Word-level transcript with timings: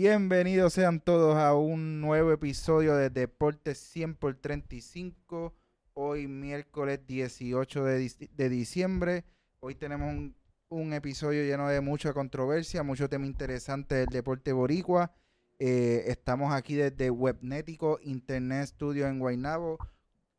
Bienvenidos 0.00 0.74
sean 0.74 1.00
todos 1.00 1.38
a 1.38 1.54
un 1.54 2.02
nuevo 2.02 2.30
episodio 2.30 2.94
de 2.96 3.08
Deportes 3.08 3.78
100 3.78 4.16
por 4.16 4.34
35. 4.34 5.54
Hoy 5.94 6.26
miércoles 6.26 7.00
18 7.06 7.82
de, 7.82 8.00
dic- 8.04 8.30
de 8.30 8.48
diciembre. 8.50 9.24
Hoy 9.58 9.74
tenemos 9.74 10.10
un, 10.12 10.36
un 10.68 10.92
episodio 10.92 11.44
lleno 11.44 11.66
de 11.70 11.80
mucha 11.80 12.12
controversia, 12.12 12.82
mucho 12.82 13.08
tema 13.08 13.24
interesante 13.24 13.94
del 13.94 14.08
deporte 14.08 14.52
boricua. 14.52 15.14
Eh, 15.58 16.04
estamos 16.08 16.52
aquí 16.52 16.74
desde 16.74 17.10
Webnético 17.10 17.98
Internet 18.02 18.66
Studio 18.66 19.06
en 19.06 19.18
Guaynabo 19.18 19.78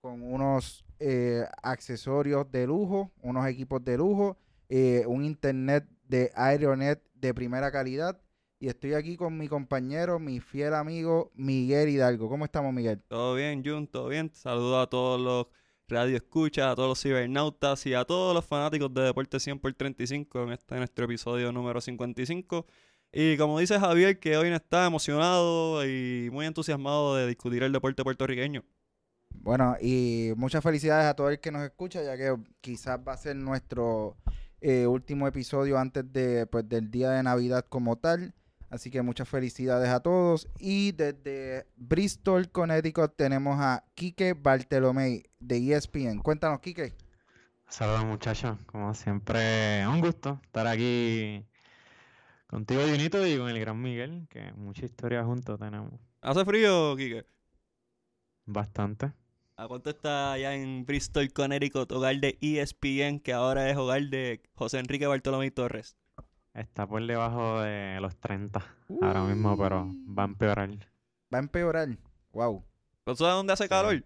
con 0.01 0.21
unos 0.21 0.85
eh, 0.99 1.45
accesorios 1.63 2.51
de 2.51 2.67
lujo, 2.67 3.11
unos 3.23 3.47
equipos 3.47 3.83
de 3.83 3.97
lujo, 3.97 4.37
eh, 4.69 5.03
un 5.07 5.25
internet 5.25 5.83
de 6.07 6.31
Aeronet 6.35 7.01
de 7.15 7.33
primera 7.33 7.71
calidad. 7.71 8.21
Y 8.59 8.69
estoy 8.69 8.93
aquí 8.93 9.17
con 9.17 9.37
mi 9.37 9.47
compañero, 9.47 10.17
mi 10.17 10.39
fiel 10.39 10.73
amigo 10.73 11.31
Miguel 11.35 11.89
Hidalgo. 11.89 12.27
¿Cómo 12.27 12.43
estamos, 12.43 12.73
Miguel? 12.73 12.99
Todo 13.07 13.35
bien, 13.35 13.63
Jun, 13.63 13.85
todo 13.85 14.07
bien. 14.07 14.31
Saludo 14.33 14.81
a 14.81 14.89
todos 14.89 15.21
los 15.21 15.45
radioescuchas, 15.87 16.65
a 16.65 16.75
todos 16.75 16.89
los 16.89 16.99
cibernautas 16.99 17.85
y 17.85 17.93
a 17.93 18.03
todos 18.03 18.33
los 18.33 18.43
fanáticos 18.43 18.91
de 18.95 19.03
Deporte 19.03 19.39
100 19.39 19.59
por 19.59 19.71
35 19.73 20.43
en 20.43 20.51
este 20.53 20.75
nuestro 20.75 21.05
episodio 21.05 21.51
número 21.51 21.79
55. 21.79 22.65
Y 23.11 23.37
como 23.37 23.59
dice 23.59 23.79
Javier, 23.79 24.19
que 24.19 24.37
hoy 24.37 24.49
está 24.49 24.87
emocionado 24.87 25.85
y 25.85 26.29
muy 26.31 26.47
entusiasmado 26.47 27.15
de 27.15 27.27
discutir 27.27 27.61
el 27.61 27.71
deporte 27.71 28.03
puertorriqueño. 28.03 28.63
Bueno, 29.35 29.75
y 29.79 30.31
muchas 30.35 30.63
felicidades 30.63 31.05
a 31.05 31.13
todo 31.13 31.29
el 31.29 31.39
que 31.39 31.51
nos 31.51 31.61
escucha, 31.61 32.01
ya 32.01 32.17
que 32.17 32.35
quizás 32.59 32.99
va 33.07 33.13
a 33.13 33.17
ser 33.17 33.35
nuestro 33.35 34.17
eh, 34.61 34.87
último 34.87 35.27
episodio 35.27 35.77
antes 35.77 36.11
de, 36.11 36.47
pues, 36.47 36.67
del 36.67 36.89
día 36.89 37.11
de 37.11 37.21
Navidad 37.21 37.63
como 37.69 37.97
tal. 37.97 38.33
Así 38.69 38.91
que 38.91 39.01
muchas 39.01 39.29
felicidades 39.29 39.89
a 39.89 40.01
todos. 40.01 40.47
Y 40.59 40.91
desde 40.91 41.67
Bristol, 41.77 42.49
Connecticut, 42.51 43.15
tenemos 43.15 43.57
a 43.59 43.85
Quique 43.95 44.33
Bartolomé 44.33 45.23
de 45.39 45.73
ESPN. 45.73 46.19
Cuéntanos, 46.21 46.59
Quique. 46.59 46.93
Saludos 47.69 48.05
muchachos, 48.05 48.57
como 48.65 48.93
siempre, 48.93 49.85
un 49.87 49.99
gusto 50.01 50.39
estar 50.45 50.67
aquí 50.67 51.45
contigo, 52.47 52.81
Junito, 52.81 53.25
y 53.27 53.37
con 53.37 53.49
el 53.49 53.59
gran 53.59 53.81
Miguel, 53.81 54.25
que 54.29 54.53
mucha 54.53 54.85
historia 54.85 55.23
juntos 55.25 55.59
tenemos, 55.59 55.91
¿Hace 56.21 56.45
frío, 56.45 56.95
Quique? 56.95 57.25
bastante. 58.45 59.11
¿A 59.57 59.67
cuánto 59.67 59.89
está 59.89 60.31
allá 60.33 60.53
en 60.53 60.85
Bristol, 60.85 61.31
Connecticut, 61.33 61.91
hogar 61.91 62.15
de 62.19 62.37
ESPN, 62.41 63.19
que 63.19 63.33
ahora 63.33 63.69
es 63.69 63.75
hogar 63.75 64.03
de 64.03 64.41
José 64.55 64.79
Enrique 64.79 65.07
Bartolomé 65.07 65.51
Torres? 65.51 65.97
Está 66.57 66.87
por 66.87 67.05
debajo 67.05 67.61
de 67.61 67.99
los 68.01 68.15
30 68.15 68.65
ahora 69.03 69.23
mismo, 69.25 69.55
pero 69.55 69.93
va 70.07 70.23
a 70.23 70.25
empeorar. 70.25 70.69
Va 71.31 71.37
a 71.37 71.41
empeorar. 71.41 71.89
Wow. 72.31 72.65
¿Tú 73.03 73.15
sabes 73.15 73.35
dónde 73.35 73.53
hace 73.53 73.69
calor? 73.69 74.03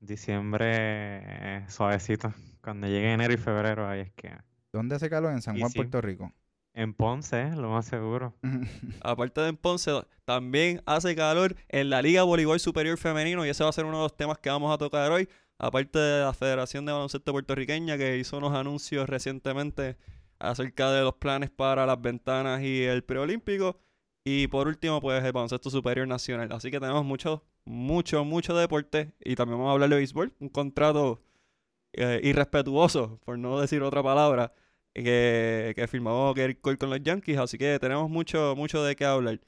Diciembre 0.00 0.70
eh, 0.72 1.64
suavecito. 1.68 2.32
Cuando 2.62 2.86
llegue 2.86 3.12
enero 3.12 3.34
y 3.34 3.36
febrero, 3.36 3.86
ahí 3.86 4.00
es 4.00 4.12
que... 4.12 4.32
¿Dónde 4.72 4.96
hace 4.96 5.10
calor? 5.10 5.34
En 5.34 5.42
San 5.42 5.58
Juan, 5.58 5.70
sí. 5.70 5.76
Puerto 5.76 6.00
Rico. 6.00 6.32
En 6.72 6.94
Ponce, 6.94 7.42
eh, 7.42 7.54
lo 7.54 7.68
más 7.68 7.84
seguro. 7.84 8.34
Aparte 9.02 9.42
de 9.42 9.48
en 9.48 9.58
Ponce, 9.58 9.90
también 10.24 10.82
hace 10.86 11.14
calor 11.14 11.54
en 11.68 11.90
la 11.90 12.00
Liga 12.00 12.22
Voleibol 12.22 12.60
Superior 12.60 12.96
Femenino 12.96 13.44
y 13.44 13.50
ese 13.50 13.62
va 13.62 13.68
a 13.68 13.74
ser 13.74 13.84
uno 13.84 13.98
de 13.98 14.04
los 14.04 14.16
temas 14.16 14.38
que 14.38 14.48
vamos 14.48 14.72
a 14.72 14.78
tocar 14.78 15.12
hoy. 15.12 15.28
Aparte 15.58 15.98
de 15.98 16.24
la 16.24 16.32
Federación 16.32 16.86
de 16.86 16.92
Baloncesto 16.92 17.30
Puertorriqueña 17.30 17.98
que 17.98 18.16
hizo 18.16 18.38
unos 18.38 18.54
anuncios 18.54 19.06
recientemente 19.06 19.98
acerca 20.42 20.90
de 20.90 21.02
los 21.02 21.14
planes 21.14 21.50
para 21.50 21.86
las 21.86 22.00
ventanas 22.00 22.62
y 22.62 22.82
el 22.84 23.04
preolímpico. 23.04 23.78
Y 24.24 24.46
por 24.48 24.68
último, 24.68 25.00
pues 25.00 25.22
el 25.24 25.32
Baloncesto 25.32 25.70
Superior 25.70 26.06
Nacional. 26.06 26.52
Así 26.52 26.70
que 26.70 26.80
tenemos 26.80 27.04
mucho, 27.04 27.44
mucho, 27.64 28.24
mucho 28.24 28.56
deporte 28.56 29.14
y 29.20 29.34
también 29.36 29.58
vamos 29.58 29.70
a 29.70 29.72
hablar 29.74 29.90
de 29.90 29.96
béisbol. 29.96 30.32
Un 30.38 30.48
contrato 30.48 31.22
eh, 31.92 32.20
irrespetuoso, 32.22 33.20
por 33.24 33.38
no 33.38 33.60
decir 33.60 33.82
otra 33.82 34.02
palabra, 34.02 34.52
que, 34.94 35.72
que 35.74 35.88
firmó 35.88 36.32
Gary 36.34 36.54
con 36.56 36.76
los 36.90 37.02
Yankees, 37.02 37.38
así 37.38 37.58
que 37.58 37.78
tenemos 37.78 38.10
mucho, 38.10 38.54
mucho 38.56 38.82
de 38.84 38.94
qué 38.96 39.04
hablar. 39.04 39.40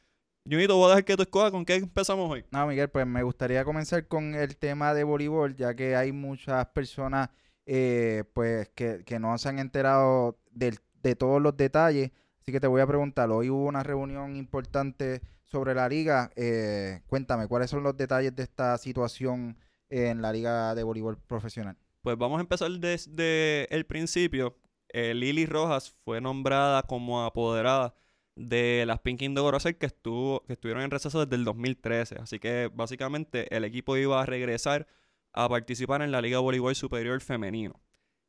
Junito, 0.47 0.77
voy 0.77 0.87
a 0.87 0.89
dejar 0.89 1.05
que 1.05 1.17
tú 1.17 1.23
escojas 1.23 1.51
con 1.53 1.65
qué 1.65 1.77
empezamos 1.77 2.31
hoy. 2.31 2.45
No, 2.51 2.67
Miguel, 2.67 2.91
pues 2.91 3.07
me 3.07 3.23
gustaría 3.23 3.65
comenzar 3.65 4.07
con 4.09 4.35
el 4.35 4.57
tema 4.57 4.93
de 4.93 5.05
voleibol, 5.05 5.57
ya 5.57 5.75
que 5.75 5.97
hay 5.97 6.13
muchas 6.13 6.67
personas 6.67 7.31
eh, 7.67 8.25
pues 8.35 8.69
que, 8.75 9.05
que 9.07 9.19
no 9.19 9.39
se 9.39 9.49
han 9.49 9.59
enterado 9.59 10.39
de 10.55 11.17
todos 11.17 11.41
los 11.41 11.57
detalles. 11.57 12.11
Así 12.41 12.53
que 12.53 12.61
te 12.61 12.67
voy 12.67 12.81
a 12.81 12.87
preguntar, 12.87 13.31
hoy 13.31 13.49
hubo 13.49 13.65
una 13.67 13.83
reunión 13.83 14.37
importante 14.37 15.23
sobre 15.45 15.75
la 15.75 15.89
liga. 15.89 16.31
eh, 16.37 17.01
cuéntame, 17.07 17.47
¿cuáles 17.49 17.71
son 17.71 17.83
los 17.83 17.97
detalles 17.97 18.35
de 18.35 18.43
esta 18.43 18.77
situación 18.79 19.57
en 19.89 20.21
la 20.23 20.33
liga 20.33 20.75
de 20.75 20.83
voleibol 20.83 21.17
profesional? 21.17 21.77
Pues 22.03 22.19
vamos 22.19 22.39
a 22.39 22.43
empezar 22.43 22.71
desde 22.71 23.75
el 23.75 23.87
principio. 23.87 24.59
Eh, 24.89 25.15
Lili 25.15 25.47
Rojas 25.47 25.95
fue 26.05 26.21
nombrada 26.21 26.83
como 26.83 27.25
apoderada 27.25 27.95
de 28.37 28.85
las 28.87 29.01
Pink 29.01 29.23
Indoor 29.23 29.47
Corozal 29.47 29.77
que, 29.77 29.87
estuvo, 29.87 30.45
que 30.45 30.55
estuvieron 30.55 30.83
en 30.83 30.91
receso 30.91 31.25
desde 31.25 31.37
el 31.37 31.45
2013. 31.45 32.17
Así 32.21 32.39
que 32.39 32.71
básicamente 32.73 33.55
el 33.57 33.65
equipo 33.65 33.97
iba 33.97 34.21
a 34.21 34.27
regresar 34.27 34.87
a 35.33 35.49
participar 35.49 36.03
en 36.03 36.13
la 36.13 36.21
Liga 36.21 36.41
Voleibol 36.41 36.75
Superior 36.75 37.21
Femenino. 37.21 37.81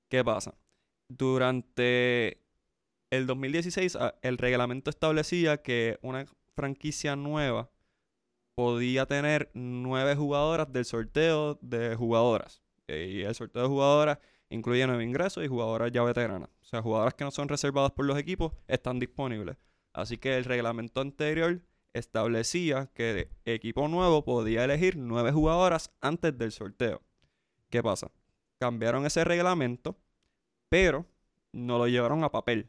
¿Qué 0.10 0.24
pasa? 0.24 0.56
Durante 1.08 2.42
el 3.10 3.28
2016 3.28 3.96
ah, 3.96 4.16
el 4.22 4.38
reglamento 4.38 4.90
establecía 4.90 5.62
que 5.62 6.00
una 6.02 6.26
franquicia 6.56 7.16
nueva 7.16 7.70
podía 8.56 9.06
tener 9.06 9.52
nueve 9.54 10.16
jugadoras 10.16 10.72
del 10.72 10.86
sorteo 10.86 11.60
de 11.62 11.96
jugadoras. 11.96 12.62
Y 12.88 13.22
el 13.22 13.36
sorteo 13.36 13.64
de 13.64 13.68
jugadoras 13.68 14.20
incluye 14.50 14.88
nueve 14.88 15.04
ingresos 15.04 15.44
y 15.44 15.48
jugadoras 15.48 15.92
ya 15.92 16.04
veteranas. 16.04 16.50
O 16.62 16.66
sea, 16.66 16.82
jugadoras 16.82 17.14
que 17.14 17.24
no 17.24 17.32
son 17.32 17.50
reservadas 17.50 17.92
por 17.92 18.06
los 18.06 18.18
equipos 18.18 18.54
están 18.68 19.00
disponibles. 19.00 19.58
Así 19.94 20.18
que 20.18 20.38
el 20.38 20.46
reglamento 20.46 21.02
anterior 21.02 21.62
establecía 21.94 22.90
que 22.94 23.30
equipo 23.46 23.88
nuevo 23.88 24.24
podía 24.24 24.64
elegir 24.64 24.98
nueve 24.98 25.32
jugadoras 25.32 25.92
antes 26.02 26.38
del 26.38 26.52
sorteo. 26.52 27.02
¿Qué 27.70 27.82
pasa? 27.82 28.12
Cambiaron 28.60 29.06
ese 29.06 29.24
reglamento, 29.24 29.98
pero 30.76 31.06
no 31.54 31.78
lo 31.78 31.88
llevaron 31.88 32.26
a 32.26 32.32
papel, 32.32 32.68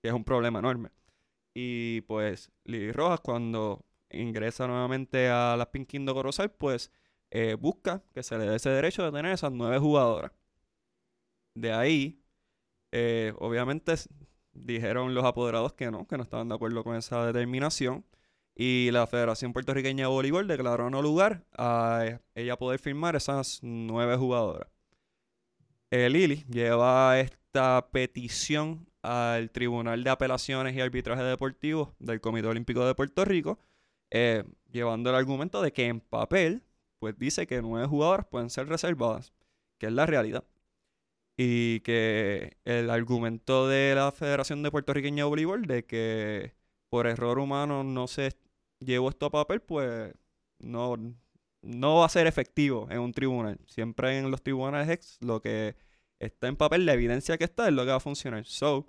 que 0.00 0.06
es 0.06 0.14
un 0.14 0.22
problema 0.22 0.60
enorme. 0.60 0.90
Y 1.52 2.02
pues 2.02 2.52
Lili 2.62 2.92
Rojas 2.92 3.18
cuando 3.18 3.84
ingresa 4.08 4.68
nuevamente 4.68 5.28
a 5.28 5.56
las 5.56 5.66
Pink 5.66 5.88
Kingdom 5.88 6.14
Corozal, 6.14 6.52
pues 6.52 6.92
eh, 7.32 7.56
busca 7.58 8.04
que 8.14 8.22
se 8.22 8.38
le 8.38 8.46
dé 8.46 8.54
ese 8.54 8.70
derecho 8.70 9.02
de 9.02 9.10
tener 9.10 9.32
esas 9.32 9.50
nueve 9.50 9.78
jugadoras. 9.78 10.30
De 11.54 11.72
ahí, 11.72 12.22
eh, 12.92 13.32
obviamente, 13.40 13.94
dijeron 14.52 15.12
los 15.12 15.24
apoderados 15.24 15.72
que 15.72 15.90
no, 15.90 16.06
que 16.06 16.16
no 16.18 16.22
estaban 16.22 16.48
de 16.48 16.54
acuerdo 16.54 16.84
con 16.84 16.94
esa 16.94 17.26
determinación. 17.26 18.04
Y 18.54 18.92
la 18.92 19.08
Federación 19.08 19.52
Puertorriqueña 19.52 20.04
de 20.04 20.08
Voleibol 20.12 20.46
declaró 20.46 20.88
no 20.88 21.02
lugar 21.02 21.44
a 21.56 22.02
eh, 22.06 22.20
ella 22.36 22.56
poder 22.56 22.78
firmar 22.78 23.16
esas 23.16 23.58
nueve 23.62 24.16
jugadoras. 24.16 24.68
Eh, 25.90 26.10
Lili 26.10 26.44
lleva 26.50 27.18
esta 27.18 27.88
petición 27.90 28.86
al 29.02 29.50
Tribunal 29.50 30.04
de 30.04 30.10
Apelaciones 30.10 30.74
y 30.76 30.80
Arbitraje 30.80 31.22
Deportivo 31.22 31.94
del 31.98 32.20
Comité 32.20 32.48
Olímpico 32.48 32.86
de 32.86 32.94
Puerto 32.94 33.24
Rico, 33.24 33.58
eh, 34.10 34.44
llevando 34.70 35.10
el 35.10 35.16
argumento 35.16 35.62
de 35.62 35.72
que 35.72 35.86
en 35.86 36.00
papel, 36.00 36.62
pues 36.98 37.18
dice 37.18 37.46
que 37.46 37.62
nueve 37.62 37.86
jugadoras 37.86 38.26
pueden 38.26 38.50
ser 38.50 38.68
reservadas, 38.68 39.32
que 39.78 39.86
es 39.86 39.92
la 39.92 40.06
realidad. 40.06 40.44
Y 41.36 41.80
que 41.80 42.56
el 42.64 42.90
argumento 42.90 43.68
de 43.68 43.94
la 43.94 44.12
Federación 44.12 44.62
de 44.62 44.70
Puertorriqueña 44.70 45.24
de 45.24 45.28
Voleibol 45.30 45.66
de 45.66 45.84
que 45.86 46.54
por 46.90 47.06
error 47.06 47.38
humano 47.38 47.84
no 47.84 48.08
se 48.08 48.32
llevó 48.80 49.08
esto 49.10 49.26
a 49.26 49.30
papel, 49.30 49.60
pues 49.62 50.12
no, 50.58 50.96
no 51.62 51.96
va 51.96 52.06
a 52.06 52.08
ser 52.08 52.26
efectivo 52.26 52.88
en 52.90 53.00
un 53.00 53.12
tribunal. 53.12 53.58
Siempre 53.66 54.18
en 54.18 54.30
los 54.30 54.42
tribunales 54.42 54.88
ex, 54.88 55.18
lo 55.20 55.40
que 55.40 55.76
está 56.18 56.48
en 56.48 56.56
papel, 56.56 56.86
la 56.86 56.94
evidencia 56.94 57.38
que 57.38 57.44
está 57.44 57.68
es 57.68 57.74
lo 57.74 57.84
que 57.84 57.90
va 57.90 57.96
a 57.96 58.00
funcionar. 58.00 58.44
So, 58.46 58.86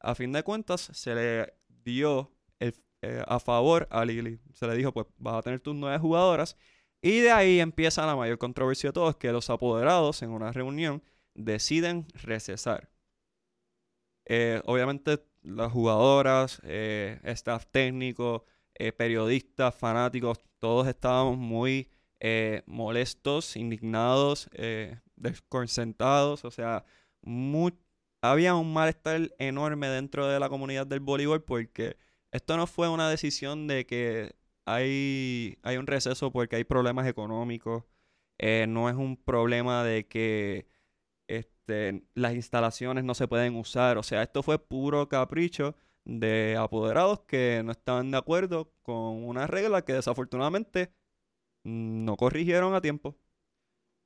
a 0.00 0.14
fin 0.14 0.32
de 0.32 0.42
cuentas, 0.42 0.90
se 0.92 1.14
le 1.14 1.54
dio 1.68 2.32
el, 2.58 2.74
eh, 3.02 3.22
a 3.26 3.38
favor 3.40 3.88
a 3.90 4.04
Lili. 4.04 4.40
Se 4.52 4.66
le 4.66 4.76
dijo, 4.76 4.92
pues 4.92 5.06
vas 5.18 5.36
a 5.36 5.42
tener 5.42 5.60
tus 5.60 5.74
nueve 5.74 5.98
jugadoras. 5.98 6.56
Y 7.00 7.20
de 7.20 7.32
ahí 7.32 7.60
empieza 7.60 8.06
la 8.06 8.16
mayor 8.16 8.38
controversia 8.38 8.90
de 8.90 8.94
todo, 8.94 9.10
es 9.10 9.16
que 9.16 9.32
los 9.32 9.50
apoderados 9.50 10.22
en 10.22 10.30
una 10.30 10.52
reunión 10.52 11.02
deciden 11.34 12.06
recesar. 12.14 12.90
Eh, 14.26 14.62
obviamente 14.66 15.24
las 15.42 15.72
jugadoras, 15.72 16.60
eh, 16.64 17.20
staff 17.24 17.66
técnico, 17.72 18.44
periodistas, 18.96 19.74
fanáticos, 19.76 20.40
todos 20.58 20.88
estábamos 20.88 21.36
muy 21.36 21.88
eh, 22.24 22.62
molestos, 22.66 23.56
indignados, 23.56 24.48
eh, 24.52 25.00
desconcertados, 25.16 26.44
o 26.44 26.52
sea, 26.52 26.84
había 28.22 28.54
un 28.54 28.72
malestar 28.72 29.34
enorme 29.38 29.88
dentro 29.88 30.28
de 30.28 30.38
la 30.38 30.48
comunidad 30.48 30.86
del 30.86 31.00
voleibol 31.00 31.42
porque 31.42 31.96
esto 32.30 32.56
no 32.56 32.68
fue 32.68 32.88
una 32.88 33.10
decisión 33.10 33.66
de 33.66 33.86
que 33.86 34.36
hay, 34.66 35.58
hay 35.64 35.76
un 35.78 35.88
receso 35.88 36.30
porque 36.30 36.56
hay 36.56 36.64
problemas 36.64 37.08
económicos. 37.08 37.84
Eh, 38.38 38.66
no 38.68 38.88
es 38.88 38.96
un 38.96 39.16
problema 39.16 39.84
de 39.84 40.06
que 40.06 40.66
este, 41.28 42.04
las 42.14 42.34
instalaciones 42.34 43.04
no 43.04 43.14
se 43.14 43.28
pueden 43.28 43.56
usar. 43.56 43.98
O 43.98 44.02
sea, 44.04 44.22
esto 44.22 44.42
fue 44.44 44.58
puro 44.60 45.08
capricho 45.08 45.74
de 46.04 46.56
apoderados 46.58 47.20
que 47.22 47.62
no 47.64 47.72
estaban 47.72 48.10
de 48.12 48.18
acuerdo 48.18 48.72
con 48.82 49.24
una 49.24 49.46
regla 49.48 49.84
que 49.84 49.94
desafortunadamente 49.94 50.92
no 51.64 52.16
corrigieron 52.16 52.74
a 52.74 52.80
tiempo. 52.80 53.16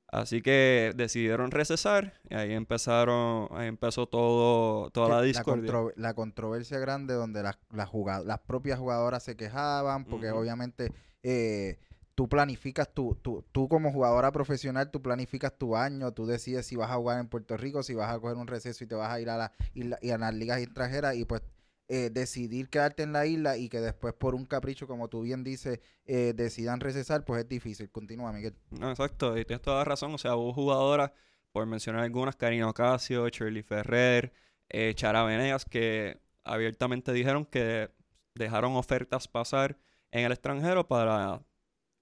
Así 0.09 0.41
que 0.41 0.93
decidieron 0.95 1.51
recesar 1.51 2.13
y 2.29 2.35
ahí 2.35 2.53
empezaron, 2.53 3.49
ahí 3.51 3.67
empezó 3.67 4.07
todo, 4.07 4.89
toda 4.91 5.09
la 5.09 5.21
discordia. 5.21 5.73
La, 5.97 6.13
controversia 6.13 6.79
grande 6.79 7.13
donde 7.13 7.43
las, 7.43 7.59
las, 7.71 7.89
las 8.25 8.39
propias 8.39 8.79
jugadoras 8.79 9.23
se 9.23 9.35
quejaban 9.35 10.05
porque 10.05 10.31
obviamente 10.31 10.93
eh, 11.23 11.77
tú 12.15 12.29
planificas 12.29 12.93
tu, 12.93 13.15
tu, 13.15 13.43
tú 13.51 13.67
como 13.67 13.91
jugadora 13.91 14.31
profesional, 14.31 14.91
tú 14.91 15.01
planificas 15.01 15.57
tu 15.57 15.75
año, 15.75 16.13
tú 16.13 16.25
decides 16.25 16.65
si 16.65 16.77
vas 16.77 16.89
a 16.89 16.95
jugar 16.95 17.19
en 17.19 17.27
Puerto 17.27 17.57
Rico, 17.57 17.83
si 17.83 17.93
vas 17.93 18.09
a 18.09 18.19
coger 18.19 18.37
un 18.37 18.47
receso 18.47 18.85
y 18.85 18.87
te 18.87 18.95
vas 18.95 19.11
a 19.11 19.19
ir 19.19 19.29
a, 19.29 19.35
la, 19.35 19.51
y 19.73 20.09
a 20.09 20.17
las 20.17 20.33
ligas 20.33 20.61
extranjeras 20.61 21.17
y 21.17 21.25
pues 21.25 21.41
eh, 21.89 22.09
decidir 22.11 22.69
quedarte 22.69 23.03
en 23.03 23.13
la 23.13 23.25
isla 23.25 23.55
y 23.55 23.69
que 23.69 23.79
después 23.79 24.13
por 24.13 24.35
un 24.35 24.45
capricho, 24.45 24.87
como 24.87 25.07
tú 25.07 25.21
bien 25.21 25.45
dices, 25.45 25.79
eh, 26.05 26.33
decidan 26.35 26.81
recesar, 26.81 27.23
pues 27.23 27.43
es 27.43 27.47
difícil. 27.47 27.89
Continúa, 27.89 28.33
Miguel. 28.33 28.55
No, 28.71 28.89
exacto, 28.89 29.37
y 29.37 29.45
tienes 29.45 29.61
toda 29.61 29.85
razón. 29.85 30.13
O 30.13 30.17
sea, 30.17 30.35
hubo 30.35 30.51
jugadoras, 30.51 31.11
por 31.53 31.65
mencionar 31.65 32.03
algunas, 32.03 32.35
Karina 32.35 32.69
Ocasio, 32.69 33.29
Shirley 33.29 33.63
Ferrer, 33.63 34.33
eh, 34.67 34.93
Chara 34.95 35.23
Venegas, 35.23 35.63
que 35.63 36.19
abiertamente 36.43 37.13
dijeron 37.13 37.45
que 37.45 37.89
dejaron 38.35 38.75
ofertas 38.75 39.29
pasar 39.29 39.77
en 40.11 40.25
el 40.25 40.33
extranjero 40.33 40.89
para 40.89 41.41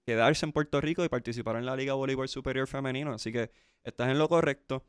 quedarse 0.04 0.46
en 0.46 0.52
Puerto 0.52 0.80
Rico 0.80 1.04
y 1.04 1.08
participar 1.08 1.56
en 1.56 1.66
la 1.66 1.76
Liga 1.76 1.94
Voleibol 1.94 2.28
Superior 2.28 2.66
Femenino. 2.66 3.12
Así 3.12 3.32
que 3.32 3.52
estás 3.84 4.08
en 4.08 4.18
lo 4.18 4.28
correcto. 4.28 4.84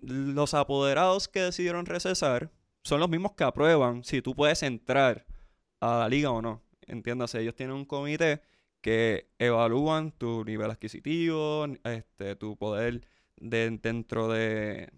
los 0.00 0.54
apoderados 0.54 1.28
que 1.28 1.42
decidieron 1.42 1.84
recesar 1.84 2.50
son 2.82 3.00
los 3.00 3.08
mismos 3.08 3.32
que 3.32 3.44
aprueban 3.44 4.04
si 4.04 4.22
tú 4.22 4.34
puedes 4.34 4.62
entrar 4.62 5.26
a 5.80 5.98
la 6.00 6.08
liga 6.08 6.30
o 6.30 6.42
no. 6.42 6.62
Entiéndase, 6.86 7.40
ellos 7.40 7.54
tienen 7.54 7.76
un 7.76 7.84
comité 7.84 8.42
que 8.80 9.28
evalúan 9.38 10.12
tu 10.12 10.44
nivel 10.44 10.70
adquisitivo, 10.70 11.66
este, 11.84 12.36
tu 12.36 12.56
poder 12.56 13.06
de, 13.36 13.78
dentro 13.80 14.28
de 14.28 14.92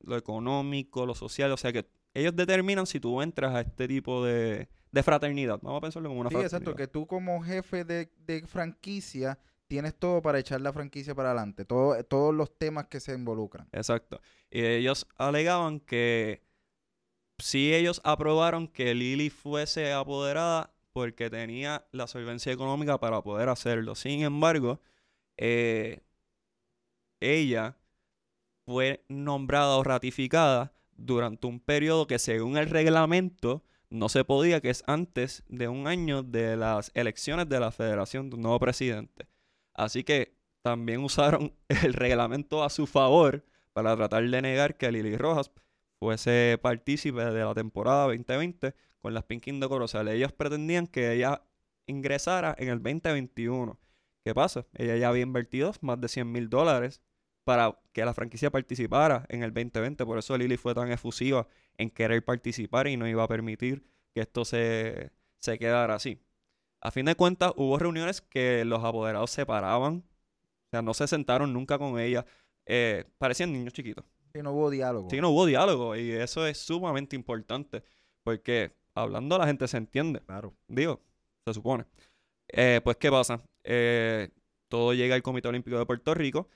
lo 0.00 0.16
económico, 0.16 1.06
lo 1.06 1.14
social, 1.14 1.52
o 1.52 1.56
sea 1.56 1.72
que 1.72 1.88
ellos 2.14 2.34
determinan 2.34 2.86
si 2.86 2.98
tú 2.98 3.22
entras 3.22 3.54
a 3.54 3.60
este 3.60 3.86
tipo 3.86 4.24
de, 4.24 4.68
fraternidad. 5.04 5.60
Vamos 5.62 5.78
a 5.78 5.82
pensarlo 5.82 6.08
como 6.08 6.20
una 6.20 6.30
fraternidad. 6.30 6.50
Sí, 6.50 6.56
exacto, 6.56 6.76
que 6.76 6.88
tú 6.88 7.06
como 7.06 7.40
jefe 7.42 7.84
de, 7.84 8.44
franquicia 8.46 9.38
tienes 9.68 9.94
todo 9.94 10.20
para 10.20 10.40
echar 10.40 10.60
la 10.60 10.72
franquicia 10.72 11.14
para 11.14 11.30
adelante, 11.30 11.64
todo, 11.64 12.02
todos 12.04 12.34
los 12.34 12.58
temas 12.58 12.86
que 12.86 12.98
se 12.98 13.14
involucran. 13.14 13.68
Exacto. 13.70 14.20
Y 14.50 14.64
ellos 14.64 15.06
alegaban 15.16 15.78
que 15.78 16.42
si 17.40 17.74
ellos 17.74 18.00
aprobaron 18.04 18.68
que 18.68 18.94
Lily 18.94 19.30
fuese 19.30 19.92
apoderada 19.92 20.72
porque 20.92 21.30
tenía 21.30 21.86
la 21.92 22.06
solvencia 22.06 22.52
económica 22.52 22.98
para 22.98 23.22
poder 23.22 23.48
hacerlo. 23.48 23.94
Sin 23.94 24.22
embargo, 24.22 24.80
eh, 25.36 26.00
ella 27.20 27.76
fue 28.66 29.04
nombrada 29.08 29.76
o 29.76 29.84
ratificada 29.84 30.72
durante 30.96 31.46
un 31.46 31.60
periodo 31.60 32.06
que 32.06 32.18
según 32.18 32.56
el 32.56 32.68
reglamento 32.68 33.64
no 33.88 34.08
se 34.08 34.24
podía, 34.24 34.60
que 34.60 34.70
es 34.70 34.84
antes 34.86 35.42
de 35.48 35.68
un 35.68 35.86
año 35.86 36.22
de 36.22 36.56
las 36.56 36.92
elecciones 36.94 37.48
de 37.48 37.60
la 37.60 37.72
federación 37.72 38.30
de 38.30 38.36
un 38.36 38.42
nuevo 38.42 38.60
presidente. 38.60 39.26
Así 39.74 40.04
que 40.04 40.36
también 40.62 41.02
usaron 41.02 41.54
el 41.68 41.94
reglamento 41.94 42.62
a 42.62 42.70
su 42.70 42.86
favor 42.86 43.44
para 43.72 43.96
tratar 43.96 44.28
de 44.28 44.42
negar 44.42 44.76
que 44.76 44.92
Lily 44.92 45.16
Rojas 45.16 45.50
fuese 46.00 46.58
partícipe 46.60 47.22
de 47.24 47.44
la 47.44 47.54
temporada 47.54 48.04
2020 48.06 48.74
con 49.00 49.14
las 49.14 49.24
Pink 49.24 49.46
Indoor. 49.48 49.82
O 49.82 49.88
sea, 49.88 50.00
ellos 50.10 50.32
pretendían 50.32 50.86
que 50.86 51.12
ella 51.12 51.42
ingresara 51.86 52.56
en 52.58 52.70
el 52.70 52.82
2021. 52.82 53.78
¿Qué 54.24 54.34
pasa? 54.34 54.66
Ella 54.74 54.96
ya 54.96 55.08
había 55.08 55.22
invertido 55.22 55.72
más 55.82 56.00
de 56.00 56.08
100 56.08 56.32
mil 56.32 56.50
dólares 56.50 57.02
para 57.44 57.78
que 57.92 58.04
la 58.04 58.14
franquicia 58.14 58.50
participara 58.50 59.26
en 59.28 59.42
el 59.42 59.52
2020. 59.52 60.04
Por 60.04 60.18
eso 60.18 60.36
Lily 60.36 60.56
fue 60.56 60.74
tan 60.74 60.90
efusiva 60.90 61.46
en 61.78 61.90
querer 61.90 62.24
participar 62.24 62.88
y 62.88 62.96
no 62.96 63.06
iba 63.08 63.22
a 63.22 63.28
permitir 63.28 63.84
que 64.14 64.20
esto 64.22 64.44
se, 64.44 65.12
se 65.38 65.58
quedara 65.58 65.94
así. 65.94 66.20
A 66.80 66.90
fin 66.90 67.06
de 67.06 67.14
cuentas, 67.14 67.52
hubo 67.56 67.78
reuniones 67.78 68.20
que 68.22 68.64
los 68.64 68.84
apoderados 68.84 69.30
se 69.30 69.46
paraban. 69.46 70.04
O 70.68 70.70
sea, 70.70 70.82
no 70.82 70.94
se 70.94 71.06
sentaron 71.08 71.52
nunca 71.52 71.78
con 71.78 71.98
ella. 71.98 72.24
Eh, 72.66 73.04
parecían 73.18 73.52
niños 73.52 73.72
chiquitos. 73.72 74.04
Sí, 74.32 74.42
no 74.42 74.52
hubo 74.52 74.70
diálogo. 74.70 75.08
Sí, 75.10 75.20
no 75.20 75.30
hubo 75.30 75.46
diálogo. 75.46 75.96
Y 75.96 76.12
eso 76.12 76.46
es 76.46 76.58
sumamente 76.58 77.16
importante. 77.16 77.82
Porque 78.22 78.72
hablando 78.94 79.38
la 79.38 79.46
gente 79.46 79.66
se 79.68 79.76
entiende. 79.76 80.20
Claro. 80.20 80.54
Digo, 80.68 81.00
se 81.44 81.54
supone. 81.54 81.84
Eh, 82.48 82.80
pues, 82.82 82.96
¿qué 82.96 83.10
pasa? 83.10 83.42
Eh, 83.64 84.30
todo 84.68 84.94
llega 84.94 85.14
al 85.14 85.22
Comité 85.22 85.48
Olímpico 85.48 85.78
de 85.78 85.86
Puerto 85.86 86.14
Rico 86.14 86.48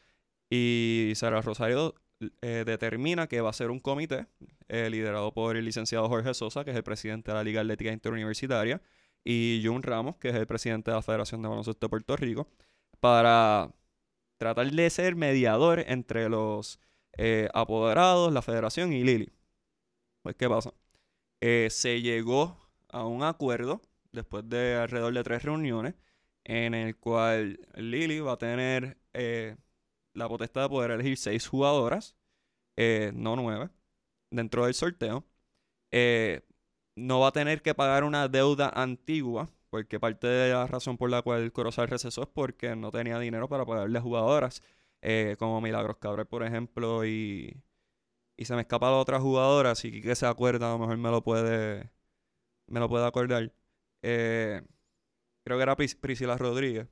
y 0.50 1.12
Sara 1.14 1.40
Rosario 1.40 1.94
eh, 2.42 2.64
determina 2.66 3.26
que 3.26 3.40
va 3.40 3.50
a 3.50 3.52
ser 3.52 3.70
un 3.70 3.80
comité 3.80 4.26
liderado 4.68 5.32
por 5.32 5.56
el 5.56 5.64
licenciado 5.64 6.08
Jorge 6.08 6.32
Sosa, 6.34 6.64
que 6.64 6.70
es 6.70 6.76
el 6.76 6.82
presidente 6.82 7.30
de 7.30 7.36
la 7.36 7.44
Liga 7.44 7.60
Atlética 7.60 7.92
Interuniversitaria, 7.92 8.80
y 9.22 9.62
Jun 9.64 9.82
Ramos, 9.82 10.16
que 10.16 10.30
es 10.30 10.34
el 10.34 10.46
presidente 10.46 10.90
de 10.90 10.96
la 10.96 11.02
Federación 11.02 11.42
de 11.42 11.48
Baloncesto 11.48 11.86
de 11.86 11.90
Puerto 11.90 12.16
Rico, 12.16 12.48
para 12.98 13.70
tratar 14.38 14.70
de 14.70 14.90
ser 14.90 15.16
mediador 15.16 15.80
entre 15.86 16.28
los 16.28 16.80
eh, 17.18 17.48
apoderados, 17.54 18.32
la 18.32 18.42
federación 18.42 18.92
y 18.92 19.04
Lili. 19.04 19.32
Pues, 20.22 20.36
¿qué 20.36 20.48
pasa? 20.48 20.72
Eh, 21.40 21.68
se 21.70 22.02
llegó 22.02 22.58
a 22.88 23.06
un 23.06 23.22
acuerdo 23.22 23.82
después 24.12 24.48
de 24.48 24.76
alrededor 24.76 25.14
de 25.14 25.24
tres 25.24 25.42
reuniones 25.44 25.94
en 26.44 26.74
el 26.74 26.96
cual 26.96 27.60
Lili 27.76 28.20
va 28.20 28.32
a 28.32 28.38
tener 28.38 28.98
eh, 29.14 29.56
la 30.14 30.28
potestad 30.28 30.62
de 30.64 30.68
poder 30.70 30.92
elegir 30.92 31.16
seis 31.18 31.48
jugadoras, 31.48 32.16
no 33.14 33.36
nueve, 33.36 33.70
dentro 34.30 34.66
del 34.66 34.74
sorteo. 34.74 35.24
no 36.96 37.20
va 37.20 37.28
a 37.28 37.32
tener 37.32 37.62
que 37.62 37.74
pagar 37.74 38.04
una 38.04 38.28
deuda 38.28 38.68
antigua, 38.74 39.50
porque 39.70 39.98
parte 40.00 40.26
de 40.26 40.52
la 40.52 40.66
razón 40.66 40.96
por 40.96 41.10
la 41.10 41.22
cual 41.22 41.52
Corozal 41.52 41.88
recesó 41.88 42.22
es 42.22 42.28
porque 42.28 42.76
no 42.76 42.90
tenía 42.90 43.18
dinero 43.18 43.48
para 43.48 43.66
pagarle 43.66 44.00
jugadoras 44.00 44.62
eh, 45.06 45.36
como 45.38 45.60
Milagros 45.60 45.98
Cabral, 45.98 46.26
por 46.26 46.42
ejemplo, 46.42 47.04
y, 47.04 47.62
y 48.38 48.44
se 48.46 48.54
me 48.54 48.62
escapa 48.62 48.90
la 48.90 48.96
otra 48.96 49.20
jugadora, 49.20 49.74
si 49.74 50.00
que 50.00 50.14
se 50.14 50.24
acuerda, 50.24 50.70
a 50.70 50.72
lo 50.72 50.78
mejor 50.78 50.96
me 50.96 51.10
lo 51.10 51.22
puede, 51.22 51.90
me 52.66 52.80
lo 52.80 52.88
puede 52.88 53.06
acordar. 53.06 53.52
Eh, 54.00 54.62
creo 55.44 55.58
que 55.58 55.62
era 55.62 55.76
Priscila 55.76 56.38
Rodríguez. 56.38 56.88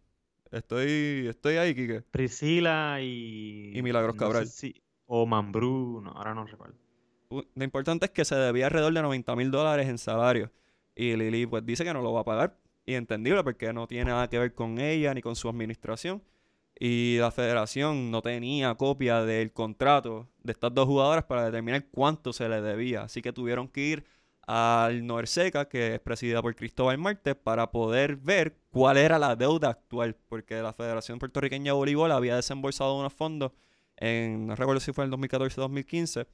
Estoy, 0.51 1.27
estoy 1.27 1.57
ahí, 1.57 1.75
Kike. 1.75 2.03
Priscila 2.03 2.99
y... 3.01 3.73
Y 3.75 3.81
Milagros 3.81 4.17
Cabral. 4.17 4.47
o 5.07 5.25
Mambrú, 5.25 6.05
ahora 6.15 6.35
no 6.35 6.45
recuerdo. 6.45 6.77
Lo 7.31 7.65
importante 7.65 8.05
es 8.05 8.13
que 8.13 8.27
se 8.27 8.35
debía 8.35 8.67
alrededor 8.67 8.93
de 8.93 9.01
90 9.01 9.35
mil 9.37 9.51
dólares 9.51 9.89
en 9.89 9.97
salario. 9.97 10.53
Y 10.95 11.17
Lili 11.17 11.47
pues 11.47 11.65
dice 11.65 11.83
que 11.83 11.95
no 11.95 12.03
lo 12.03 12.13
va 12.13 12.21
a 12.21 12.25
pagar. 12.25 12.59
Y 12.85 12.93
entendible 12.93 13.43
porque 13.43 13.73
no 13.73 13.87
tiene 13.87 14.11
nada 14.11 14.29
que 14.29 14.39
ver 14.39 14.53
con 14.53 14.79
ella 14.79 15.15
ni 15.15 15.23
con 15.23 15.35
su 15.35 15.49
administración 15.49 16.23
y 16.85 17.19
la 17.19 17.31
federación 17.31 18.11
no 18.11 18.23
tenía 18.23 18.75
copia 18.75 19.23
del 19.23 19.53
contrato 19.53 20.27
de 20.43 20.51
estas 20.51 20.75
dos 20.75 20.89
jugadoras 20.89 21.25
para 21.27 21.45
determinar 21.45 21.87
cuánto 21.93 22.33
se 22.33 22.49
le 22.49 22.61
debía. 22.61 23.03
Así 23.03 23.23
que 23.23 23.33
tuvieron 23.33 23.69
que 23.69 23.83
ir 23.83 24.05
al 24.49 25.07
Norseca, 25.07 25.69
que 25.69 25.95
es 25.95 26.01
presidida 26.01 26.43
por 26.43 26.57
Cristóbal 26.57 26.99
Marte, 26.99 27.37
para 27.37 27.71
poder 27.71 28.17
ver 28.17 28.57
cuál 28.73 28.97
era 28.97 29.17
la 29.21 29.37
deuda 29.37 29.69
actual, 29.69 30.17
porque 30.29 30.61
la 30.61 30.73
Federación 30.73 31.21
Puertorriqueña 31.21 31.67
de 31.67 31.77
Voleibol 31.77 32.11
había 32.11 32.35
desembolsado 32.35 32.99
unos 32.99 33.13
fondos 33.13 33.53
en, 33.97 34.49
no 34.49 34.57
recuerdo 34.57 34.81
si 34.81 34.93
fue 34.93 35.05
en 35.05 35.07
el 35.07 35.11
2014 35.13 35.61
o 35.61 35.63
2015, 35.63 36.27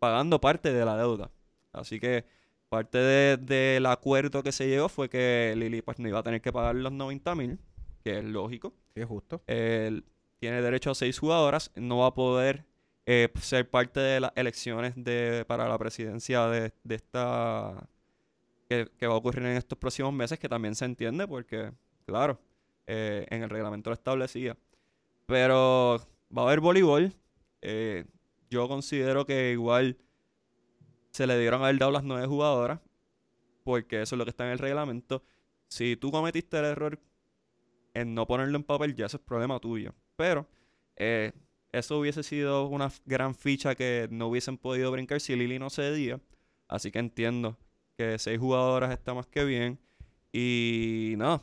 pagando 0.00 0.40
parte 0.40 0.72
de 0.72 0.84
la 0.84 0.96
deuda. 0.96 1.30
Así 1.72 2.00
que 2.00 2.24
parte 2.68 2.98
del 2.98 3.86
acuerdo 3.86 4.42
que 4.42 4.50
se 4.50 4.66
llegó 4.66 4.88
fue 4.88 5.08
que 5.08 5.54
Lili 5.56 5.80
pues 5.80 6.00
no 6.00 6.08
iba 6.08 6.18
a 6.18 6.24
tener 6.24 6.40
que 6.40 6.52
pagar 6.52 6.74
los 6.74 6.90
90 6.90 7.34
mil 7.36 7.60
que 8.02 8.18
es 8.18 8.24
lógico. 8.24 8.74
Es 9.00 9.08
justo. 9.08 9.42
Él 9.46 10.04
tiene 10.38 10.62
derecho 10.62 10.90
a 10.90 10.94
seis 10.94 11.18
jugadoras, 11.18 11.70
no 11.74 11.98
va 11.98 12.08
a 12.08 12.14
poder 12.14 12.64
eh, 13.06 13.28
ser 13.40 13.70
parte 13.70 14.00
de 14.00 14.20
las 14.20 14.32
elecciones 14.34 14.94
de, 14.96 15.44
para 15.46 15.68
la 15.68 15.78
presidencia 15.78 16.48
de, 16.48 16.72
esta 16.88 17.88
que, 18.68 18.88
va 19.06 19.14
a 19.14 19.16
ocurrir 19.16 19.46
en 19.46 19.56
estos 19.56 19.78
próximos 19.78 20.12
meses, 20.12 20.38
que 20.38 20.48
también 20.48 20.74
se 20.74 20.84
entiende 20.84 21.28
porque, 21.28 21.72
claro, 22.04 22.40
eh, 22.86 23.24
en 23.30 23.42
el 23.42 23.50
reglamento 23.50 23.90
lo 23.90 23.94
establecía. 23.94 24.56
Pero 25.26 26.00
va 26.36 26.42
a 26.42 26.44
haber 26.46 26.60
voleibol. 26.60 27.12
Eh, 27.62 28.04
yo 28.50 28.68
considero 28.68 29.24
que 29.24 29.52
igual 29.52 29.96
se 31.10 31.26
le 31.26 31.38
dieron 31.38 31.62
haber 31.62 31.78
dado 31.78 31.92
las 31.92 32.04
nueve 32.04 32.26
jugadoras. 32.26 32.80
porque 33.64 34.02
eso 34.02 34.14
es 34.14 34.18
lo 34.18 34.24
que 34.24 34.30
está 34.30 34.46
en 34.46 34.52
el 34.52 34.58
reglamento. 34.58 35.22
Si 35.68 35.96
tú 35.96 36.10
cometiste 36.12 36.58
el 36.58 36.66
error 36.66 37.00
en 37.96 38.14
no 38.14 38.26
ponerlo 38.26 38.56
en 38.56 38.64
papel, 38.64 38.94
ya 38.94 39.06
eso 39.06 39.16
es 39.16 39.22
problema 39.22 39.58
tuyo. 39.58 39.94
Pero 40.16 40.46
eh, 40.96 41.32
eso 41.72 41.98
hubiese 41.98 42.22
sido 42.22 42.66
una 42.66 42.90
gran 43.06 43.34
ficha 43.34 43.74
que 43.74 44.08
no 44.10 44.28
hubiesen 44.28 44.58
podido 44.58 44.90
brincar 44.92 45.20
si 45.20 45.34
Lili 45.34 45.58
no 45.58 45.70
cedía. 45.70 46.20
Así 46.68 46.90
que 46.90 46.98
entiendo 46.98 47.56
que 47.96 48.18
seis 48.18 48.38
jugadoras 48.38 48.92
está 48.92 49.14
más 49.14 49.26
que 49.26 49.44
bien. 49.44 49.78
Y 50.32 51.14
nada, 51.16 51.42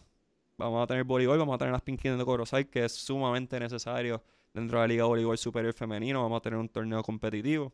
vamos 0.58 0.84
a 0.84 0.88
tener 0.88 1.04
voleibol, 1.06 1.40
vamos 1.40 1.56
a 1.56 1.58
tener 1.58 1.74
las 1.74 1.82
Pinkin 1.82 2.18
de 2.18 2.26
Corozal, 2.26 2.68
que 2.70 2.86
es 2.86 2.92
sumamente 2.92 3.60
necesario 3.60 4.24
dentro 4.54 4.80
de 4.80 4.84
la 4.84 4.88
Liga 4.88 5.06
Voleibol 5.06 5.38
Superior 5.38 5.74
Femenino. 5.74 6.22
Vamos 6.22 6.38
a 6.38 6.42
tener 6.42 6.60
un 6.60 6.70
torneo 6.70 7.02
competitivo. 7.02 7.74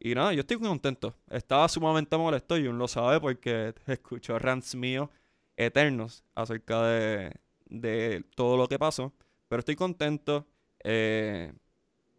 Y 0.00 0.14
nada, 0.14 0.32
yo 0.32 0.40
estoy 0.40 0.58
contento. 0.58 1.14
Estaba 1.30 1.68
sumamente 1.68 2.16
molesto 2.16 2.56
y 2.56 2.68
uno 2.68 2.78
lo 2.78 2.88
sabe 2.88 3.20
porque 3.20 3.74
escuchó 3.86 4.38
rants 4.38 4.74
míos 4.74 5.10
eternos 5.56 6.24
acerca 6.34 6.82
de, 6.84 7.32
de 7.68 8.24
todo 8.34 8.56
lo 8.56 8.68
que 8.68 8.78
pasó. 8.78 9.12
Pero 9.48 9.60
estoy 9.60 9.76
contento. 9.76 10.46
Eh, 10.84 11.52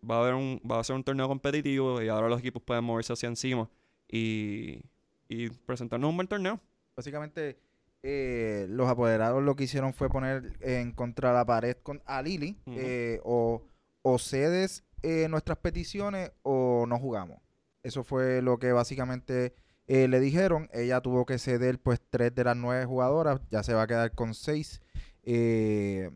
va 0.09 0.17
a 0.17 0.19
haber 0.21 0.33
un, 0.33 0.61
va 0.69 0.79
a 0.79 0.83
ser 0.83 0.95
un 0.95 1.03
torneo 1.03 1.27
competitivo 1.27 2.01
y 2.01 2.09
ahora 2.09 2.27
los 2.27 2.39
equipos 2.39 2.61
pueden 2.61 2.83
moverse 2.83 3.13
hacia 3.13 3.27
encima 3.27 3.69
y, 4.07 4.81
y 5.27 5.49
presentarnos 5.49 6.09
un 6.09 6.15
buen 6.15 6.27
torneo. 6.27 6.59
Básicamente, 6.95 7.57
eh, 8.03 8.65
los 8.69 8.89
apoderados 8.89 9.43
lo 9.43 9.55
que 9.55 9.65
hicieron 9.65 9.93
fue 9.93 10.09
poner 10.09 10.57
en 10.61 10.91
contra 10.91 11.33
la 11.33 11.45
pared 11.45 11.77
con, 11.83 12.01
a 12.05 12.21
Lili 12.21 12.57
eh, 12.67 13.19
o, 13.23 13.63
o 14.01 14.19
cedes 14.19 14.83
nuestras 15.29 15.57
peticiones 15.59 16.31
o 16.43 16.85
no 16.87 16.99
jugamos. 16.99 17.39
Eso 17.83 18.03
fue 18.03 18.41
lo 18.41 18.59
que 18.59 18.73
básicamente 18.73 19.53
le 19.87 20.19
dijeron. 20.19 20.69
Ella 20.73 20.99
tuvo 20.99 21.25
que 21.25 21.39
ceder 21.39 21.79
pues 21.79 22.01
tres 22.09 22.35
de 22.35 22.43
las 22.43 22.57
nueve 22.57 22.85
jugadoras, 22.85 23.39
ya 23.49 23.63
se 23.63 23.73
va 23.73 23.83
a 23.83 23.87
quedar 23.87 24.13
con 24.13 24.33
seis. 24.33 24.81
Eh, 25.23 26.11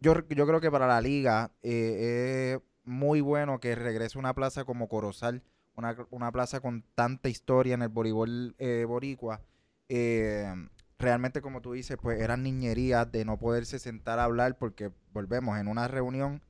yo, 0.00 0.14
yo 0.28 0.46
creo 0.46 0.60
que 0.60 0.70
para 0.70 0.86
la 0.86 1.00
liga 1.00 1.50
eh, 1.62 2.56
es 2.56 2.62
muy 2.84 3.20
bueno 3.20 3.60
que 3.60 3.74
regrese 3.74 4.18
una 4.18 4.34
plaza 4.34 4.64
como 4.64 4.88
Corozal, 4.88 5.42
una, 5.76 5.96
una 6.10 6.32
plaza 6.32 6.60
con 6.60 6.84
tanta 6.94 7.28
historia 7.28 7.74
en 7.74 7.82
el 7.82 7.88
voleibol 7.88 8.54
eh, 8.58 8.84
boricua. 8.86 9.40
Realmente, 10.98 11.42
como 11.42 11.60
tú 11.60 11.72
dices, 11.72 11.98
pues 12.00 12.20
eran 12.20 12.42
niñerías 12.42 13.10
de 13.12 13.24
no 13.24 13.38
poderse 13.38 13.78
sentar 13.78 14.18
a 14.18 14.24
hablar 14.24 14.56
porque, 14.56 14.90
volvemos, 15.12 15.58
en 15.58 15.68
una 15.68 15.88
reunión, 15.88 16.40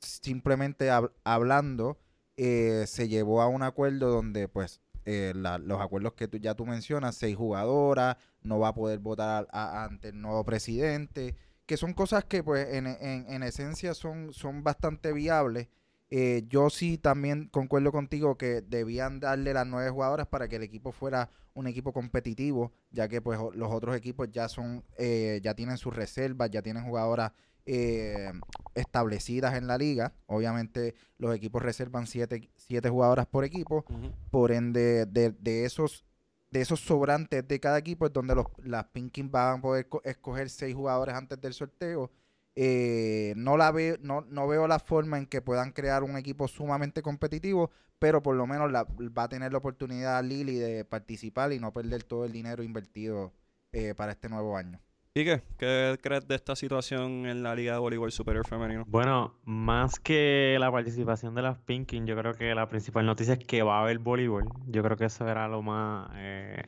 simplemente 0.00 0.90
hab- 0.90 1.12
hablando, 1.24 1.98
se 2.36 3.08
llevó 3.08 3.42
a 3.42 3.48
un 3.48 3.62
acuerdo 3.62 4.10
donde, 4.10 4.48
pues, 4.48 4.80
los 5.04 5.80
acuerdos 5.80 6.14
que 6.14 6.28
ya 6.40 6.54
tú 6.54 6.66
mencionas, 6.66 7.16
seis 7.16 7.36
jugadoras, 7.36 8.16
no 8.42 8.58
va 8.58 8.68
a 8.68 8.74
poder 8.74 8.98
votar 8.98 9.46
a- 9.50 9.82
a- 9.82 9.84
ante 9.84 10.08
el 10.08 10.20
nuevo 10.20 10.44
presidente, 10.44 11.34
que 11.66 11.76
son 11.76 11.92
cosas 11.94 12.24
que, 12.24 12.42
pues, 12.42 12.68
en, 12.74 12.86
en- 12.86 13.26
en 13.28 13.42
esencia 13.42 13.94
son, 13.94 14.32
son 14.32 14.62
bastante 14.64 15.12
viables. 15.12 15.68
Eh, 16.10 16.44
yo 16.48 16.68
sí 16.68 16.98
también 16.98 17.48
concuerdo 17.48 17.90
contigo 17.90 18.36
que 18.36 18.60
debían 18.60 19.18
darle 19.20 19.54
las 19.54 19.66
nueve 19.66 19.88
jugadoras 19.90 20.26
para 20.26 20.46
que 20.48 20.56
el 20.56 20.62
equipo 20.62 20.92
fuera 20.92 21.30
un 21.54 21.66
equipo 21.66 21.92
competitivo, 21.92 22.72
ya 22.90 23.08
que 23.08 23.22
pues 23.22 23.38
los 23.54 23.70
otros 23.72 23.96
equipos 23.96 24.30
ya 24.30 24.48
son, 24.48 24.84
eh, 24.98 25.40
ya 25.42 25.54
tienen 25.54 25.78
sus 25.78 25.94
reservas, 25.94 26.50
ya 26.50 26.60
tienen 26.62 26.84
jugadoras 26.84 27.32
eh, 27.64 28.32
establecidas 28.74 29.54
en 29.54 29.66
la 29.66 29.78
liga. 29.78 30.12
Obviamente 30.26 30.94
los 31.18 31.34
equipos 31.34 31.62
reservan 31.62 32.06
siete, 32.06 32.50
siete 32.56 32.88
jugadoras 32.88 33.26
por 33.26 33.44
equipo, 33.44 33.84
por 34.30 34.52
ende 34.52 35.06
de, 35.06 35.30
de 35.30 35.64
esos 35.64 36.04
de 36.52 36.60
esos 36.60 36.80
sobrantes 36.80 37.46
de 37.48 37.60
cada 37.60 37.78
equipo 37.78 38.06
es 38.06 38.12
donde 38.12 38.34
los, 38.34 38.46
las 38.64 38.84
Pinkins 38.86 39.30
van 39.30 39.58
a 39.58 39.62
poder 39.62 39.88
co- 39.88 40.02
escoger 40.04 40.50
seis 40.50 40.74
jugadores 40.74 41.14
antes 41.14 41.40
del 41.40 41.54
sorteo. 41.54 42.10
Eh, 42.54 43.32
no 43.36 43.56
la 43.56 43.72
veo, 43.72 43.96
no, 44.02 44.20
no 44.22 44.46
veo 44.46 44.68
la 44.68 44.78
forma 44.78 45.18
en 45.18 45.26
que 45.26 45.40
puedan 45.42 45.72
crear 45.72 46.02
un 46.02 46.16
equipo 46.18 46.48
sumamente 46.48 47.02
competitivo, 47.02 47.70
pero 47.98 48.22
por 48.22 48.36
lo 48.36 48.46
menos 48.46 48.70
la- 48.70 48.84
va 48.84 49.24
a 49.24 49.28
tener 49.28 49.52
la 49.52 49.58
oportunidad 49.58 50.22
Lili 50.24 50.56
de 50.58 50.84
participar 50.84 51.52
y 51.52 51.58
no 51.60 51.72
perder 51.72 52.04
todo 52.04 52.24
el 52.26 52.32
dinero 52.32 52.62
invertido 52.62 53.32
eh, 53.72 53.94
para 53.94 54.12
este 54.12 54.28
nuevo 54.28 54.56
año. 54.56 54.80
¿Y 55.14 55.24
qué? 55.24 55.42
¿Qué 55.58 55.98
crees 56.00 56.26
de 56.26 56.34
esta 56.34 56.56
situación 56.56 57.26
en 57.26 57.42
la 57.42 57.54
Liga 57.54 57.74
de 57.74 57.78
Voleibol 57.78 58.10
Superior 58.10 58.46
Femenino? 58.46 58.84
Bueno, 58.86 59.34
más 59.44 60.00
que 60.00 60.56
la 60.58 60.72
participación 60.72 61.34
de 61.34 61.42
las 61.42 61.58
Pinkin, 61.58 62.06
yo 62.06 62.16
creo 62.16 62.32
que 62.32 62.54
la 62.54 62.66
principal 62.66 63.04
noticia 63.04 63.34
es 63.34 63.44
que 63.44 63.62
va 63.62 63.76
a 63.76 63.82
haber 63.82 63.98
voleibol. 63.98 64.48
Yo 64.68 64.82
creo 64.82 64.96
que 64.96 65.04
eso 65.04 65.28
era 65.28 65.48
lo 65.48 65.60
más 65.60 66.10
eh, 66.14 66.62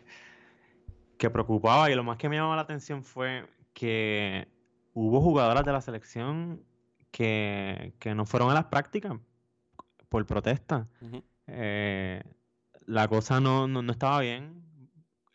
que 1.16 1.30
preocupaba 1.30 1.90
y 1.90 1.94
lo 1.94 2.04
más 2.04 2.18
que 2.18 2.28
me 2.28 2.36
llamaba 2.36 2.56
la 2.56 2.62
atención 2.62 3.02
fue 3.02 3.46
que 3.72 4.46
hubo 4.92 5.22
jugadoras 5.22 5.64
de 5.64 5.72
la 5.72 5.80
selección 5.80 6.62
que, 7.10 7.94
que 7.98 8.14
no 8.14 8.26
fueron 8.26 8.50
a 8.50 8.54
las 8.54 8.66
prácticas 8.66 9.14
por 10.10 10.26
protesta. 10.26 10.86
Eh, 11.46 12.22
la 12.84 13.08
cosa 13.08 13.40
no, 13.40 13.66
no, 13.68 13.80
no 13.80 13.90
estaba 13.90 14.20
bien. 14.20 14.62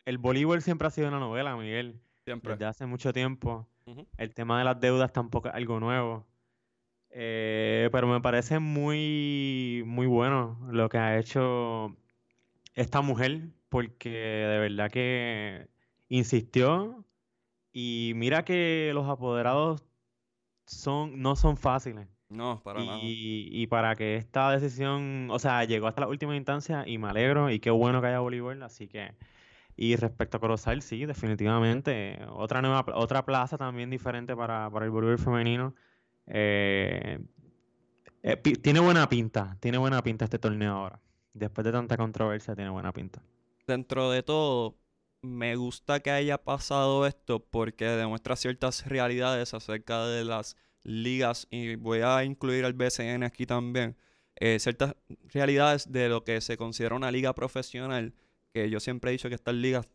El 0.04 0.18
voleibol 0.18 0.62
siempre 0.62 0.86
ha 0.86 0.92
sido 0.92 1.08
una 1.08 1.18
novela, 1.18 1.56
Miguel, 1.56 2.00
Siempre. 2.24 2.52
desde 2.52 2.66
hace 2.66 2.86
mucho 2.86 3.12
tiempo. 3.12 3.66
El 4.18 4.34
tema 4.34 4.58
de 4.58 4.64
las 4.64 4.80
deudas 4.80 5.12
tampoco 5.12 5.48
es 5.48 5.54
algo 5.54 5.80
nuevo. 5.80 6.26
Eh, 7.10 7.88
pero 7.90 8.06
me 8.06 8.20
parece 8.20 8.60
muy, 8.60 9.82
muy 9.84 10.06
bueno 10.06 10.58
lo 10.70 10.88
que 10.88 10.98
ha 10.98 11.18
hecho 11.18 11.96
esta 12.74 13.00
mujer, 13.00 13.48
porque 13.68 14.10
de 14.10 14.58
verdad 14.58 14.90
que 14.90 15.68
insistió. 16.08 17.04
Y 17.72 18.12
mira 18.14 18.44
que 18.44 18.90
los 18.94 19.08
apoderados 19.08 19.84
son, 20.66 21.20
no 21.20 21.34
son 21.36 21.56
fáciles. 21.56 22.06
No, 22.28 22.60
para 22.62 22.84
nada. 22.84 22.98
Y, 23.02 23.48
y 23.50 23.66
para 23.66 23.96
que 23.96 24.14
esta 24.14 24.52
decisión, 24.52 25.28
o 25.32 25.38
sea, 25.40 25.64
llegó 25.64 25.88
hasta 25.88 26.02
la 26.02 26.08
última 26.08 26.36
instancia 26.36 26.84
y 26.86 26.96
me 26.98 27.08
alegro 27.08 27.50
y 27.50 27.58
qué 27.58 27.70
bueno 27.70 28.00
que 28.00 28.06
haya 28.06 28.20
voleibol, 28.20 28.62
así 28.62 28.86
que... 28.86 29.12
Y 29.82 29.96
respecto 29.96 30.36
a 30.36 30.40
Corozal, 30.40 30.82
sí, 30.82 31.06
definitivamente. 31.06 32.18
Otra 32.32 32.60
nueva, 32.60 32.84
otra 32.94 33.24
plaza 33.24 33.56
también 33.56 33.88
diferente 33.88 34.36
para, 34.36 34.68
para 34.70 34.84
el 34.84 34.90
voleibol 34.90 35.18
femenino. 35.18 35.74
Eh, 36.26 37.18
eh, 38.22 38.36
tiene 38.36 38.80
buena 38.80 39.08
pinta, 39.08 39.56
tiene 39.58 39.78
buena 39.78 40.02
pinta 40.02 40.26
este 40.26 40.38
torneo 40.38 40.72
ahora. 40.74 41.00
Después 41.32 41.64
de 41.64 41.72
tanta 41.72 41.96
controversia, 41.96 42.54
tiene 42.54 42.68
buena 42.68 42.92
pinta. 42.92 43.22
Dentro 43.66 44.10
de 44.10 44.22
todo, 44.22 44.76
me 45.22 45.56
gusta 45.56 46.00
que 46.00 46.10
haya 46.10 46.36
pasado 46.36 47.06
esto 47.06 47.42
porque 47.42 47.86
demuestra 47.86 48.36
ciertas 48.36 48.84
realidades 48.86 49.54
acerca 49.54 50.04
de 50.06 50.24
las 50.26 50.56
ligas 50.82 51.46
y 51.50 51.76
voy 51.76 52.00
a 52.02 52.22
incluir 52.24 52.66
al 52.66 52.74
BCN 52.74 53.24
aquí 53.24 53.46
también. 53.46 53.96
eh, 54.36 54.58
ciertas 54.58 54.94
realidades 55.32 55.90
de 55.90 56.08
lo 56.10 56.24
que 56.24 56.40
se 56.42 56.58
considera 56.58 56.96
una 56.96 57.10
liga 57.10 57.34
profesional, 57.34 58.14
que 58.52 58.70
yo 58.70 58.80
siempre 58.80 59.10
he 59.10 59.12
dicho 59.12 59.28
que 59.28 59.34
estas 59.34 59.54
ligas 59.54 59.88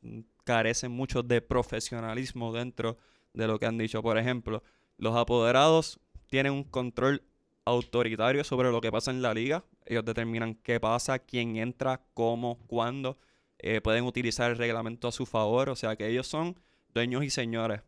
carecen 0.44 0.92
mucho 0.92 1.24
de 1.24 1.42
profesionalismo 1.42 2.54
dentro 2.54 2.98
de 3.34 3.48
lo 3.48 3.60
que 3.60 3.66
han 3.66 3.78
dicho. 3.78 4.02
Por 4.02 4.18
ejemplo, 4.18 4.64
los 4.98 5.16
apoderados 5.16 6.00
tienen 6.28 6.54
un 6.54 6.64
control 6.64 7.24
autoritario 7.66 8.44
sobre 8.44 8.72
lo 8.72 8.82
que 8.82 8.92
pasa 8.92 9.12
en 9.12 9.22
la 9.22 9.34
liga. 9.34 9.66
Ellos 9.86 10.06
determinan 10.06 10.56
qué 10.56 10.80
pasa, 10.80 11.20
quién 11.20 11.58
entra, 11.58 12.02
cómo, 12.14 12.60
cuándo. 12.68 13.18
Eh, 13.58 13.82
pueden 13.82 14.04
utilizar 14.06 14.52
el 14.52 14.58
reglamento 14.58 15.08
a 15.08 15.12
su 15.12 15.26
favor. 15.26 15.70
O 15.70 15.76
sea 15.76 15.96
que 15.96 16.08
ellos 16.08 16.28
son 16.28 16.60
dueños 16.94 17.24
y 17.24 17.30
señores. 17.30 17.82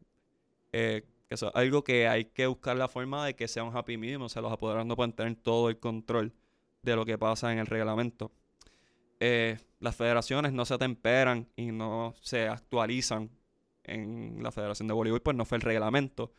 Eh, 0.74 1.04
eso 1.30 1.50
es 1.50 1.56
algo 1.56 1.84
que 1.84 2.08
hay 2.08 2.26
que 2.26 2.48
buscar 2.48 2.78
la 2.78 2.88
forma 2.88 3.26
de 3.26 3.36
que 3.36 3.48
sea 3.48 3.64
un 3.64 3.76
happy 3.76 3.98
medium. 3.98 4.24
O 4.24 4.30
sea, 4.30 4.42
los 4.42 4.52
apoderados 4.52 4.88
no 4.88 4.96
pueden 4.96 5.14
tener 5.14 5.36
todo 5.36 5.70
el 5.70 5.80
control 5.80 6.34
de 6.82 6.96
lo 6.96 7.06
que 7.06 7.18
pasa 7.18 7.52
en 7.52 7.60
el 7.60 7.68
reglamento. 7.68 8.32
Eh, 9.20 9.58
las 9.80 9.96
federaciones 9.96 10.54
no 10.54 10.66
se 10.66 10.74
atemperan 10.74 11.48
y 11.56 11.72
no 11.72 12.14
se 12.22 12.48
actualizan 12.48 13.30
en 13.84 14.42
la 14.44 14.52
Federación 14.52 14.88
de 14.88 14.94
Voleibol, 14.94 15.22
pues 15.22 15.36
no 15.36 15.46
fue 15.46 15.58
el 15.58 15.62
reglamento. 15.62 16.32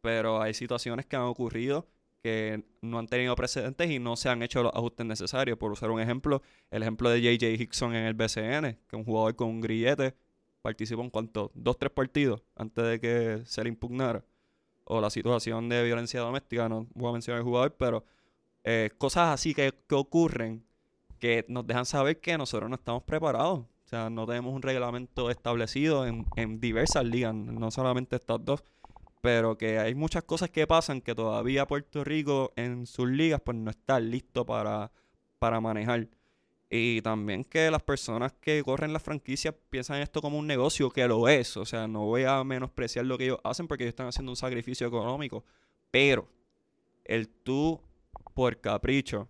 Pero 0.00 0.42
hay 0.42 0.54
situaciones 0.54 1.06
que 1.06 1.16
han 1.16 1.22
ocurrido 1.22 1.86
que 2.22 2.62
no 2.80 2.98
han 3.00 3.08
tenido 3.08 3.34
precedentes 3.34 3.90
y 3.90 3.98
no 3.98 4.16
se 4.16 4.28
han 4.28 4.42
hecho 4.42 4.62
los 4.62 4.72
ajustes 4.74 5.04
necesarios. 5.04 5.58
Por 5.58 5.72
usar 5.72 5.90
un 5.90 6.00
ejemplo, 6.00 6.42
el 6.70 6.82
ejemplo 6.82 7.10
de 7.10 7.20
JJ 7.20 7.60
Hickson 7.60 7.94
en 7.96 8.04
el 8.06 8.14
BCN, 8.14 8.78
que 8.88 8.96
un 8.96 9.04
jugador 9.04 9.34
con 9.34 9.48
un 9.48 9.60
grillete 9.60 10.14
participó 10.62 11.02
en 11.02 11.10
cuanto 11.10 11.50
dos, 11.54 11.78
tres 11.78 11.90
partidos 11.90 12.42
antes 12.54 12.84
de 12.84 13.00
que 13.00 13.42
se 13.44 13.62
le 13.64 13.68
impugnara. 13.70 14.24
O 14.84 15.00
la 15.00 15.10
situación 15.10 15.68
de 15.68 15.82
violencia 15.84 16.20
doméstica, 16.20 16.68
no 16.68 16.86
voy 16.94 17.10
a 17.10 17.12
mencionar 17.12 17.40
el 17.40 17.44
jugador, 17.44 17.74
pero 17.76 18.04
eh, 18.64 18.90
cosas 18.98 19.34
así 19.34 19.54
que, 19.54 19.72
que 19.88 19.94
ocurren 19.94 20.64
que 21.22 21.44
nos 21.46 21.64
dejan 21.64 21.86
saber 21.86 22.18
que 22.18 22.36
nosotros 22.36 22.68
no 22.68 22.74
estamos 22.74 23.04
preparados. 23.04 23.60
O 23.60 23.88
sea, 23.88 24.10
no 24.10 24.26
tenemos 24.26 24.52
un 24.52 24.60
reglamento 24.60 25.30
establecido 25.30 26.04
en, 26.04 26.26
en 26.34 26.58
diversas 26.58 27.04
ligas, 27.04 27.32
no 27.32 27.70
solamente 27.70 28.16
estas 28.16 28.44
dos, 28.44 28.64
pero 29.20 29.56
que 29.56 29.78
hay 29.78 29.94
muchas 29.94 30.24
cosas 30.24 30.50
que 30.50 30.66
pasan 30.66 31.00
que 31.00 31.14
todavía 31.14 31.64
Puerto 31.64 32.02
Rico 32.02 32.52
en 32.56 32.86
sus 32.86 33.08
ligas 33.08 33.40
pues 33.40 33.56
no 33.56 33.70
está 33.70 34.00
listo 34.00 34.44
para, 34.44 34.90
para 35.38 35.60
manejar. 35.60 36.08
Y 36.68 37.00
también 37.02 37.44
que 37.44 37.70
las 37.70 37.84
personas 37.84 38.32
que 38.40 38.60
corren 38.64 38.92
las 38.92 39.04
franquicias 39.04 39.54
piensan 39.70 40.02
esto 40.02 40.20
como 40.20 40.38
un 40.38 40.48
negocio, 40.48 40.90
que 40.90 41.06
lo 41.06 41.28
es. 41.28 41.56
O 41.56 41.64
sea, 41.64 41.86
no 41.86 42.00
voy 42.00 42.24
a 42.24 42.42
menospreciar 42.42 43.04
lo 43.04 43.16
que 43.16 43.26
ellos 43.26 43.38
hacen 43.44 43.68
porque 43.68 43.84
ellos 43.84 43.92
están 43.92 44.08
haciendo 44.08 44.32
un 44.32 44.36
sacrificio 44.36 44.88
económico. 44.88 45.44
Pero 45.92 46.26
el 47.04 47.28
tú, 47.28 47.80
por 48.34 48.60
capricho, 48.60 49.28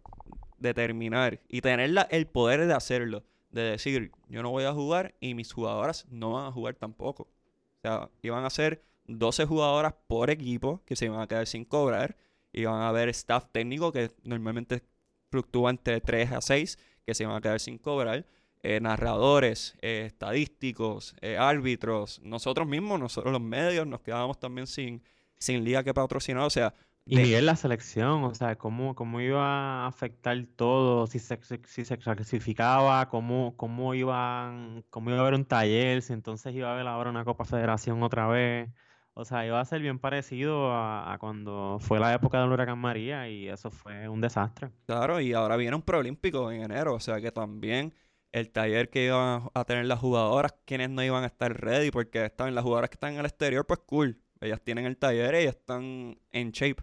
determinar 0.62 1.40
y 1.48 1.60
tener 1.60 1.90
la- 1.90 2.02
el 2.10 2.26
poder 2.26 2.66
de 2.66 2.74
hacerlo, 2.74 3.24
de 3.50 3.62
decir, 3.62 4.12
yo 4.28 4.42
no 4.42 4.50
voy 4.50 4.64
a 4.64 4.72
jugar 4.72 5.14
y 5.20 5.34
mis 5.34 5.52
jugadoras 5.52 6.06
no 6.10 6.32
van 6.32 6.46
a 6.46 6.52
jugar 6.52 6.74
tampoco. 6.76 7.24
O 7.24 7.80
sea, 7.82 8.08
iban 8.22 8.44
a 8.44 8.50
ser 8.50 8.82
12 9.06 9.44
jugadoras 9.44 9.94
por 10.06 10.30
equipo 10.30 10.80
que 10.86 10.96
se 10.96 11.06
iban 11.06 11.20
a 11.20 11.26
quedar 11.26 11.46
sin 11.46 11.64
cobrar. 11.64 12.16
Iban 12.52 12.80
a 12.80 12.88
haber 12.88 13.08
staff 13.10 13.46
técnico 13.52 13.92
que 13.92 14.10
normalmente 14.24 14.82
fluctúa 15.30 15.70
entre 15.70 16.00
3 16.00 16.30
a 16.32 16.40
6 16.40 16.78
que 17.04 17.14
se 17.14 17.24
iban 17.24 17.36
a 17.36 17.40
quedar 17.40 17.60
sin 17.60 17.78
cobrar. 17.78 18.26
eh, 18.64 18.78
narradores, 18.80 19.74
eh, 19.82 20.04
estadísticos, 20.06 21.16
eh, 21.20 21.36
árbitros, 21.36 22.20
nosotros 22.22 22.66
mismos, 22.68 23.00
nosotros 23.00 23.32
los 23.32 23.40
medios, 23.42 23.86
nos 23.88 24.00
quedábamos 24.02 24.38
también 24.38 24.68
sin, 24.68 25.02
sin 25.38 25.64
liga 25.64 25.82
que 25.82 25.92
patrocinar. 25.92 26.44
O 26.44 26.50
sea, 26.50 26.72
Y 27.04 27.18
de- 27.18 27.22
Miguel, 27.22 27.46
la 27.46 27.56
selección, 27.56 28.24
o 28.24 28.34
sea, 28.34 28.56
cómo, 28.56 28.94
cómo 28.94 29.20
iba 29.20 29.84
a 29.84 29.86
afectar 29.86 30.36
todo, 30.56 31.06
si 31.06 31.18
se, 31.18 31.38
si 31.66 31.84
se 31.84 31.98
clasificaba, 31.98 33.08
cómo, 33.10 33.54
cómo 33.56 33.94
iban, 33.94 34.84
cómo 34.88 35.10
iba 35.10 35.18
a 35.18 35.22
haber 35.22 35.34
un 35.34 35.44
taller, 35.44 36.00
si 36.02 36.12
entonces 36.14 36.54
iba 36.54 36.68
a 36.70 36.72
haber 36.74 36.86
ahora 36.86 37.10
una 37.10 37.24
Copa 37.24 37.44
Federación 37.44 38.02
otra 38.02 38.28
vez. 38.28 38.70
O 39.14 39.24
sea, 39.26 39.44
iba 39.46 39.60
a 39.60 39.64
ser 39.66 39.82
bien 39.82 39.98
parecido 39.98 40.72
a, 40.72 41.12
a 41.12 41.18
cuando 41.18 41.76
fue 41.80 42.00
la 42.00 42.14
época 42.14 42.40
del 42.40 42.50
huracán 42.50 42.78
María 42.78 43.28
y 43.28 43.48
eso 43.48 43.70
fue 43.70 44.08
un 44.08 44.20
desastre. 44.22 44.70
Claro, 44.86 45.20
y 45.20 45.32
ahora 45.32 45.56
viene 45.56 45.76
un 45.76 45.82
preolímpico 45.82 46.50
en 46.50 46.62
enero, 46.62 46.94
o 46.94 47.00
sea 47.00 47.20
que 47.20 47.30
también 47.30 47.94
el 48.32 48.50
taller 48.50 48.90
que 48.90 49.06
iban 49.06 49.48
a 49.54 49.64
tener 49.64 49.86
las 49.86 50.00
jugadoras, 50.00 50.54
quienes 50.64 50.90
no 50.90 51.02
iban 51.04 51.22
a 51.22 51.26
estar 51.26 51.52
ready, 51.60 51.90
porque 51.90 52.24
estaban 52.24 52.54
las 52.54 52.64
jugadoras 52.64 52.90
que 52.90 52.94
están 52.96 53.12
en 53.14 53.20
el 53.20 53.26
exterior, 53.26 53.64
pues 53.66 53.80
cool, 53.86 54.20
ellas 54.40 54.60
tienen 54.62 54.84
el 54.86 54.96
taller 54.98 55.34
y 55.36 55.46
están 55.46 56.18
en 56.32 56.50
shape, 56.50 56.82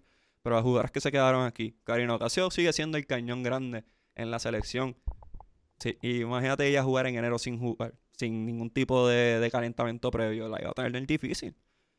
pero 0.50 0.56
las 0.58 0.64
jugadoras 0.64 0.90
que 0.92 1.00
se 1.00 1.12
quedaron 1.12 1.46
aquí, 1.46 1.76
Karina 1.84 2.16
Ocasio 2.16 2.50
sigue 2.50 2.74
siendo 2.74 2.98
el 2.98 3.06
cañón 3.06 3.44
grande 3.44 3.86
en 4.16 4.32
la 4.32 4.40
selección. 4.40 4.98
Sí, 5.78 5.96
y 6.02 6.22
imagínate 6.22 6.66
ella 6.68 6.82
jugar 6.82 7.06
en 7.06 7.16
enero 7.18 7.38
sin 7.38 7.60
jugar, 7.60 7.94
sin 8.18 8.48
ningún 8.48 8.72
tipo 8.72 9.08
de, 9.08 9.40
de 9.40 9.52
calentamiento 9.52 10.10
previo, 10.10 10.50
la 10.50 10.60
iba 10.60 10.72
a 10.72 10.74
tener 10.74 11.06
difícil. 11.06 11.56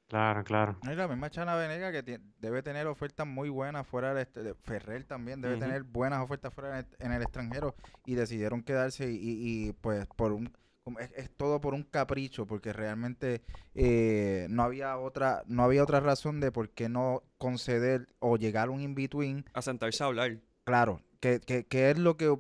Claro, 0.09 0.43
claro. 0.43 0.77
No, 0.83 0.93
y 0.93 0.97
la 0.97 1.07
misma 1.07 1.31
Chana 1.31 1.55
Venega 1.55 1.93
que 1.93 2.19
debe 2.41 2.63
tener 2.65 2.89
ofertas 2.89 3.25
muy 3.25 3.49
buenas 3.51 3.87
fuera 3.87 4.13
del 4.13 4.23
este- 4.27 4.43
de- 4.43 4.55
Ferrer 4.55 5.05
también 5.05 5.41
debe 5.41 5.57
tener 5.57 5.85
buenas 5.85 6.21
ofertas 6.21 6.53
fuera 6.53 6.81
en 6.81 6.85
el, 6.85 7.07
en 7.07 7.13
el 7.13 7.23
extranjero 7.23 7.77
y 8.05 8.17
decidieron 8.17 8.65
quedarse 8.65 9.09
y, 9.13 9.15
y- 9.17 9.69
y, 9.69 9.73
pues 9.75 10.07
por 10.17 10.33
un 10.33 10.53
es, 10.99 11.11
es 11.15 11.31
todo 11.37 11.61
por 11.61 11.75
un 11.75 11.83
capricho 11.85 12.47
porque 12.47 12.73
realmente 12.73 13.43
eh, 13.75 14.47
no 14.51 14.63
había 14.63 14.97
otra 14.99 15.43
no 15.47 15.63
había 15.63 15.83
otra 15.83 16.01
razón 16.01 16.41
de 16.41 16.51
por 16.53 16.71
qué 16.71 16.89
no 16.89 17.23
conceder 17.39 18.09
o 18.19 18.37
llegar 18.37 18.69
a 18.69 18.71
un 18.71 18.81
in 18.81 18.95
between 18.95 19.45
A 19.53 19.63
sentarse 19.63 20.03
a 20.03 20.07
hablar. 20.07 20.39
Claro, 20.65 21.03
que, 21.21 21.41
que, 21.41 21.65
que 21.67 21.91
es 21.91 21.99
lo 21.99 22.17
que 22.17 22.37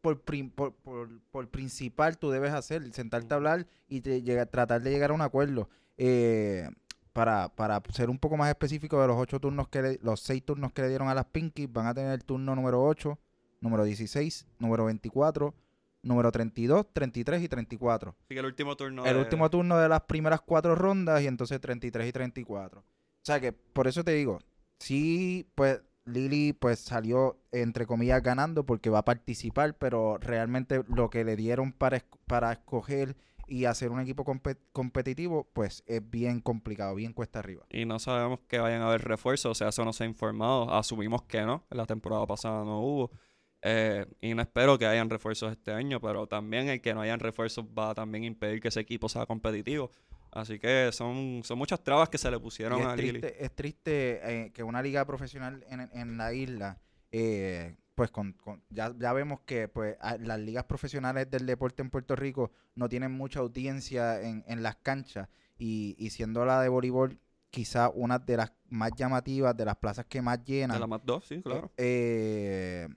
por, 0.00 0.20
por, 0.20 0.74
por, 0.74 1.08
por 1.30 1.48
principal 1.48 2.18
tú 2.18 2.30
debes 2.30 2.52
hacer, 2.52 2.92
sentarte 2.92 3.32
a 3.32 3.36
hablar 3.36 3.66
y 3.88 4.00
te 4.02 4.22
llega- 4.22 4.46
tratar 4.46 4.82
de 4.82 4.90
llegar 4.90 5.10
a 5.10 5.14
un 5.14 5.22
acuerdo. 5.22 5.68
Eh, 5.96 6.68
para, 7.14 7.48
para 7.48 7.80
ser 7.92 8.10
un 8.10 8.18
poco 8.18 8.36
más 8.36 8.48
específico 8.48 9.00
de 9.00 9.06
los 9.06 9.16
ocho 9.16 9.38
turnos 9.40 9.68
que 9.68 9.80
le- 9.82 9.98
los 10.02 10.20
seis 10.20 10.44
turnos 10.44 10.72
que 10.72 10.82
le 10.82 10.88
dieron 10.88 11.08
a 11.08 11.14
las 11.14 11.26
Pinkies, 11.26 11.72
van 11.72 11.86
a 11.86 11.94
tener 11.94 12.12
el 12.12 12.24
turno 12.24 12.54
número 12.56 12.82
8, 12.84 13.18
número 13.60 13.84
16, 13.84 14.46
número 14.58 14.84
24, 14.86 15.54
número 16.04 16.30
32, 16.30 16.86
33 16.92 17.42
y 17.42 17.48
34. 17.48 18.10
Así 18.18 18.34
que 18.34 18.38
el 18.40 18.46
último 18.46 18.76
turno 18.76 19.04
el 19.04 19.14
de- 19.14 19.20
último 19.20 19.50
turno 19.50 19.78
de 19.78 19.88
las 19.88 20.02
primeras 20.02 20.40
cuatro 20.42 20.74
rondas 20.74 21.22
y 21.22 21.26
entonces 21.26 21.60
33 21.60 22.08
y 22.08 22.12
34. 22.12 22.80
O 22.80 22.84
sea 23.24 23.40
que 23.40 23.52
por 23.52 23.88
eso 23.88 24.04
te 24.04 24.12
digo, 24.12 24.38
sí, 24.78 25.48
pues 25.54 25.80
Lili 26.04 26.52
pues 26.52 26.80
salió 26.80 27.38
entre 27.52 27.86
comillas 27.86 28.22
ganando 28.22 28.64
porque 28.66 28.90
va 28.90 28.98
a 29.00 29.04
participar, 29.04 29.76
pero 29.78 30.18
realmente 30.18 30.82
lo 30.88 31.08
que 31.10 31.24
le 31.24 31.34
dieron 31.36 31.72
para, 31.72 32.04
para 32.26 32.52
escoger 32.52 33.16
y 33.46 33.64
hacer 33.66 33.90
un 33.90 34.00
equipo 34.00 34.24
compe- 34.24 34.58
competitivo, 34.72 35.48
pues 35.52 35.82
es 35.86 36.02
bien 36.10 36.40
complicado, 36.40 36.94
bien 36.94 37.12
cuesta 37.12 37.38
arriba. 37.40 37.64
Y 37.70 37.84
no 37.86 37.98
sabemos 37.98 38.40
que 38.48 38.58
vayan 38.58 38.82
a 38.82 38.88
haber 38.88 39.02
refuerzos, 39.02 39.50
o 39.52 39.54
sea, 39.54 39.68
eso 39.68 39.84
no 39.84 39.92
se 39.92 40.04
ha 40.04 40.06
informado. 40.06 40.70
Asumimos 40.74 41.22
que 41.22 41.42
no, 41.42 41.64
la 41.70 41.86
temporada 41.86 42.26
pasada 42.26 42.64
no 42.64 42.80
hubo. 42.80 43.10
Eh, 43.66 44.04
y 44.20 44.34
no 44.34 44.42
espero 44.42 44.78
que 44.78 44.86
hayan 44.86 45.08
refuerzos 45.08 45.50
este 45.50 45.72
año, 45.72 45.98
pero 46.00 46.26
también 46.26 46.68
el 46.68 46.82
que 46.82 46.92
no 46.92 47.00
hayan 47.00 47.18
refuerzos 47.18 47.64
va 47.66 47.90
a 47.90 47.94
también 47.94 48.22
impedir 48.24 48.60
que 48.60 48.68
ese 48.68 48.80
equipo 48.80 49.08
sea 49.08 49.24
competitivo. 49.24 49.90
Así 50.30 50.58
que 50.58 50.90
son, 50.92 51.40
son 51.44 51.56
muchas 51.56 51.82
trabas 51.82 52.08
que 52.10 52.18
se 52.18 52.30
le 52.30 52.38
pusieron 52.38 52.78
es 52.80 52.86
a 52.86 52.94
Lili. 52.96 53.20
triste, 53.20 53.44
es 53.44 53.54
triste 53.54 54.20
eh, 54.46 54.50
que 54.52 54.62
una 54.62 54.82
liga 54.82 55.04
profesional 55.06 55.64
en, 55.68 55.88
en 55.92 56.16
la 56.18 56.34
isla, 56.34 56.78
eh, 57.12 57.76
pues 57.94 58.10
con, 58.10 58.32
con- 58.34 58.60
ya, 58.68 58.92
ya 58.98 59.12
vemos 59.12 59.40
que 59.46 59.68
pues 59.68 59.96
a- 60.00 60.18
las 60.18 60.40
ligas 60.40 60.64
profesionales 60.64 61.30
del 61.30 61.46
deporte 61.46 61.80
en 61.82 61.88
Puerto 61.90 62.16
Rico 62.16 62.50
no 62.74 62.88
tienen 62.88 63.12
mucha 63.12 63.38
audiencia 63.40 64.20
en, 64.20 64.44
en 64.46 64.62
las 64.62 64.76
canchas 64.76 65.28
y, 65.56 65.94
y 65.98 66.10
siendo 66.10 66.44
la 66.44 66.60
de 66.60 66.68
voleibol 66.68 67.18
quizá 67.50 67.88
una 67.88 68.18
de 68.18 68.36
las 68.36 68.52
más 68.68 68.90
llamativas, 68.96 69.56
de 69.56 69.64
las 69.64 69.76
plazas 69.76 70.04
que 70.06 70.20
más 70.20 70.38
De 70.44 70.52
llenan, 70.52 70.80
la 70.80 70.88
más 70.88 71.00
dos, 71.04 71.24
sí, 71.24 71.40
claro. 71.40 71.70
eh, 71.76 72.88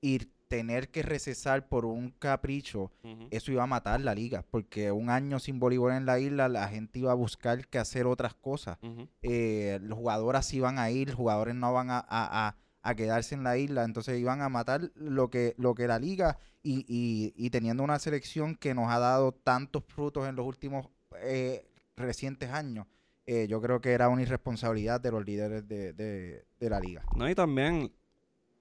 y 0.00 0.18
tener 0.48 0.88
que 0.88 1.02
recesar 1.02 1.68
por 1.68 1.84
un 1.84 2.10
capricho, 2.10 2.90
eso 3.30 3.52
iba 3.52 3.64
a 3.64 3.66
matar 3.66 4.00
la 4.00 4.14
liga, 4.14 4.44
porque 4.50 4.90
un 4.90 5.10
año 5.10 5.38
sin 5.40 5.58
voleibol 5.60 5.92
en 5.92 6.06
la 6.06 6.18
isla 6.20 6.48
la 6.48 6.68
gente 6.68 7.00
iba 7.00 7.12
a 7.12 7.14
buscar 7.14 7.66
que 7.68 7.78
hacer 7.78 8.06
otras 8.06 8.32
cosas. 8.34 8.78
Eh, 9.22 9.78
los 9.82 9.98
jugadoras 9.98 10.52
iban 10.54 10.78
a 10.78 10.90
ir, 10.90 11.08
los 11.08 11.16
jugadores 11.16 11.54
no 11.54 11.72
van 11.74 11.90
a, 11.90 11.98
a- 11.98 12.48
a- 12.48 12.56
a 12.80 12.94
quedarse 12.94 13.34
en 13.34 13.42
la 13.42 13.58
isla, 13.58 13.84
entonces 13.84 14.18
iban 14.18 14.40
a 14.40 14.48
matar 14.48 14.90
lo 14.94 15.28
que, 15.28 15.54
lo 15.58 15.74
que 15.74 15.86
la 15.86 15.98
liga 15.98 16.38
y, 16.62 16.84
y- 16.88 17.34
y 17.36 17.50
teniendo 17.50 17.82
una 17.82 17.98
selección 17.98 18.54
que 18.54 18.72
nos 18.72 18.88
ha 18.90 18.98
dado 18.98 19.32
tantos 19.32 19.84
frutos 19.84 20.26
en 20.28 20.36
los 20.36 20.46
últimos 20.46 20.88
eh, 21.20 21.66
recientes 21.96 22.50
años, 22.50 22.86
eh, 23.26 23.46
yo 23.48 23.60
creo 23.60 23.80
que 23.82 23.90
era 23.92 24.08
una 24.08 24.22
irresponsabilidad 24.22 24.98
de 25.00 25.10
los 25.10 25.26
líderes 25.26 25.68
de, 25.68 25.92
de- 25.92 26.46
de 26.58 26.70
la 26.70 26.80
liga. 26.80 27.02
No, 27.16 27.28
y 27.28 27.34
también 27.34 27.92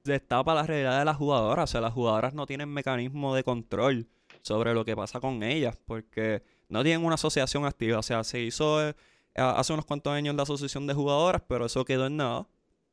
destapa 0.08 0.56
la 0.56 0.64
realidad 0.64 1.00
de 1.00 1.06
las 1.06 1.18
jugadoras. 1.18 1.70
O 1.70 1.72
sea, 1.72 1.82
las 1.82 1.94
jugadoras 1.94 2.34
no 2.34 2.46
tienen 2.46 2.70
mecanismo 2.70 3.36
de 3.36 3.44
control 3.44 4.08
sobre 4.42 4.74
lo 4.74 4.86
que 4.86 4.96
pasa 4.96 5.20
con 5.20 5.44
ellas, 5.44 5.78
porque 5.86 6.42
no 6.70 6.84
tienen 6.84 7.06
una 7.06 7.16
asociación 7.16 7.66
activa. 7.66 8.00
O 8.00 8.04
sea, 8.04 8.24
se 8.24 8.40
hizo 8.42 8.88
eh, 8.88 8.96
hace 9.36 9.74
unos 9.74 9.86
cuantos 9.86 10.14
años 10.14 10.36
la 10.36 10.44
asociación 10.44 10.88
de 10.88 10.94
jugadoras, 10.94 11.42
pero 11.48 11.66
eso 11.66 11.86
quedó 11.86 12.08
en 12.08 12.18
nada, 12.18 12.48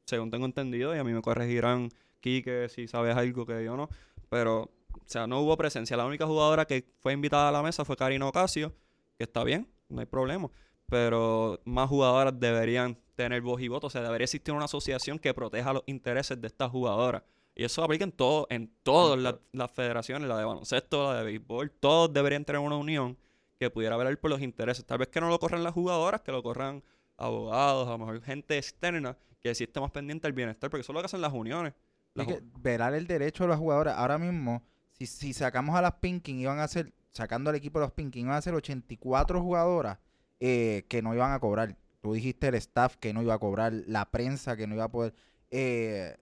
según 0.05 0.31
tengo 0.31 0.46
entendido, 0.46 0.94
y 0.94 0.98
a 0.98 1.05
mí 1.05 1.12
me 1.12 1.22
corregirán, 1.22 1.90
Quique, 2.20 2.68
si 2.68 2.88
sabes 2.88 3.16
algo 3.16 3.46
que 3.46 3.64
yo 3.64 3.77
no. 3.77 3.88
Pero, 4.29 4.62
o 4.62 5.03
sea, 5.07 5.27
no 5.27 5.40
hubo 5.40 5.57
presencia. 5.57 5.96
La 5.96 6.07
única 6.07 6.27
jugadora 6.27 6.66
que 6.66 6.85
fue 7.00 7.12
invitada 7.12 7.48
a 7.48 7.53
la 7.53 7.62
mesa 7.62 7.85
fue 7.85 7.96
Karina 7.96 8.27
Ocasio, 8.27 8.74
que 9.16 9.24
está 9.24 9.44
bien, 9.44 9.68
no 9.88 10.00
hay 10.00 10.07
problema. 10.07 10.50
Pero 10.88 11.60
más 11.64 11.88
jugadoras 11.88 12.38
deberían 12.38 12.96
tener 13.14 13.40
voz 13.42 13.60
y 13.60 13.68
voto. 13.68 13.86
O 13.86 13.90
sea, 13.90 14.02
debería 14.02 14.24
existir 14.24 14.54
una 14.54 14.66
asociación 14.66 15.18
que 15.18 15.34
proteja 15.34 15.72
los 15.72 15.82
intereses 15.86 16.40
de 16.40 16.46
estas 16.46 16.70
jugadoras. 16.70 17.22
Y 17.54 17.64
eso 17.64 17.84
aplica 17.84 18.04
en 18.04 18.12
todo, 18.12 18.46
en 18.50 18.72
todas 18.82 19.18
las, 19.18 19.36
las 19.52 19.70
federaciones, 19.70 20.28
la 20.28 20.36
de 20.36 20.44
baloncesto, 20.44 21.12
la 21.12 21.18
de 21.18 21.24
béisbol, 21.24 21.70
todos 21.70 22.12
deberían 22.12 22.44
tener 22.44 22.60
una 22.60 22.76
unión 22.76 23.16
que 23.58 23.70
pudiera 23.70 23.96
velar 23.96 24.18
por 24.18 24.30
los 24.30 24.42
intereses. 24.42 24.84
Tal 24.84 24.98
vez 24.98 25.08
que 25.08 25.20
no 25.20 25.28
lo 25.28 25.38
corran 25.38 25.62
las 25.62 25.72
jugadoras, 25.72 26.20
que 26.22 26.32
lo 26.32 26.42
corran 26.42 26.82
abogados, 27.16 27.86
a 27.86 27.92
lo 27.92 27.98
mejor 27.98 28.20
gente 28.22 28.58
externa, 28.58 29.16
que 29.40 29.54
sí 29.54 29.64
esté 29.64 29.80
más 29.80 29.92
pendiente 29.92 30.26
del 30.26 30.32
bienestar, 30.32 30.68
porque 30.68 30.80
eso 30.80 30.92
es 30.92 30.94
lo 30.94 31.00
que 31.00 31.06
hacen 31.06 31.20
las 31.20 31.32
uniones. 31.32 31.74
Las 32.14 32.26
que 32.26 32.42
velar 32.58 32.94
el 32.94 33.06
derecho 33.06 33.44
de 33.44 33.50
las 33.50 33.58
jugadoras. 33.58 33.96
Ahora 33.96 34.18
mismo, 34.18 34.62
si, 34.90 35.06
si 35.06 35.32
sacamos 35.32 35.76
a 35.76 35.82
las 35.82 35.94
Pinkin, 35.94 36.40
iban 36.40 36.58
a 36.58 36.66
ser, 36.66 36.92
sacando 37.12 37.50
al 37.50 37.56
equipo 37.56 37.78
de 37.78 37.86
los 37.86 37.92
Pinkin, 37.92 38.26
iban 38.26 38.36
a 38.36 38.42
ser 38.42 38.54
84 38.54 39.40
jugadoras 39.40 39.98
eh, 40.40 40.84
que 40.88 41.02
no 41.02 41.14
iban 41.14 41.32
a 41.32 41.40
cobrar. 41.40 41.76
Tú 42.00 42.12
dijiste 42.14 42.48
el 42.48 42.54
staff 42.56 42.96
que 42.96 43.12
no 43.14 43.22
iba 43.22 43.34
a 43.34 43.38
cobrar, 43.38 43.72
la 43.86 44.10
prensa 44.10 44.56
que 44.56 44.66
no 44.66 44.74
iba 44.74 44.84
a 44.84 44.90
poder. 44.90 45.14
eh, 45.50 46.16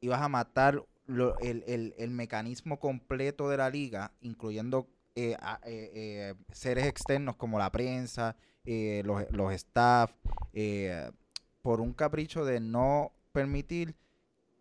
ibas 0.00 0.20
a 0.20 0.28
matar 0.28 0.84
lo- 1.06 1.38
el, 1.40 1.64
el- 1.66 1.94
el 1.98 2.10
mecanismo 2.10 2.78
completo 2.78 3.48
de 3.48 3.56
la 3.56 3.70
liga, 3.70 4.12
incluyendo 4.20 4.86
eh, 5.16 5.36
a- 5.40 5.58
seres 6.52 6.86
externos 6.86 7.36
como 7.36 7.58
la 7.58 7.72
prensa, 7.72 8.36
los, 8.64 9.24
los 9.32 9.52
staff, 9.54 10.12
por 11.62 11.80
un 11.80 11.92
capricho 11.94 12.44
de 12.44 12.60
no 12.60 13.12
permitir 13.32 13.96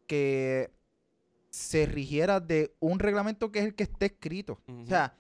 que 0.08 0.72
se 1.50 1.86
rigiera 1.86 2.40
de 2.40 2.74
un 2.80 3.00
reglamento 3.00 3.52
que 3.52 3.60
es 3.60 3.66
el 3.66 3.76
que 3.76 3.84
esté 3.84 4.06
escrito. 4.08 4.60
O 4.68 4.86
sea, 4.88 5.14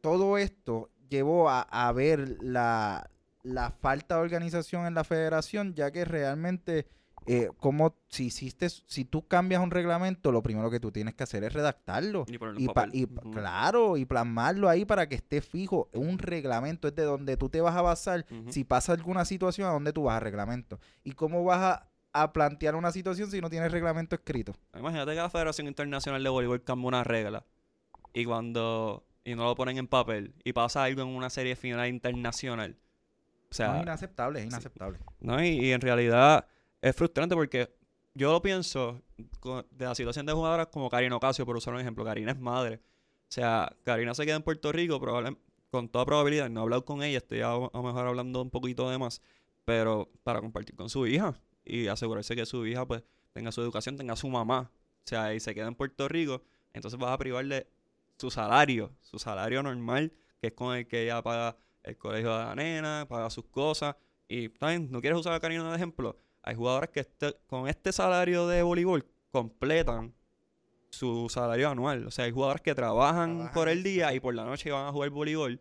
todo 0.00 0.38
esto 0.38 0.90
llevó 1.08 1.48
a, 1.50 1.62
a 1.62 1.92
ver 1.92 2.36
la, 2.42 3.10
la 3.42 3.70
falta 3.70 4.16
de 4.16 4.22
organización 4.22 4.86
en 4.86 4.94
la 4.94 5.04
federación, 5.04 5.74
ya 5.74 5.90
que 5.90 6.04
realmente 6.04 6.86
eh, 7.26 7.50
como 7.58 7.94
si 8.08 8.26
hiciste, 8.26 8.70
si 8.70 9.04
tú 9.04 9.26
cambias 9.28 9.60
un 9.62 9.70
reglamento, 9.70 10.32
lo 10.32 10.42
primero 10.42 10.70
que 10.70 10.80
tú 10.80 10.90
tienes 10.90 11.14
que 11.14 11.24
hacer 11.24 11.44
es 11.44 11.52
redactarlo. 11.52 12.24
Y 12.26 12.38
Y, 12.64 12.68
pa- 12.68 12.86
y 12.92 13.06
claro, 13.32 13.96
y 13.98 14.06
plasmarlo 14.06 14.66
ahí 14.68 14.86
para 14.86 15.08
que 15.10 15.16
esté 15.16 15.42
fijo. 15.42 15.90
Un 15.92 16.18
reglamento 16.18 16.88
es 16.88 16.94
de 16.94 17.02
donde 17.02 17.36
tú 17.36 17.50
te 17.50 17.60
vas 17.60 17.76
a 17.76 17.82
basar. 17.82 18.24
Si 18.50 18.64
pasa 18.64 18.92
alguna 18.94 19.26
situación, 19.26 19.68
¿a 19.68 19.72
dónde 19.72 19.92
tú 19.92 20.04
vas 20.04 20.16
a 20.16 20.20
reglamento? 20.20 20.80
¿Y 21.04 21.12
cómo 21.12 21.44
vas 21.44 21.58
a, 21.60 21.90
a 22.14 22.32
plantear 22.32 22.74
una 22.76 22.92
situación 22.92 23.30
si 23.30 23.42
no 23.42 23.50
tienes 23.50 23.72
reglamento 23.72 24.14
escrito? 24.16 24.54
Imagínate 24.78 25.10
que 25.10 25.16
la 25.18 25.28
Federación 25.28 25.66
Internacional 25.66 26.22
de 26.22 26.30
Voleibol 26.30 26.64
cambia 26.64 26.88
una 26.88 27.04
regla 27.04 27.44
y 28.14 28.24
cuando 28.24 29.04
y 29.30 29.34
no 29.34 29.44
lo 29.44 29.54
ponen 29.54 29.78
en 29.78 29.86
papel 29.86 30.34
y 30.44 30.52
pasa 30.52 30.84
algo 30.84 31.02
en 31.02 31.08
una 31.08 31.30
serie 31.30 31.56
final 31.56 31.88
internacional. 31.88 32.76
O 32.80 33.50
No, 33.50 33.54
sea, 33.56 33.76
es 33.76 33.82
inaceptable, 33.82 34.40
es 34.40 34.46
inaceptable. 34.46 34.98
¿no? 35.20 35.42
Y, 35.42 35.48
y 35.66 35.72
en 35.72 35.80
realidad 35.80 36.46
es 36.80 36.94
frustrante 36.94 37.34
porque 37.34 37.74
yo 38.14 38.32
lo 38.32 38.42
pienso 38.42 39.02
co- 39.40 39.64
de 39.70 39.84
la 39.84 39.94
situación 39.94 40.26
de 40.26 40.32
jugadoras 40.32 40.68
como 40.68 40.88
Karina 40.90 41.16
Ocasio, 41.16 41.46
por 41.46 41.56
usar 41.56 41.74
un 41.74 41.80
ejemplo. 41.80 42.04
Karina 42.04 42.32
es 42.32 42.38
madre. 42.38 42.76
O 42.76 43.30
sea, 43.32 43.74
Karina 43.84 44.14
se 44.14 44.24
queda 44.24 44.36
en 44.36 44.42
Puerto 44.42 44.72
Rico, 44.72 45.00
probable- 45.00 45.36
con 45.70 45.88
toda 45.88 46.04
probabilidad. 46.06 46.48
No 46.50 46.60
he 46.60 46.62
hablado 46.64 46.84
con 46.84 47.02
ella, 47.02 47.18
estoy 47.18 47.40
a, 47.42 47.52
a 47.52 47.58
lo 47.72 47.82
mejor 47.82 48.06
hablando 48.06 48.40
un 48.42 48.50
poquito 48.50 48.88
de 48.90 48.98
más, 48.98 49.20
pero 49.64 50.10
para 50.22 50.40
compartir 50.40 50.74
con 50.76 50.88
su 50.90 51.06
hija 51.06 51.34
y 51.64 51.86
asegurarse 51.88 52.34
que 52.34 52.46
su 52.46 52.66
hija 52.66 52.86
pues 52.86 53.02
tenga 53.32 53.52
su 53.52 53.60
educación, 53.60 53.96
tenga 53.96 54.16
su 54.16 54.28
mamá. 54.28 54.70
O 55.04 55.08
sea, 55.08 55.34
y 55.34 55.40
se 55.40 55.54
queda 55.54 55.68
en 55.68 55.74
Puerto 55.74 56.08
Rico, 56.08 56.42
entonces 56.72 56.98
vas 56.98 57.12
a 57.12 57.18
privarle 57.18 57.66
su 58.18 58.30
salario, 58.30 58.92
su 59.00 59.18
salario 59.18 59.62
normal, 59.62 60.12
que 60.40 60.48
es 60.48 60.52
con 60.52 60.76
el 60.76 60.86
que 60.86 61.04
ella 61.04 61.22
paga 61.22 61.56
el 61.82 61.96
colegio 61.96 62.36
de 62.36 62.44
la 62.44 62.54
nena, 62.54 63.06
paga 63.08 63.30
sus 63.30 63.46
cosas. 63.46 63.96
Y 64.28 64.48
también, 64.50 64.90
no 64.90 65.00
quieres 65.00 65.18
usar 65.18 65.32
a 65.32 65.40
Karina 65.40 65.68
de 65.70 65.76
ejemplo. 65.76 66.18
Hay 66.42 66.54
jugadores 66.54 66.90
que 66.90 67.00
este- 67.00 67.34
con 67.46 67.68
este 67.68 67.92
salario 67.92 68.46
de 68.46 68.62
voleibol 68.62 69.06
completan 69.30 70.14
su 70.90 71.28
salario 71.28 71.68
anual. 71.70 72.06
O 72.06 72.10
sea, 72.10 72.24
hay 72.24 72.30
jugadores 72.32 72.62
que 72.62 72.74
trabajan, 72.74 73.30
Trabajan, 73.36 73.54
por 73.54 73.68
el 73.68 73.82
día 73.82 74.12
y 74.14 74.20
por 74.20 74.34
la 74.34 74.44
noche 74.44 74.70
van 74.70 74.86
a 74.86 74.92
jugar 74.92 75.10
voleibol 75.10 75.60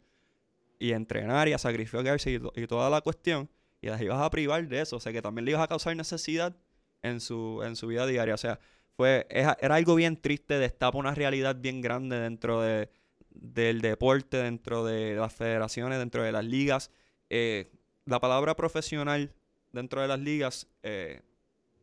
y 0.79 0.91
entrenar 0.91 1.47
y 1.47 1.53
a 1.53 1.57
sacrificarse 1.57 2.31
y, 2.31 2.39
to- 2.39 2.53
y 2.55 2.65
toda 2.67 2.89
la 2.89 3.01
cuestión. 3.01 3.49
Y 3.81 3.87
las 3.87 4.01
ibas 4.01 4.19
a 4.21 4.29
privar 4.29 4.67
de 4.67 4.81
eso. 4.81 4.95
O 4.97 4.99
sea, 4.99 5.11
que 5.13 5.21
también 5.21 5.45
le 5.45 5.51
ibas 5.51 5.63
a 5.63 5.67
causar 5.67 5.95
necesidad 5.95 6.55
en 7.03 7.19
su, 7.19 7.61
en 7.63 7.75
su 7.75 7.87
vida 7.87 8.05
diaria. 8.07 8.33
O 8.33 8.37
sea, 8.37 8.59
fue, 8.97 9.27
era 9.29 9.53
algo 9.75 9.95
bien 9.95 10.17
triste, 10.17 10.59
destapa 10.59 10.97
una 10.97 11.15
realidad 11.15 11.55
bien 11.55 11.81
grande 11.81 12.19
dentro 12.19 12.61
de, 12.61 12.89
del 13.29 13.81
deporte, 13.81 14.37
dentro 14.37 14.83
de 14.85 15.15
las 15.15 15.33
federaciones, 15.33 15.99
dentro 15.99 16.23
de 16.23 16.31
las 16.33 16.43
ligas. 16.45 16.91
Eh, 17.29 17.71
la 18.05 18.19
palabra 18.19 18.55
profesional 18.55 19.33
dentro 19.71 20.01
de 20.01 20.07
las 20.09 20.19
ligas 20.19 20.67
eh, 20.83 21.21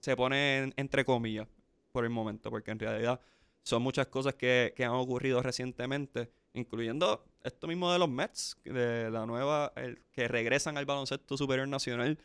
se 0.01 0.17
pone 0.17 0.59
en- 0.59 0.75
entre 0.77 1.05
comillas 1.05 1.49
por 1.93 2.05
el 2.05 2.11
momento, 2.11 2.51
porque 2.51 2.73
en 2.73 2.79
realidad 2.81 3.21
son 3.63 3.83
muchas 3.83 4.09
cosas 4.09 4.35
que, 4.35 4.75
que 4.77 4.85
han 4.85 4.93
ocurrido 4.93 5.43
recientemente, 5.43 6.31
incluyendo 6.55 7.25
esto 7.43 7.67
mismo 7.67 7.93
de 7.93 7.99
los 7.99 8.09
Mets, 8.11 8.57
de 8.65 9.11
la 9.11 9.27
nueva, 9.27 9.73
el- 9.77 10.03
que 10.13 10.29
regresan 10.29 10.77
al 10.79 10.87
baloncesto 10.87 11.37
superior 11.37 11.69
nacional, 11.69 12.19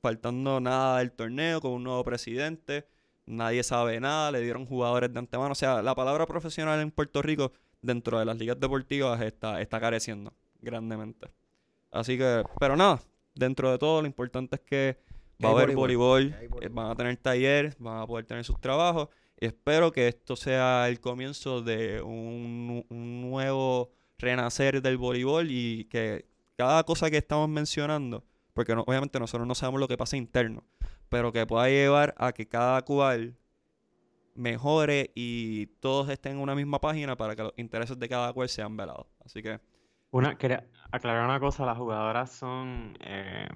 faltando 0.00 0.60
nada 0.60 0.98
del 0.98 1.12
torneo, 1.12 1.60
con 1.60 1.72
un 1.72 1.84
nuevo 1.84 2.04
presidente, 2.04 2.86
nadie 3.26 3.62
sabe 3.62 4.00
nada, 4.00 4.30
le 4.32 4.40
dieron 4.40 4.66
jugadores 4.66 5.12
de 5.12 5.18
antemano, 5.18 5.52
o 5.52 5.54
sea, 5.54 5.82
la 5.82 5.94
palabra 5.94 6.26
profesional 6.26 6.80
en 6.80 6.90
Puerto 6.90 7.22
Rico 7.22 7.52
dentro 7.82 8.18
de 8.18 8.24
las 8.24 8.36
ligas 8.36 8.58
deportivas 8.60 9.20
está, 9.22 9.60
está 9.60 9.80
careciendo 9.80 10.32
grandemente. 10.60 11.28
Así 11.90 12.16
que, 12.18 12.44
pero 12.58 12.76
nada, 12.76 13.00
dentro 13.34 13.70
de 13.70 13.78
todo 13.78 14.00
lo 14.02 14.06
importante 14.06 14.56
es 14.56 14.62
que 14.62 14.98
va 15.44 15.48
a 15.48 15.52
haber 15.52 15.74
voleibol, 15.74 16.30
voleibol, 16.30 16.62
eh, 16.64 16.68
van 16.70 16.90
a 16.90 16.94
tener 16.96 17.16
talleres, 17.16 17.76
van 17.78 17.98
a 18.02 18.06
poder 18.06 18.26
tener 18.26 18.44
sus 18.44 18.60
trabajos 18.60 19.08
y 19.40 19.46
espero 19.46 19.90
que 19.90 20.06
esto 20.08 20.36
sea 20.36 20.88
el 20.88 21.00
comienzo 21.00 21.62
de 21.62 22.02
un, 22.02 22.84
un 22.90 23.20
nuevo 23.22 23.90
renacer 24.18 24.82
del 24.82 24.98
voleibol 24.98 25.46
y 25.50 25.84
que 25.86 26.26
cada 26.56 26.84
cosa 26.84 27.10
que 27.10 27.16
estamos 27.16 27.48
mencionando, 27.48 28.22
porque 28.52 28.74
no- 28.74 28.82
obviamente 28.86 29.18
nosotros 29.18 29.48
no 29.48 29.54
sabemos 29.54 29.80
lo 29.80 29.88
que 29.88 29.96
pasa 29.96 30.16
interno, 30.18 30.62
pero 31.10 31.32
que 31.32 31.46
pueda 31.46 31.68
llevar 31.68 32.14
a 32.18 32.32
que 32.32 32.48
cada 32.48 32.82
cual 32.84 33.36
mejore 34.34 35.12
y 35.14 35.66
todos 35.80 36.08
estén 36.10 36.32
en 36.34 36.38
una 36.40 36.54
misma 36.54 36.80
página 36.80 37.16
para 37.16 37.36
que 37.36 37.42
los 37.44 37.52
intereses 37.56 37.98
de 37.98 38.08
cada 38.08 38.32
cual 38.32 38.48
sean 38.48 38.76
velados. 38.76 39.06
Así 39.24 39.42
que 39.42 39.60
Una, 40.12 40.36
quería 40.38 40.68
aclarar 40.90 41.24
una 41.24 41.38
cosa, 41.40 41.64
las 41.66 41.78
jugadoras 41.78 42.30
son 42.32 42.96
eh, 43.00 43.48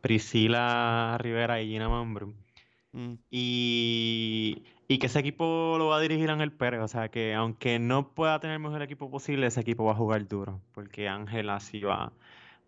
Priscila 0.00 1.16
Rivera 1.20 1.60
y 1.60 1.68
Gina 1.68 1.88
Mambrú. 1.88 2.34
mm, 2.92 3.14
Y, 3.30 4.64
y 4.88 4.98
que 4.98 5.06
ese 5.06 5.18
equipo 5.20 5.76
lo 5.78 5.88
va 5.88 5.98
a 5.98 6.00
dirigir 6.00 6.30
Ángel 6.30 6.52
Pérez. 6.52 6.80
O 6.82 6.88
sea 6.88 7.10
que 7.10 7.34
aunque 7.34 7.78
no 7.78 8.14
pueda 8.14 8.40
tener 8.40 8.54
el 8.56 8.62
mejor 8.62 8.82
equipo 8.82 9.10
posible, 9.10 9.46
ese 9.46 9.60
equipo 9.60 9.84
va 9.84 9.92
a 9.92 9.96
jugar 9.96 10.26
duro. 10.28 10.62
Porque 10.72 11.08
Ángel 11.08 11.50
así 11.50 11.80
va, 11.82 12.12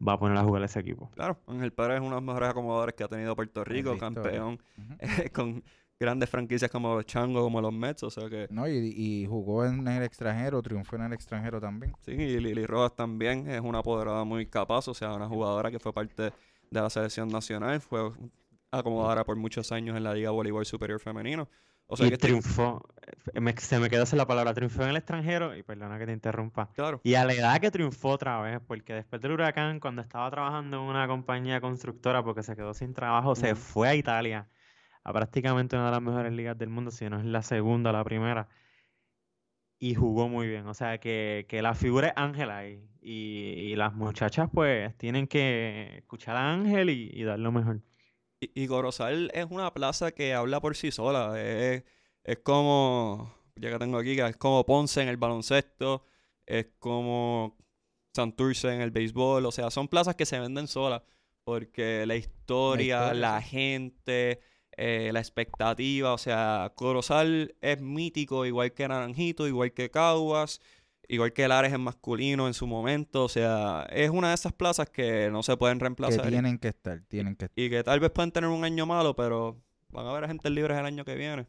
va 0.07 0.15
a 0.15 0.19
poner 0.19 0.39
a 0.39 0.45
jugar 0.45 0.63
ese 0.63 0.81
equipo. 0.81 1.11
claro, 1.15 1.39
Ángel 1.47 1.73
Pérez 1.73 1.97
es 1.97 2.01
uno 2.01 2.11
de 2.11 2.15
los 2.17 2.23
mejores 2.23 2.49
acomodadores 2.51 2.95
que 2.95 3.05
ha 3.05 3.09
tenido 3.09 3.35
Puerto 3.37 3.65
Rico, 3.65 3.97
campeón 3.99 4.63
eh, 4.99 5.31
con 5.31 5.63
grandes 5.99 6.31
franquicias 6.31 6.71
como 6.71 6.95
los 6.95 7.05
Changos, 7.05 7.43
como 7.43 7.61
los 7.61 7.73
Mets, 7.73 8.03
o 8.05 8.11
sea 8.11 8.29
que 8.31 8.49
No, 8.51 8.67
y, 8.67 8.73
y 8.97 9.27
jugó 9.27 9.67
en 9.67 9.87
el 9.87 10.03
extranjero, 10.03 10.63
triunfó 10.63 10.97
en 10.97 11.03
el 11.03 11.13
extranjero 11.13 11.61
también. 11.61 11.93
sí, 12.01 12.13
y 12.13 12.41
Lili 12.41 12.65
Rojas 12.65 12.97
también 12.97 13.49
es 13.51 13.61
una 13.61 13.81
apoderada 13.81 14.25
muy 14.25 14.47
capaz, 14.47 14.89
o 14.89 14.95
sea, 14.95 15.13
una 15.15 15.29
jugadora 15.29 15.71
que 15.71 15.79
fue 15.79 15.93
parte 15.93 16.23
de 16.23 16.33
la 16.81 16.89
selección 16.89 17.29
nacional, 17.29 17.81
fue 17.81 18.11
acomodadora 18.71 19.25
por 19.25 19.37
muchos 19.37 19.73
años 19.73 19.97
en 19.97 20.05
la 20.05 20.15
Liga 20.15 20.31
Voleibol 20.31 20.65
Superior 20.65 21.01
Femenino. 21.01 21.49
O 21.91 21.97
sea 21.97 22.07
y 22.07 22.11
que 22.11 22.19
triunfó. 22.19 22.83
eh, 23.35 23.41
me- 23.41 23.57
se 23.57 23.79
me 23.79 23.91
quedó 23.91 24.07
sin 24.07 24.19
la 24.19 24.27
palabra. 24.27 24.55
Triunfó 24.55 24.83
en 24.83 24.91
el 24.91 24.97
extranjero. 24.97 25.57
Y 25.57 25.63
perdona 25.63 25.99
que 25.99 26.07
te 26.07 26.13
interrumpa. 26.13 26.71
claro, 26.75 27.01
Y 27.03 27.15
a 27.15 27.25
la 27.25 27.33
edad 27.35 27.61
que 27.61 27.71
triunfó 27.71 28.11
otra 28.11 28.41
vez, 28.41 28.61
porque 28.67 28.95
después 28.95 29.21
del 29.21 29.33
huracán, 29.33 29.81
cuando 29.81 30.03
estaba 30.03 30.31
trabajando 30.31 30.77
en 30.79 30.83
una 30.85 31.07
compañía 31.09 31.61
constructora, 31.61 32.23
porque 32.23 32.43
se 32.43 32.57
quedó 32.57 32.75
sin 32.75 32.95
trabajo, 32.95 33.35
se 33.35 33.55
fue 33.55 33.89
a 33.89 33.95
Italia, 33.95 34.49
a 35.05 35.13
prácticamente 35.13 35.77
una 35.77 35.87
de 35.87 35.91
las 35.93 36.03
mejores 36.03 36.33
ligas 36.33 36.59
del 36.59 36.71
mundo, 36.71 36.91
si 36.91 37.09
no 37.11 37.19
es 37.21 37.27
la 37.27 37.43
segunda, 37.43 37.93
la 37.93 38.05
primera, 38.05 38.49
y 39.79 39.95
jugó 39.95 40.29
muy 40.29 40.47
bien. 40.49 40.67
O 40.67 40.75
sea, 40.75 40.99
que, 40.99 41.47
que 41.49 41.63
la 41.63 41.75
figura 41.75 42.09
es 42.09 42.13
Ángel 42.17 42.51
ahí, 42.51 42.89
y, 43.01 43.73
y 43.73 43.77
las 43.77 43.95
muchachas 43.95 44.49
pues 44.53 44.97
tienen 44.99 45.27
que 45.27 45.99
escuchar 45.99 46.37
a 46.37 46.53
Ángel 46.53 46.91
y, 46.91 47.11
y 47.13 47.23
dar 47.25 47.39
lo 47.39 47.53
mejor. 47.53 47.81
Y, 48.41 48.67
Corozal 48.69 49.31
es 49.35 49.47
una 49.51 49.73
plaza 49.75 50.13
que 50.13 50.33
habla 50.33 50.61
por 50.61 50.75
sí 50.75 50.91
sola. 50.91 51.41
Es, 51.41 51.85
es 52.25 52.39
como, 52.39 53.35
ya 53.57 53.71
que 53.71 53.79
tengo 53.79 53.99
aquí, 53.99 54.19
es 54.19 54.37
como 54.37 54.65
Ponce 54.65 55.03
en 55.03 55.09
el 55.09 55.19
baloncesto, 55.19 56.05
es 56.47 56.69
como 56.79 57.59
Santurce 58.15 58.75
en 58.75 58.81
el 58.81 58.91
béisbol. 58.91 59.45
O 59.45 59.53
sea, 59.53 59.71
son 59.71 59.89
plazas 59.89 60.17
que 60.17 60.25
se 60.25 60.41
venden 60.41 60.69
solas 60.69 61.03
porque 61.45 62.07
la 62.07 62.17
historia, 62.17 63.09
historia, 63.09 63.15
la 63.15 63.43
gente, 63.43 64.41
eh, 64.77 65.11
la 65.13 65.21
expectativa. 65.21 66.15
O 66.15 66.19
sea, 66.19 66.73
Corozal 66.77 67.55
es 67.61 67.81
mítico, 67.83 68.47
igual 68.47 68.73
que 68.73 68.89
Naranjito, 68.89 69.49
igual 69.49 69.73
que 69.73 69.91
Caguas. 69.91 70.61
Igual 71.13 71.33
que 71.33 71.49
Lares 71.49 71.73
en 71.73 71.81
masculino 71.81 72.47
en 72.47 72.55
su 72.55 72.67
momento. 72.67 73.25
O 73.25 73.29
sea, 73.29 73.87
es 73.91 74.11
una 74.11 74.29
de 74.29 74.35
esas 74.35 74.53
plazas 74.53 74.89
que 74.91 75.29
no 75.31 75.43
se 75.43 75.57
pueden 75.57 75.79
Que 75.79 75.85
reemplazar 75.85 76.29
tienen 76.29 76.59
que 76.59 76.69
estar, 76.69 77.01
tienen 77.09 77.35
que 77.35 77.47
estar. 77.47 77.59
y 77.65 77.69
que 77.69 77.83
tal 77.83 77.99
vez 77.99 78.11
pueden 78.11 78.31
tener 78.31 78.49
un 78.49 78.63
año 78.65 78.87
malo, 78.87 79.17
pero 79.17 79.57
van 79.91 80.07
a 80.07 80.11
haber 80.11 80.25
agentes 80.25 80.53
libres 80.53 80.79
el 80.79 80.87
año 80.87 81.05
que 81.05 81.17
viene. 81.17 81.47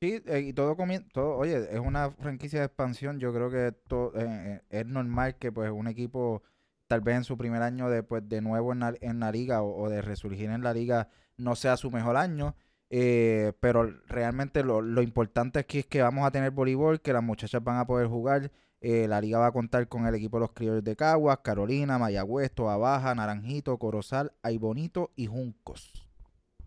Sí, 0.00 0.22
eh, 0.26 0.40
y 0.40 0.52
todo 0.52 0.76
comienza, 0.76 1.08
todo, 1.12 1.36
oye, 1.36 1.56
es 1.72 1.80
una 1.80 2.10
franquicia 2.12 2.60
de 2.60 2.66
expansión, 2.66 3.18
yo 3.20 3.34
creo 3.34 3.50
que 3.50 3.72
to- 3.86 4.12
eh, 4.16 4.24
eh, 4.28 4.60
es 4.70 4.86
normal 4.86 5.36
que 5.36 5.52
pues 5.52 5.70
un 5.70 5.88
equipo 5.88 6.42
tal 6.86 7.00
vez 7.02 7.16
en 7.16 7.24
su 7.24 7.36
primer 7.36 7.62
año 7.62 7.90
de, 7.90 8.02
pues, 8.02 8.26
de 8.28 8.40
nuevo 8.40 8.72
en 8.72 8.78
la, 8.80 8.94
en 9.00 9.20
la 9.20 9.30
liga 9.30 9.60
o, 9.62 9.82
o 9.82 9.90
de 9.90 10.00
resurgir 10.02 10.48
en 10.50 10.62
la 10.62 10.72
liga 10.72 11.08
no 11.36 11.54
sea 11.56 11.76
su 11.76 11.90
mejor 11.90 12.16
año, 12.16 12.54
eh, 12.90 13.52
pero 13.60 13.84
realmente 14.06 14.62
lo, 14.64 14.80
lo 14.80 15.02
importante 15.02 15.58
aquí 15.58 15.80
es 15.80 15.86
que 15.86 16.00
vamos 16.02 16.24
a 16.26 16.30
tener 16.30 16.50
voleibol, 16.50 17.00
que 17.00 17.12
las 17.12 17.22
muchachas 17.22 17.62
van 17.62 17.78
a 17.78 17.86
poder 17.86 18.06
jugar, 18.06 18.50
eh, 18.80 19.06
la 19.08 19.20
liga 19.20 19.38
va 19.38 19.46
a 19.48 19.52
contar 19.52 19.88
con 19.88 20.06
el 20.06 20.14
equipo 20.14 20.38
de 20.38 20.40
los 20.42 20.52
criollos 20.52 20.82
de 20.84 20.96
Caguas, 20.96 21.38
Carolina, 21.42 21.98
Mayagüez, 21.98 22.50
Toa 22.52 22.76
Baja, 22.76 23.14
Naranjito, 23.14 23.76
Corozal, 23.78 24.32
Aybonito 24.42 25.10
y 25.16 25.26
Juncos. 25.26 26.06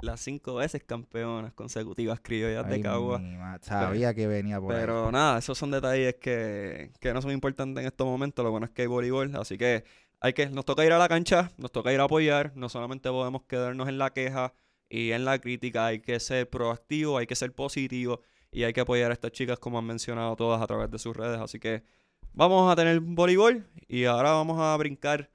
Las 0.02 0.19
cinco 0.19 0.56
veces 0.56 0.84
campeonas 0.84 1.54
consecutivas 1.54 2.19
criollas 2.21 2.67
de 2.67 2.76
Ay, 2.76 2.82
Cagua. 2.82 3.19
mi 3.19 3.36
ma- 3.38 3.58
sabía 3.62 4.13
que 4.13 4.28
venía 4.28 4.60
por 4.60 4.73
ahí. 4.73 4.82
Pero 4.82 5.12
nada, 5.12 5.39
esos 5.39 5.58
son 5.58 5.71
detalles 5.71 6.15
que, 6.15 6.91
que 6.99 7.13
no 7.13 7.21
son 7.21 7.32
importantes 7.32 7.80
en 7.82 7.88
estos 7.88 8.06
momentos. 8.06 8.43
Lo 8.43 8.52
bueno 8.52 8.65
es 8.65 8.71
que 8.73 8.82
hay 8.82 8.88
voleibol, 8.88 9.34
así 9.38 9.58
que 9.58 9.86
hay 10.19 10.34
que, 10.34 10.49
nos 10.49 10.65
toca 10.65 10.84
ir 10.84 10.91
a 10.91 10.97
la 10.97 11.08
cancha, 11.08 11.52
nos 11.58 11.71
toca 11.71 11.93
ir 11.93 11.99
a 12.02 12.04
apoyar. 12.04 12.52
No 12.56 12.67
solamente 12.69 13.10
podemos 13.10 13.43
quedarnos 13.43 13.88
en 13.88 13.97
la 13.97 14.10
queja 14.12 14.54
y 14.89 15.12
en 15.12 15.23
la 15.26 15.39
crítica, 15.39 15.86
hay 15.88 15.99
que 16.02 16.19
ser 16.19 16.49
proactivo, 16.49 17.17
hay 17.17 17.26
que 17.26 17.36
ser 17.36 17.54
positivo 17.54 18.19
y 18.52 18.63
hay 18.63 18.73
que 18.73 18.82
apoyar 18.82 19.10
a 19.12 19.13
estas 19.13 19.32
chicas 19.32 19.58
como 19.58 19.80
han 19.80 19.86
mencionado 19.86 20.36
todas 20.36 20.62
a 20.62 20.67
través 20.67 20.91
de 20.91 20.99
sus 20.99 21.15
redes. 21.15 21.39
Así 21.39 21.60
que 21.60 21.84
vamos 22.33 22.71
a 22.71 22.75
tener 22.75 22.99
voleibol 22.99 23.65
y 23.87 24.05
ahora 24.05 24.31
vamos 24.31 24.59
a 24.59 24.75
brincar. 24.77 25.29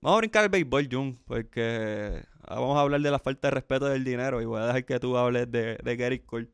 Vamos 0.00 0.16
a 0.16 0.20
brincar 0.20 0.44
el 0.44 0.50
béisbol, 0.50 0.88
Jun, 0.90 1.18
porque 1.24 2.22
Ahora 2.48 2.60
vamos 2.62 2.78
a 2.78 2.80
hablar 2.80 3.00
de 3.02 3.10
la 3.10 3.18
falta 3.18 3.48
de 3.48 3.54
respeto 3.54 3.86
del 3.86 4.04
dinero 4.04 4.40
y 4.40 4.46
voy 4.46 4.60
a 4.62 4.66
dejar 4.66 4.84
que 4.86 4.98
tú 4.98 5.18
hables 5.18 5.50
de, 5.52 5.76
de 5.84 5.96
Gary 5.96 6.20
Cole. 6.20 6.48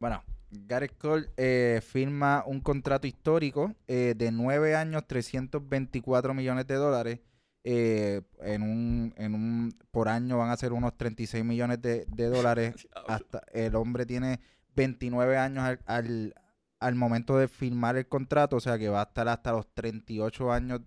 Bueno, 0.00 0.22
Gareth 0.50 0.96
Cole 0.96 1.28
eh, 1.36 1.80
firma 1.82 2.44
un 2.46 2.60
contrato 2.60 3.06
histórico 3.06 3.74
eh, 3.86 4.14
de 4.16 4.32
9 4.32 4.74
años, 4.74 5.06
324 5.06 6.32
millones 6.32 6.66
de 6.66 6.74
dólares. 6.74 7.20
Eh, 7.64 8.22
en 8.40 8.62
un, 8.62 9.14
en 9.16 9.34
un, 9.34 9.78
por 9.90 10.08
año 10.08 10.38
van 10.38 10.50
a 10.50 10.56
ser 10.56 10.72
unos 10.72 10.96
36 10.96 11.44
millones 11.44 11.80
de, 11.82 12.06
de 12.06 12.26
dólares. 12.28 12.74
Hasta 13.06 13.42
el 13.52 13.74
hombre 13.76 14.06
tiene 14.06 14.40
29 14.74 15.36
años 15.36 15.64
al, 15.64 15.80
al, 15.84 16.34
al 16.86 16.94
momento 16.94 17.36
de 17.38 17.48
firmar 17.48 17.96
el 17.96 18.08
contrato, 18.08 18.56
o 18.56 18.60
sea 18.60 18.78
que 18.78 18.88
va 18.88 19.00
a 19.00 19.04
estar 19.04 19.28
hasta 19.28 19.52
los 19.52 19.66
38 19.74 20.52
años 20.52 20.80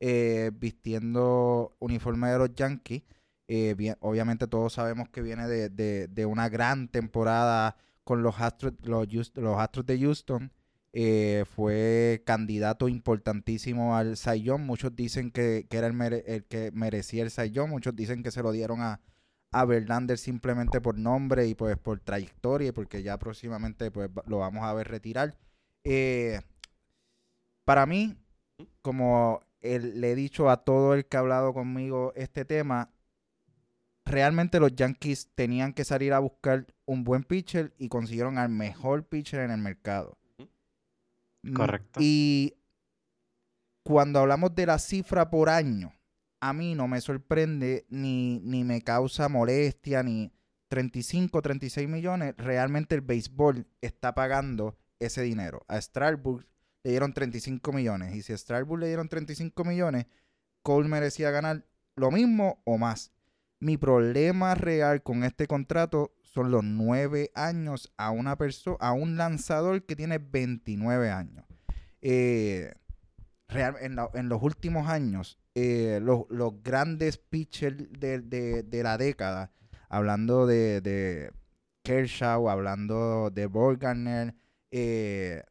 eh, 0.00 0.50
vistiendo 0.54 1.76
uniforme 1.80 2.28
de 2.30 2.38
los 2.38 2.54
Yankees. 2.54 3.02
Eh, 3.48 3.94
obviamente 4.00 4.46
todos 4.46 4.74
sabemos 4.74 5.08
que 5.08 5.22
viene 5.22 5.48
de, 5.48 5.70
de- 5.70 6.26
una 6.26 6.48
gran 6.48 6.88
temporada 6.88 7.76
con 8.04 8.22
los 8.22 8.40
Astros, 8.40 8.74
los, 8.84 9.08
Astros 9.58 9.86
de 9.86 9.98
Houston. 9.98 10.52
Eh, 10.92 11.44
fue 11.54 12.22
candidato 12.26 12.88
importantísimo 12.88 13.96
al 13.96 14.16
Young. 14.16 14.60
Muchos 14.62 14.94
dicen 14.96 15.30
que, 15.30 15.66
que 15.68 15.76
era 15.78 15.86
el, 15.88 16.00
el 16.26 16.44
que 16.46 16.70
merecía 16.72 17.22
el 17.24 17.30
Young. 17.52 17.70
Muchos 17.70 17.94
dicen 17.96 18.22
que 18.22 18.30
se 18.30 18.42
lo 18.42 18.52
dieron 18.52 18.80
a, 18.82 19.00
a 19.50 19.64
Verlander 19.64 20.18
simplemente 20.18 20.80
por 20.80 20.98
nombre 20.98 21.46
y 21.46 21.54
pues 21.54 21.76
por 21.78 22.00
trayectoria, 22.00 22.72
porque 22.72 23.02
ya 23.02 23.18
próximamente 23.18 23.90
pues 23.90 24.10
lo 24.26 24.38
vamos 24.38 24.64
a 24.64 24.74
ver 24.74 24.88
retirar. 24.88 25.36
Eh, 25.84 26.40
para 27.64 27.86
mí, 27.86 28.16
como 28.82 29.40
el- 29.60 30.00
le 30.00 30.12
he 30.12 30.14
dicho 30.14 30.50
a 30.50 30.64
todo 30.64 30.94
el 30.94 31.06
que 31.06 31.16
ha 31.16 31.20
hablado 31.20 31.52
conmigo 31.54 32.12
este 32.16 32.44
tema, 32.44 32.90
realmente 34.04 34.60
los 34.60 34.74
Yankees 34.74 35.30
tenían 35.34 35.72
que 35.72 35.84
salir 35.84 36.12
a 36.12 36.18
buscar 36.18 36.66
un 36.86 37.04
buen 37.04 37.24
pitcher 37.24 37.74
y 37.78 37.88
consiguieron 37.88 38.38
al 38.38 38.48
mejor 38.48 39.04
pitcher 39.04 39.40
en 39.40 39.50
el 39.50 39.58
mercado. 39.58 40.18
Correcto. 41.54 42.00
Y 42.02 42.54
cuando 43.82 44.20
hablamos 44.20 44.54
de 44.54 44.66
la 44.66 44.78
cifra 44.78 45.30
por 45.30 45.48
año, 45.48 45.92
a 46.40 46.52
mí 46.52 46.74
no 46.74 46.88
me 46.88 47.00
sorprende 47.00 47.86
ni, 47.88 48.40
ni 48.40 48.64
me 48.64 48.82
causa 48.82 49.28
molestia, 49.28 50.02
ni 50.02 50.32
35, 50.68 51.40
36 51.42 51.88
millones. 51.88 52.34
Realmente 52.36 52.94
el 52.94 53.00
béisbol 53.00 53.66
está 53.80 54.14
pagando 54.14 54.76
ese 54.98 55.22
dinero. 55.22 55.64
A 55.68 55.80
Strasburg 55.80 56.46
le 56.84 56.90
dieron 56.90 57.12
35 57.12 57.72
millones. 57.72 58.14
Y 58.14 58.22
si 58.22 58.32
a 58.32 58.38
Strasburg 58.38 58.80
le 58.80 58.86
dieron 58.88 59.08
35 59.08 59.64
millones, 59.64 60.06
Cole 60.62 60.88
merecía 60.88 61.30
ganar 61.30 61.66
lo 61.96 62.10
mismo 62.10 62.62
o 62.64 62.78
más. 62.78 63.12
Mi 63.60 63.76
problema 63.76 64.54
real 64.54 65.02
con 65.02 65.24
este 65.24 65.46
contrato 65.46 66.14
son 66.22 66.50
los 66.50 66.62
nueve 66.62 67.30
años 67.34 67.92
a 67.96 68.10
una 68.10 68.36
persona, 68.36 68.76
a 68.80 68.92
un 68.92 69.16
lanzador 69.16 69.84
que 69.84 69.96
tiene 69.96 70.18
29 70.18 71.10
años. 71.10 71.44
Eh, 72.00 72.72
real- 73.48 73.76
en 73.80 74.28
los 74.28 74.42
últimos 74.42 74.88
años, 74.88 75.38
eh, 75.60 76.00
los, 76.00 76.22
los 76.30 76.62
grandes 76.62 77.18
pitchers 77.18 77.76
de, 77.98 78.20
de- 78.20 78.62
de 78.62 78.82
la 78.82 78.96
década, 78.98 79.50
hablando 79.88 80.46
de, 80.46 80.80
de 80.80 81.32
Kershaw, 81.82 82.48
hablando 82.48 83.30
de 83.30 83.46
Borgarner, 83.46 84.34
eh, 84.70 85.42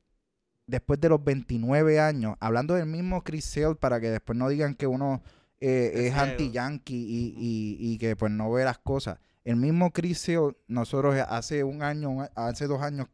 después 0.65 0.99
de 1.01 1.09
los 1.09 1.23
29 1.23 1.99
años, 1.99 2.35
hablando 2.39 2.75
del 2.75 2.85
mismo 2.85 3.23
Chris 3.23 3.45
Sale, 3.45 3.75
para 3.75 3.99
que 3.99 4.09
después 4.09 4.37
no 4.37 4.49
digan 4.49 4.75
que 4.75 4.87
uno 4.87 5.21
eh, 5.59 5.91
Es 6.07 6.13
anti-yankee 6.13 6.93
y, 6.95 7.33
y- 7.35 7.93
y 7.93 7.97
que 7.97 8.15
pues 8.15 8.31
no 8.31 8.51
ve 8.51 8.63
las 8.63 8.77
cosas. 8.77 9.17
El 9.43 9.55
mismo 9.55 9.91
Chris 9.91 10.19
Sale, 10.19 10.55
nosotros 10.67 11.15
hace 11.27 11.63
un 11.63 11.81
año, 11.81 12.27
hace 12.35 12.67
dos 12.67 12.81
años, 12.81 13.07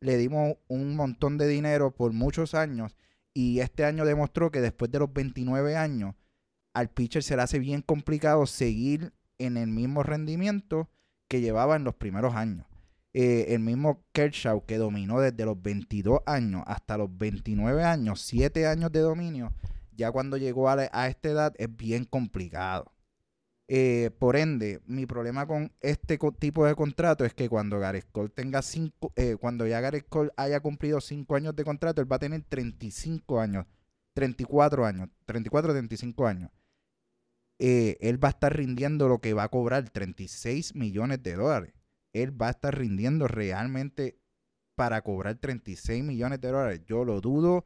le 0.00 0.16
dimos 0.16 0.56
un 0.68 0.96
montón 0.96 1.38
de 1.38 1.46
dinero 1.46 1.92
por 1.94 2.12
muchos 2.12 2.54
años 2.54 2.96
y 3.32 3.60
este 3.60 3.84
año 3.84 4.04
demostró 4.04 4.50
que 4.50 4.60
después 4.60 4.90
de 4.90 4.98
los 4.98 5.12
29 5.12 5.76
años, 5.76 6.14
al 6.74 6.90
pitcher 6.90 7.22
se 7.22 7.36
le 7.36 7.42
hace 7.42 7.58
bien 7.58 7.82
complicado 7.82 8.46
seguir 8.46 9.12
en 9.38 9.56
el 9.56 9.68
mismo 9.68 10.02
rendimiento 10.02 10.90
que 11.28 11.40
llevaba 11.40 11.76
en 11.76 11.84
los 11.84 11.94
primeros 11.94 12.34
años. 12.34 12.66
Eh, 13.14 13.54
el 13.54 13.60
mismo 13.60 14.04
Kershaw 14.12 14.66
que 14.66 14.76
dominó 14.76 15.20
desde 15.20 15.44
los 15.44 15.60
22 15.62 16.20
años 16.26 16.64
hasta 16.66 16.98
los 16.98 17.16
29 17.16 17.84
años, 17.84 18.20
7 18.22 18.66
años 18.66 18.90
de 18.90 19.00
dominio, 19.00 19.52
ya 19.92 20.10
cuando 20.10 20.36
llegó 20.36 20.68
a, 20.68 20.88
a 20.92 21.08
esta 21.08 21.28
edad 21.28 21.54
es 21.58 21.74
bien 21.74 22.04
complicado. 22.04 22.92
Eh, 23.66 24.10
por 24.18 24.36
ende, 24.36 24.82
mi 24.86 25.06
problema 25.06 25.46
con 25.46 25.72
este 25.80 26.18
tipo 26.38 26.66
de 26.66 26.74
contrato 26.74 27.24
es 27.24 27.32
que 27.32 27.48
cuando 27.48 27.78
Gareth 27.78 28.10
Cole 28.12 28.28
tenga 28.28 28.60
cinco, 28.60 29.12
eh, 29.16 29.36
cuando 29.40 29.66
ya 29.66 29.80
Gareth 29.80 30.06
Cole 30.08 30.30
haya 30.36 30.60
cumplido 30.60 31.00
5 31.00 31.34
años 31.34 31.56
de 31.56 31.64
contrato, 31.64 32.02
él 32.02 32.10
va 32.10 32.16
a 32.16 32.18
tener 32.18 32.42
35 32.42 33.40
años, 33.40 33.66
34 34.12 34.84
años, 34.84 35.08
34, 35.24 35.72
35 35.72 36.26
años. 36.26 36.50
Eh, 37.66 37.96
él 38.00 38.22
va 38.22 38.28
a 38.28 38.32
estar 38.32 38.54
rindiendo 38.54 39.08
lo 39.08 39.20
que 39.20 39.32
va 39.32 39.44
a 39.44 39.48
cobrar 39.48 39.88
36 39.88 40.74
millones 40.74 41.22
de 41.22 41.34
dólares. 41.34 41.72
Él 42.12 42.30
va 42.40 42.48
a 42.48 42.50
estar 42.50 42.76
rindiendo 42.76 43.26
realmente 43.26 44.18
para 44.76 45.00
cobrar 45.02 45.36
36 45.36 46.04
millones 46.04 46.40
de 46.42 46.48
dólares. 46.48 46.82
Yo 46.86 47.04
lo 47.04 47.20
dudo 47.20 47.64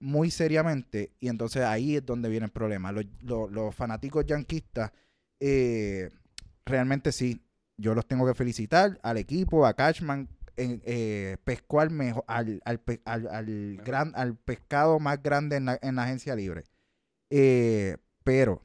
muy 0.00 0.30
seriamente 0.30 1.12
y 1.20 1.28
entonces 1.28 1.62
ahí 1.64 1.96
es 1.96 2.04
donde 2.04 2.28
viene 2.28 2.46
el 2.46 2.52
problema. 2.52 2.92
Los, 2.92 3.06
los- 3.22 3.50
los 3.50 3.74
fanáticos 3.74 4.26
yanquistas, 4.26 4.92
eh, 5.40 6.10
realmente 6.66 7.12
sí, 7.12 7.40
yo 7.78 7.94
los 7.94 8.06
tengo 8.06 8.26
que 8.26 8.34
felicitar 8.34 8.98
al 9.02 9.16
equipo, 9.16 9.66
a 9.66 9.74
Cashman, 9.74 10.28
eh, 10.56 11.36
pescó 11.44 11.80
al, 11.80 11.90
mejo- 11.90 12.24
al, 12.26 12.60
al, 12.66 12.80
pe- 12.80 13.00
al- 13.04 13.28
al 13.28 13.76
gran, 13.84 14.12
al 14.16 14.36
pescado 14.36 14.98
más 15.00 15.22
grande 15.22 15.56
en 15.56 15.64
la, 15.66 15.78
en 15.82 15.96
la 15.96 16.02
agencia 16.04 16.34
libre. 16.36 16.64
Eh, 17.30 17.96
pero 18.24 18.62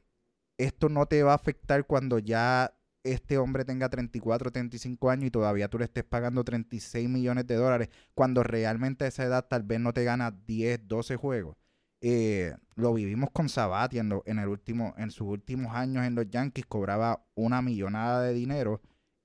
esto 0.58 0.88
no 0.88 1.06
te 1.06 1.22
va 1.22 1.32
a 1.32 1.36
afectar 1.36 1.86
cuando 1.86 2.18
ya 2.18 2.74
este 3.02 3.36
hombre 3.38 3.64
tenga 3.64 3.88
34, 3.90 4.50
35 4.50 5.10
años 5.10 5.26
y 5.26 5.30
todavía 5.30 5.68
tú 5.68 5.78
le 5.78 5.84
estés 5.84 6.04
pagando 6.04 6.42
36 6.42 7.08
millones 7.08 7.46
de 7.46 7.56
dólares, 7.56 7.90
cuando 8.14 8.42
realmente 8.42 9.04
a 9.04 9.08
esa 9.08 9.24
edad 9.24 9.46
tal 9.46 9.62
vez 9.62 9.80
no 9.80 9.92
te 9.92 10.04
gana 10.04 10.30
10, 10.30 10.88
12 10.88 11.16
juegos. 11.16 11.56
Eh, 12.00 12.54
lo 12.76 12.92
vivimos 12.94 13.30
con 13.30 13.48
Sabati 13.48 13.98
en, 13.98 14.08
lo- 14.10 14.22
en, 14.26 14.38
el 14.38 14.48
último, 14.48 14.94
en 14.98 15.10
sus 15.10 15.26
últimos 15.28 15.74
años 15.74 16.04
en 16.06 16.14
los 16.14 16.28
Yankees, 16.28 16.66
cobraba 16.66 17.24
una 17.34 17.60
millonada 17.62 18.22
de 18.22 18.32
dinero 18.34 18.80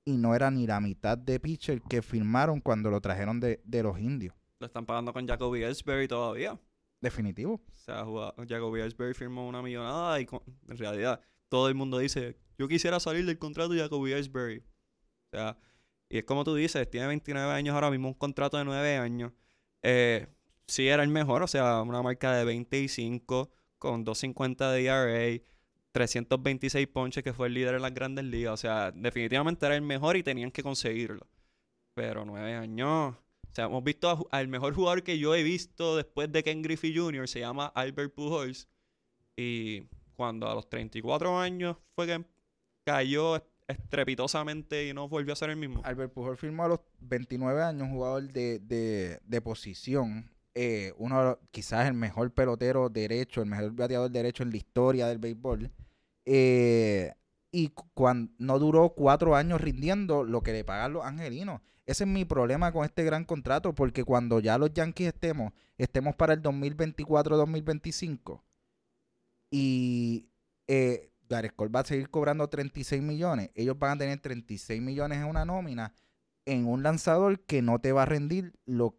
y 0.05 0.17
no 0.17 0.33
era 0.35 0.49
ni 0.51 0.65
la 0.65 0.79
mitad 0.79 1.17
de 1.17 1.39
pitcher 1.39 1.81
que 1.81 2.01
firmaron 2.01 2.61
cuando 2.61 2.89
lo 2.89 2.99
trajeron 3.01 3.39
de, 3.39 3.61
de 3.65 3.83
los 3.83 3.99
indios. 3.99 4.33
Lo 4.59 4.65
están 4.67 4.85
pagando 4.85 5.13
con 5.13 5.25
Jacoby 5.27 5.63
Ellsbury 5.63 6.07
todavía. 6.07 6.59
Definitivo. 7.01 7.53
O 7.53 7.77
sea, 7.77 8.05
Jacoby 8.47 8.81
Ellsbury 8.81 9.13
firmó 9.13 9.47
una 9.47 9.62
millonada 9.62 10.19
y 10.19 10.27
en 10.67 10.77
realidad 10.77 11.21
todo 11.47 11.67
el 11.69 11.75
mundo 11.75 11.97
dice, 11.97 12.38
yo 12.57 12.67
quisiera 12.67 12.99
salir 12.99 13.25
del 13.25 13.39
contrato 13.39 13.73
de 13.73 13.81
Jacoby 13.81 14.13
Ellsbury. 14.13 14.59
O 14.59 15.29
sea, 15.31 15.57
y 16.09 16.17
es 16.17 16.23
como 16.25 16.43
tú 16.43 16.55
dices, 16.55 16.89
tiene 16.89 17.07
29 17.07 17.53
años 17.53 17.75
ahora 17.75 17.91
mismo, 17.91 18.09
un 18.09 18.13
contrato 18.15 18.57
de 18.57 18.65
9 18.65 18.97
años. 18.97 19.31
Eh, 19.81 20.27
sí 20.67 20.88
era 20.88 21.03
el 21.03 21.09
mejor, 21.09 21.43
o 21.43 21.47
sea, 21.47 21.81
una 21.81 22.01
marca 22.01 22.33
de 22.35 22.45
25 22.45 23.49
con 23.77 24.03
250 24.03 24.71
de 24.71 24.85
ERA, 24.85 25.43
326 25.91 26.88
ponches 26.88 27.23
que 27.23 27.33
fue 27.33 27.47
el 27.47 27.53
líder 27.53 27.75
en 27.75 27.81
las 27.83 27.93
grandes 27.93 28.25
ligas. 28.25 28.53
O 28.53 28.57
sea, 28.57 28.91
definitivamente 28.91 29.65
era 29.65 29.75
el 29.75 29.81
mejor 29.83 30.17
y 30.17 30.23
tenían 30.23 30.51
que 30.51 30.63
conseguirlo. 30.63 31.27
Pero 31.93 32.25
9 32.25 32.55
años... 32.55 33.15
O 33.51 33.53
sea, 33.53 33.65
hemos 33.65 33.83
visto 33.83 34.27
al 34.31 34.47
mejor 34.47 34.73
jugador 34.73 35.03
que 35.03 35.17
yo 35.19 35.33
he 35.35 35.43
visto 35.43 35.95
después 35.97 36.31
de 36.31 36.43
Ken 36.43 36.62
Griffey 36.62 36.95
Jr. 36.95 37.27
se 37.27 37.39
llama 37.39 37.67
Albert 37.75 38.13
Pujols. 38.13 38.67
Y 39.35 39.83
cuando 40.15 40.47
a 40.49 40.53
los 40.55 40.69
34 40.69 41.39
años 41.39 41.77
fue 41.95 42.05
que 42.07 42.23
cayó 42.83 43.38
est- 43.38 43.45
estrepitosamente 43.67 44.88
y 44.88 44.93
no 44.93 45.07
volvió 45.07 45.33
a 45.33 45.35
ser 45.35 45.49
el 45.51 45.57
mismo. 45.57 45.81
Albert 45.83 46.12
Pujol 46.13 46.38
firmó 46.38 46.63
a 46.65 46.67
los 46.69 46.79
29 46.99 47.62
años, 47.62 47.88
jugador 47.89 48.27
de, 48.31 48.59
de, 48.59 49.19
de 49.23 49.41
posición. 49.41 50.29
eh, 50.55 50.93
uno, 50.97 51.39
quizás 51.51 51.88
el 51.88 51.93
mejor 51.93 52.31
pelotero 52.33 52.89
derecho, 52.89 53.41
el 53.41 53.47
mejor 53.47 53.71
bateador 53.71 54.09
derecho 54.12 54.43
en 54.43 54.49
la 54.51 54.57
historia 54.57 55.07
del 55.07 55.19
béisbol. 55.19 55.71
eh, 56.25 57.13
y 57.51 57.69
cuando 57.93 58.31
no 58.38 58.59
duró 58.59 58.89
cuatro 58.89 59.35
años 59.35 59.59
rindiendo 59.62 60.23
lo 60.23 60.41
que 60.41 60.53
le 60.53 60.63
pagan 60.63 60.93
los 60.93 61.05
angelinos. 61.05 61.62
Ese 61.85 62.03
es 62.03 62.09
mi 62.09 62.23
problema 62.25 62.71
con 62.71 62.85
este 62.85 63.03
gran 63.03 63.25
contrato, 63.25 63.73
porque 63.73 64.03
cuando 64.03 64.39
ya 64.39 64.57
los 64.59 64.71
Yankees 64.73 65.07
estemos, 65.07 65.53
estemos 65.77 66.15
para 66.15 66.33
el 66.33 66.43
2024-2025 66.43 68.41
y 69.49 70.29
eh, 70.67 71.12
Gareth 71.27 71.55
Cole 71.55 71.71
va 71.71 71.79
a 71.79 71.85
seguir 71.85 72.09
cobrando 72.12 72.47
36 72.47 73.01
millones, 73.01 73.49
ellos 73.55 73.79
van 73.79 73.91
a 73.91 73.97
tener 73.97 74.19
36 74.19 74.79
millones 74.81 75.17
en 75.17 75.25
una 75.25 75.45
nómina 75.45 75.93
en 76.49 76.67
un 76.67 76.83
lanzador 76.83 77.39
que 77.41 77.62
no 77.62 77.79
te 77.79 77.91
va 77.91 78.03
a 78.03 78.05
rendir 78.05 78.53
lo, 78.65 78.97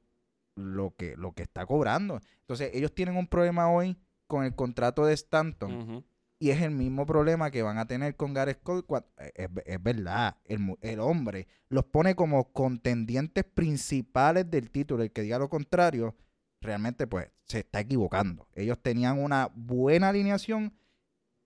lo, 0.55 0.95
que, 0.97 1.17
lo 1.17 1.33
que 1.33 1.43
está 1.43 1.67
cobrando. 1.67 2.21
Entonces, 2.41 2.71
ellos 2.75 2.95
tienen 2.95 3.17
un 3.17 3.27
problema 3.27 3.71
hoy 3.71 3.97
con 4.27 4.45
el 4.45 4.55
contrato 4.55 5.05
de 5.05 5.15
Stanton. 5.15 6.05
Y 6.43 6.51
es 6.51 6.63
el 6.63 6.71
mismo 6.71 7.05
problema 7.05 7.51
que 7.51 7.63
van 7.63 7.77
a 7.77 7.87
tener 7.87 8.17
con 8.17 8.33
Gareth 8.33 8.63
Cole. 8.63 8.83
eh, 9.19 9.49
Es, 9.67 9.83
verdad, 9.83 10.39
el, 10.47 10.99
hombre 11.01 11.47
los 11.69 11.85
pone 11.85 12.15
como 12.15 12.51
contendientes 12.53 13.45
principales 13.45 14.51
del 14.51 14.71
título. 14.71 15.03
El 15.03 15.13
que 15.13 15.21
diga 15.21 15.39
lo 15.39 15.51
contrario, 15.51 16.17
realmente 16.63 17.07
pues 17.07 17.29
se 17.45 17.59
está 17.59 17.81
equivocando. 17.81 18.49
Ellos 18.55 18.79
tenían 18.83 19.19
una 19.23 19.51
buena 19.55 20.09
alineación, 20.09 20.75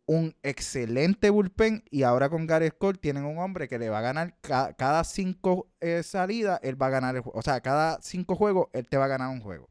un 0.06 0.36
excelente 0.44 1.28
bullpen 1.28 1.82
y 1.90 2.04
ahora 2.04 2.28
con 2.28 2.46
Gareth 2.46 2.78
Cole 2.78 2.98
tienen 2.98 3.24
un 3.24 3.38
hombre 3.38 3.66
que 3.66 3.80
le 3.80 3.90
va 3.90 3.98
a 3.98 4.02
ganar 4.02 4.36
ca- 4.42 4.74
cada 4.74 5.02
cinco 5.02 5.72
eh, 5.80 6.04
salidas, 6.04 6.60
él 6.62 6.80
va 6.80 6.86
a 6.86 6.90
ganar. 6.90 7.20
O 7.24 7.42
sea, 7.42 7.60
cada 7.60 8.00
cinco 8.00 8.36
juegos, 8.36 8.68
él 8.72 8.88
te 8.88 8.96
va 8.96 9.06
a 9.06 9.08
ganar 9.08 9.30
un 9.30 9.40
juego. 9.40 9.68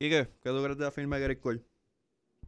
¿Y 0.00 0.10
qué? 0.10 0.28
¿Qué 0.42 0.50
tú 0.50 0.60
crees 0.64 0.78
de 0.78 1.06
de 1.06 1.20
Gareth 1.20 1.40
Cole? 1.40 1.64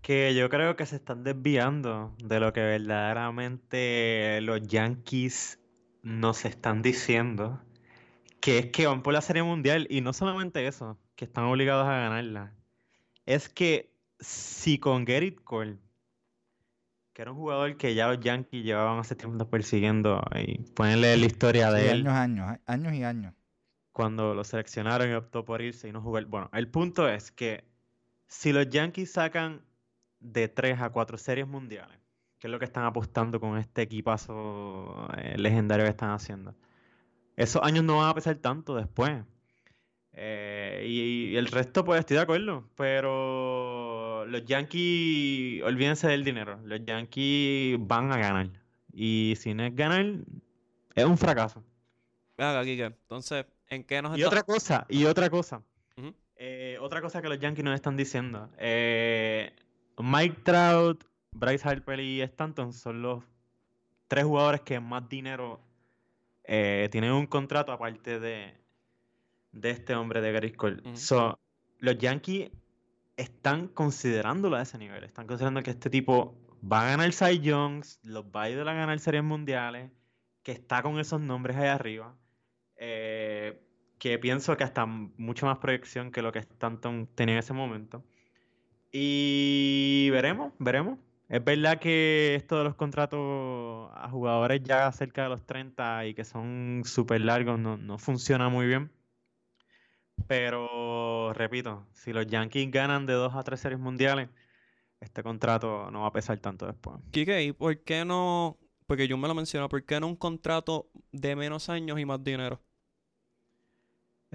Que 0.07 0.35
yo 0.37 0.49
creo 0.49 0.77
que 0.77 0.87
se 0.87 0.95
están 0.97 1.25
desviando 1.25 2.15
de 2.23 2.39
lo 2.39 2.53
que 2.53 2.61
verdaderamente 2.61 4.41
los 4.41 4.63
Yankees 4.63 5.59
nos 6.03 6.45
están 6.45 6.81
diciendo, 6.81 7.61
que 8.41 8.59
es 8.59 8.67
que 8.67 8.87
van 8.87 9.03
por 9.03 9.13
la 9.15 9.21
Serie 9.21 9.43
Mundial 9.43 9.89
y 9.91 10.03
no 10.03 10.13
solamente 10.13 10.65
eso, 10.69 10.97
que 11.17 11.25
están 11.25 11.45
obligados 11.47 11.87
a 11.89 11.97
ganarla. 11.99 12.55
Es 13.27 13.49
que 13.49 13.93
si 14.21 14.79
con 14.79 15.07
Gerrit 15.07 15.43
Cole, 15.43 15.79
que 17.13 17.23
era 17.23 17.33
un 17.33 17.39
jugador 17.39 17.77
que 17.77 17.95
ya 17.97 18.07
los 18.09 18.21
Yankees 18.21 18.65
llevaban 18.65 18.99
hace 19.01 19.17
tiempo 19.17 19.49
persiguiendo 19.51 20.23
y 20.37 20.59
pueden 20.75 21.01
leer 21.01 21.19
la 21.19 21.27
historia 21.27 21.71
Sí, 21.71 21.83
de 21.83 21.91
él 21.91 22.07
años, 22.07 22.13
años, 22.15 22.59
años 22.67 22.93
y 22.95 23.03
años. 23.03 23.35
cuando 23.93 24.35
lo 24.35 24.45
seleccionaron 24.45 25.11
y 25.11 25.15
optó 25.15 25.45
por 25.45 25.63
irse 25.63 25.89
y 25.89 25.93
no 25.93 26.01
jugar. 26.03 26.27
Bueno, 26.27 26.51
el 26.53 26.69
punto 26.71 27.09
es 27.09 27.33
que 27.33 27.65
si 28.29 28.53
los 28.53 28.69
Yankees 28.71 29.13
sacan 29.13 29.66
de 30.33 30.49
3 30.49 30.81
a 30.81 30.91
4 30.91 31.17
series 31.19 31.47
mundiales, 31.47 31.99
que 32.39 32.47
es 32.47 32.51
lo 32.51 32.59
que 32.59 32.65
están 32.65 32.85
apostando 32.85 33.39
con 33.41 33.57
este 33.59 33.83
equipazo 33.83 35.09
eh, 35.17 35.37
legendario 35.39 35.85
que 35.85 35.91
están 35.91 36.11
haciendo, 36.11 36.55
esos 37.37 37.63
años 37.63 37.85
no 37.85 37.99
van 37.99 38.09
a 38.11 38.15
pesar 38.15 38.37
tanto 38.37 38.75
después. 38.75 39.23
Eh, 40.19 40.85
y, 40.89 41.33
y 41.33 41.37
el 41.37 41.47
resto, 41.49 41.85
pues 41.85 42.01
estoy 42.01 42.17
de 42.17 42.23
acuerdo, 42.23 42.65
pero 42.75 44.25
los 44.27 44.45
Yankees, 44.47 45.63
olvídense 45.63 46.09
del 46.09 46.25
dinero, 46.25 46.59
los 46.65 46.81
Yankees 46.85 47.77
van 47.81 48.11
a 48.13 48.17
ganar. 48.17 48.49
Y 48.93 49.35
si 49.39 49.53
no 49.53 49.63
es 49.65 49.75
ganar, 49.77 50.07
es 50.95 51.05
un 51.05 51.19
fracaso. 51.19 51.63
Venga, 52.39 52.63
Kike. 52.65 52.85
Entonces, 52.87 53.45
¿en 53.69 53.85
qué 53.85 54.01
nos 54.01 54.17
Y 54.17 54.23
está- 54.23 54.29
otra 54.29 54.43
cosa, 54.43 54.87
y 54.89 55.05
otra 55.05 55.29
cosa. 55.29 55.63
Eh, 56.39 56.77
otra 56.83 57.01
cosa 57.01 57.21
que 57.23 57.29
los 57.29 57.39
Yankees 57.39 57.65
nos 57.65 57.75
están 57.75 57.97
diciendo. 57.97 58.51
eh, 58.59 59.53
Mike 59.99 60.41
Trout, 60.43 61.05
Bryce 61.33 61.69
Harper 61.69 62.01
y 62.01 62.21
Stanton 62.23 62.73
son 62.73 63.03
los 63.03 63.25
tres 64.09 64.25
jugadores 64.25 64.61
que 64.63 64.81
más 64.81 65.09
dinero 65.09 65.61
eh, 66.45 66.89
tienen 66.91 67.13
un 67.13 67.27
contrato 67.27 67.73
aparte 67.73 68.21
de, 68.21 68.55
de 69.53 69.71
este 69.71 69.95
hombre 69.95 70.21
de 70.21 70.33
Gary 70.33 70.53
Cole. 70.53 70.83
So, 70.97 71.39
los 71.79 71.99
Yankees 71.99 72.51
están 73.17 73.69
considerándolo 73.69 74.57
a 74.57 74.63
ese 74.63 74.79
nivel. 74.79 75.05
Están 75.05 75.27
considerando 75.27 75.63
que 75.63 75.71
este 75.71 75.91
tipo 75.91 76.37
va 76.61 76.83
a 76.83 76.91
ganar 76.91 77.13
Cy 77.13 77.41
Youngs, 77.41 77.99
los 78.03 78.25
va 78.25 78.43
a 78.43 78.45
ayudar 78.45 78.69
a 78.69 78.75
ganar 78.75 78.99
series 78.99 79.25
mundiales, 79.25 79.91
que 80.43 80.53
está 80.53 80.83
con 80.83 80.99
esos 80.99 81.21
nombres 81.21 81.57
ahí 81.57 81.69
arriba. 81.69 82.15
eh, 82.77 83.63
que 83.99 84.19
pienso 84.19 84.57
que 84.57 84.65
hasta 84.65 84.85
mucho 84.85 85.47
más 85.47 85.59
proyección 85.59 86.11
que 86.11 86.23
lo 86.23 86.33
que 86.33 86.41
Stanton 86.41 87.09
tenía 87.15 87.37
en 87.37 87.39
ese 87.39 87.55
momento. 87.55 88.05
Y 88.93 90.09
veremos, 90.11 90.53
veremos. 90.59 90.99
Es 91.29 91.45
verdad 91.45 91.81
que 91.81 92.37
esto 92.37 92.59
de 92.59 92.65
los 92.65 92.77
contratos 92.77 93.91
a 93.93 94.09
jugadores 94.11 94.63
ya 94.63 94.91
cerca 94.93 95.25
de 95.25 95.29
los 95.29 95.45
30 95.45 96.07
y 96.07 96.15
que 96.15 96.25
son 96.25 96.83
súper 96.85 97.21
largos 97.21 97.59
no, 97.59 97.77
no 97.77 97.99
funciona 97.99 98.49
muy 98.49 98.67
bien. 98.67 98.93
Pero, 100.29 101.33
repito, 101.35 101.87
si 101.93 102.13
los 102.13 102.27
Yankees 102.27 102.71
ganan 102.71 103.07
de 103.07 103.15
2 103.15 103.35
a 103.35 103.43
3 103.43 103.61
series 103.61 103.81
mundiales, 103.81 104.29
este 105.01 105.23
contrato 105.23 105.91
no 105.91 106.03
va 106.03 106.09
a 106.09 106.13
pesar 106.13 106.39
tanto 106.39 106.67
después. 106.67 106.97
Quique, 107.11 107.43
¿y 107.43 107.53
por 107.53 107.79
qué 107.83 108.05
no? 108.05 108.57
Porque 108.87 109.09
yo 109.09 109.17
me 109.17 109.29
lo 109.29 109.35
menciono, 109.35 109.69
¿por 109.69 109.85
qué 109.85 110.01
no 110.01 110.07
un 110.07 110.17
contrato 110.17 110.89
de 111.13 111.37
menos 111.37 111.69
años 111.69 111.99
y 111.99 112.05
más 112.05 112.23
dinero? 112.23 112.61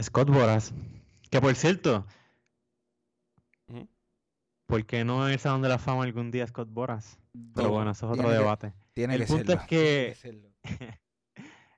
Scott 0.01 0.29
Boras. 0.29 0.73
Que 1.29 1.39
por 1.39 1.55
cierto. 1.55 2.05
¿Por 4.71 4.85
qué 4.85 5.03
no 5.05 5.27
es 5.27 5.41
Salón 5.41 5.61
de 5.61 5.69
la 5.69 5.77
Fama 5.77 6.03
algún 6.03 6.31
día 6.31 6.47
Scott 6.47 6.69
Boras? 6.71 7.19
Pero 7.55 7.67
No, 7.67 7.73
bueno, 7.73 7.91
eso 7.91 8.05
es 8.07 8.11
otro 8.11 8.23
tiene 8.23 8.29
que- 8.37 8.43
debate. 8.43 8.73
Tiene 8.93 9.15
El 9.15 9.21
que 9.21 9.27
punto 9.27 9.53
es 9.53 9.59
serlo, 9.59 9.67
que- 9.67 10.15
tiene 10.15 10.15
serlo. 10.15 10.49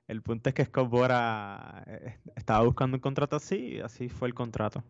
El 0.06 0.22
punto 0.22 0.48
es 0.50 0.54
que 0.54 0.64
Scott 0.66 0.88
Bora 0.90 1.82
eh, 1.86 2.18
estaba 2.36 2.62
buscando 2.64 2.96
un 2.96 3.00
contrato 3.00 3.36
así 3.36 3.56
y 3.76 3.80
así 3.80 4.08
fue 4.08 4.28
el 4.28 4.34
contrato. 4.34 4.84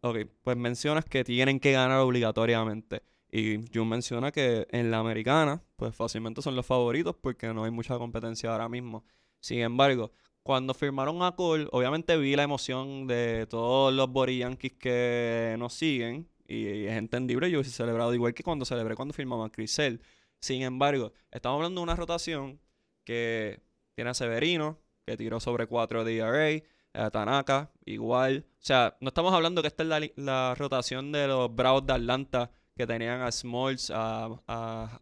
Ok, 0.00 0.16
pues 0.42 0.56
mencionas 0.56 1.04
que 1.04 1.22
tienen 1.24 1.60
que 1.60 1.72
ganar 1.72 1.98
obligatoriamente. 2.00 3.02
Y 3.30 3.60
Jun 3.72 3.88
menciona 3.88 4.32
que 4.32 4.66
en 4.72 4.90
la 4.90 4.98
americana, 4.98 5.62
pues 5.76 5.94
fácilmente 5.94 6.42
son 6.42 6.56
los 6.56 6.66
favoritos 6.66 7.14
porque 7.14 7.52
no 7.54 7.62
hay 7.62 7.70
mucha 7.70 7.96
competencia 7.96 8.50
ahora 8.50 8.68
mismo. 8.68 9.04
Sin 9.38 9.60
embargo, 9.60 10.10
cuando 10.42 10.74
firmaron 10.74 11.22
a 11.22 11.32
Cole, 11.36 11.68
obviamente 11.70 12.16
vi 12.16 12.34
la 12.34 12.42
emoción 12.42 13.06
de 13.06 13.46
todos 13.48 13.92
los 13.94 14.10
Bori 14.10 14.38
Yankees 14.38 14.72
que 14.72 15.54
nos 15.60 15.74
siguen. 15.74 16.26
Y, 16.50 16.86
es 16.86 16.96
entendible, 16.96 17.48
yo 17.48 17.60
hubiese 17.60 17.70
celebrado 17.76 18.12
igual 18.12 18.34
que 18.34 18.42
cuando 18.42 18.64
celebré 18.64 18.96
cuando 18.96 19.14
firmamos 19.14 19.48
a 19.48 19.52
Chris 19.52 19.70
Sale. 19.70 20.00
Sin 20.40 20.62
embargo, 20.62 21.12
estamos 21.30 21.56
hablando 21.56 21.80
de 21.80 21.84
una 21.84 21.94
rotación 21.94 22.60
que 23.04 23.62
tiene 23.94 24.10
a 24.10 24.14
Severino, 24.14 24.78
que 25.06 25.16
tiró 25.16 25.38
sobre 25.38 25.68
4 25.68 26.02
de 26.02 26.16
ERA, 26.16 26.64
a 26.92 27.10
Tanaka, 27.10 27.70
igual. 27.84 28.46
O 28.48 28.64
sea, 28.64 28.96
no 29.00 29.08
estamos 29.08 29.32
hablando 29.32 29.62
que 29.62 29.68
esta 29.68 29.84
es 29.84 29.88
la, 29.88 30.00
la 30.16 30.56
rotación 30.56 31.12
de 31.12 31.28
los 31.28 31.54
Bravos 31.54 31.86
de 31.86 31.92
Atlanta 31.92 32.50
que 32.76 32.86
tenían 32.86 33.20
a 33.20 33.30
Smalls, 33.30 33.92
a, 33.94 34.28
a, 34.48 35.00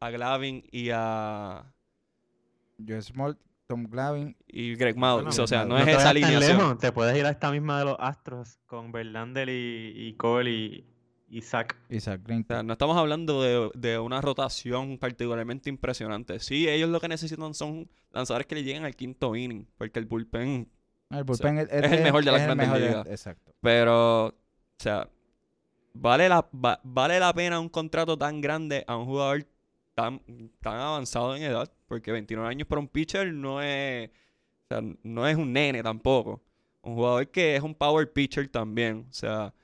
a 0.00 0.10
Glavin 0.10 0.64
y 0.72 0.88
a 0.90 1.70
Joe 2.86 3.02
Small, 3.02 3.36
Tom 3.72 3.84
Glavin. 3.90 4.36
y 4.48 4.74
Greg 4.74 4.96
Maddux. 4.96 5.24
Bueno, 5.28 5.42
o 5.44 5.46
sea, 5.46 5.64
no, 5.64 5.78
es 5.78 5.88
esa 5.88 6.12
lejos, 6.12 6.78
Te 6.78 6.92
puedes 6.92 7.16
ir 7.16 7.24
a 7.24 7.30
esta 7.30 7.50
misma 7.50 7.78
de 7.78 7.86
los 7.86 7.96
Astros 7.98 8.58
con 8.66 8.92
Verlander 8.92 9.48
y, 9.48 9.92
y 10.08 10.12
Cole 10.14 10.50
y, 10.50 10.84
y 11.30 11.40
Zach. 11.40 11.74
Isaac 11.88 12.20
Green. 12.24 12.42
O 12.42 12.46
sea, 12.46 12.62
no 12.62 12.72
estamos 12.74 12.96
hablando 12.96 13.42
de, 13.42 13.70
de 13.74 13.98
una 13.98 14.20
rotación 14.20 14.98
particularmente 14.98 15.70
impresionante. 15.70 16.38
Sí, 16.40 16.68
ellos 16.68 16.90
lo 16.90 17.00
que 17.00 17.08
necesitan 17.08 17.54
son 17.54 17.88
lanzadores 18.10 18.46
que 18.46 18.54
le 18.56 18.64
lleguen 18.64 18.84
al 18.84 18.94
quinto 18.94 19.34
inning, 19.34 19.66
porque 19.78 19.98
el 19.98 20.04
bullpen 20.04 20.68
El 21.10 21.24
bullpen 21.24 21.58
es, 21.58 21.68
es 21.70 21.92
el 21.92 22.02
mejor 22.02 22.24
de 22.24 22.32
las 22.32 22.42
grandes 22.42 22.68
ligas. 22.72 23.06
Exacto. 23.06 23.54
Pero, 23.62 24.26
o 24.26 24.34
sea, 24.78 25.08
vale 25.94 26.28
la, 26.28 26.46
va- 26.54 26.80
vale 26.84 27.18
la 27.18 27.32
pena 27.32 27.58
un 27.60 27.68
contrato 27.70 28.16
tan 28.18 28.40
grande 28.42 28.84
a 28.86 28.96
un 28.96 29.06
jugador 29.06 29.46
tan, 29.94 30.20
tan 30.60 30.76
avanzado 30.76 31.36
en 31.36 31.42
edad, 31.42 31.70
porque 31.86 32.12
29 32.12 32.48
años 32.48 32.66
para 32.68 32.80
un 32.80 32.88
pitcher 32.88 33.32
no 33.32 33.60
es, 33.62 34.08
o 34.08 34.66
sea, 34.68 34.82
no 35.02 35.26
es 35.26 35.36
un 35.36 35.52
nene 35.52 35.82
tampoco. 35.82 36.42
Un 36.82 36.94
jugador 36.96 37.28
que 37.30 37.56
es 37.56 37.62
un 37.62 37.74
power 37.74 38.12
pitcher 38.12 38.48
también, 38.48 39.06
o 39.08 39.12
sea, 39.12 39.54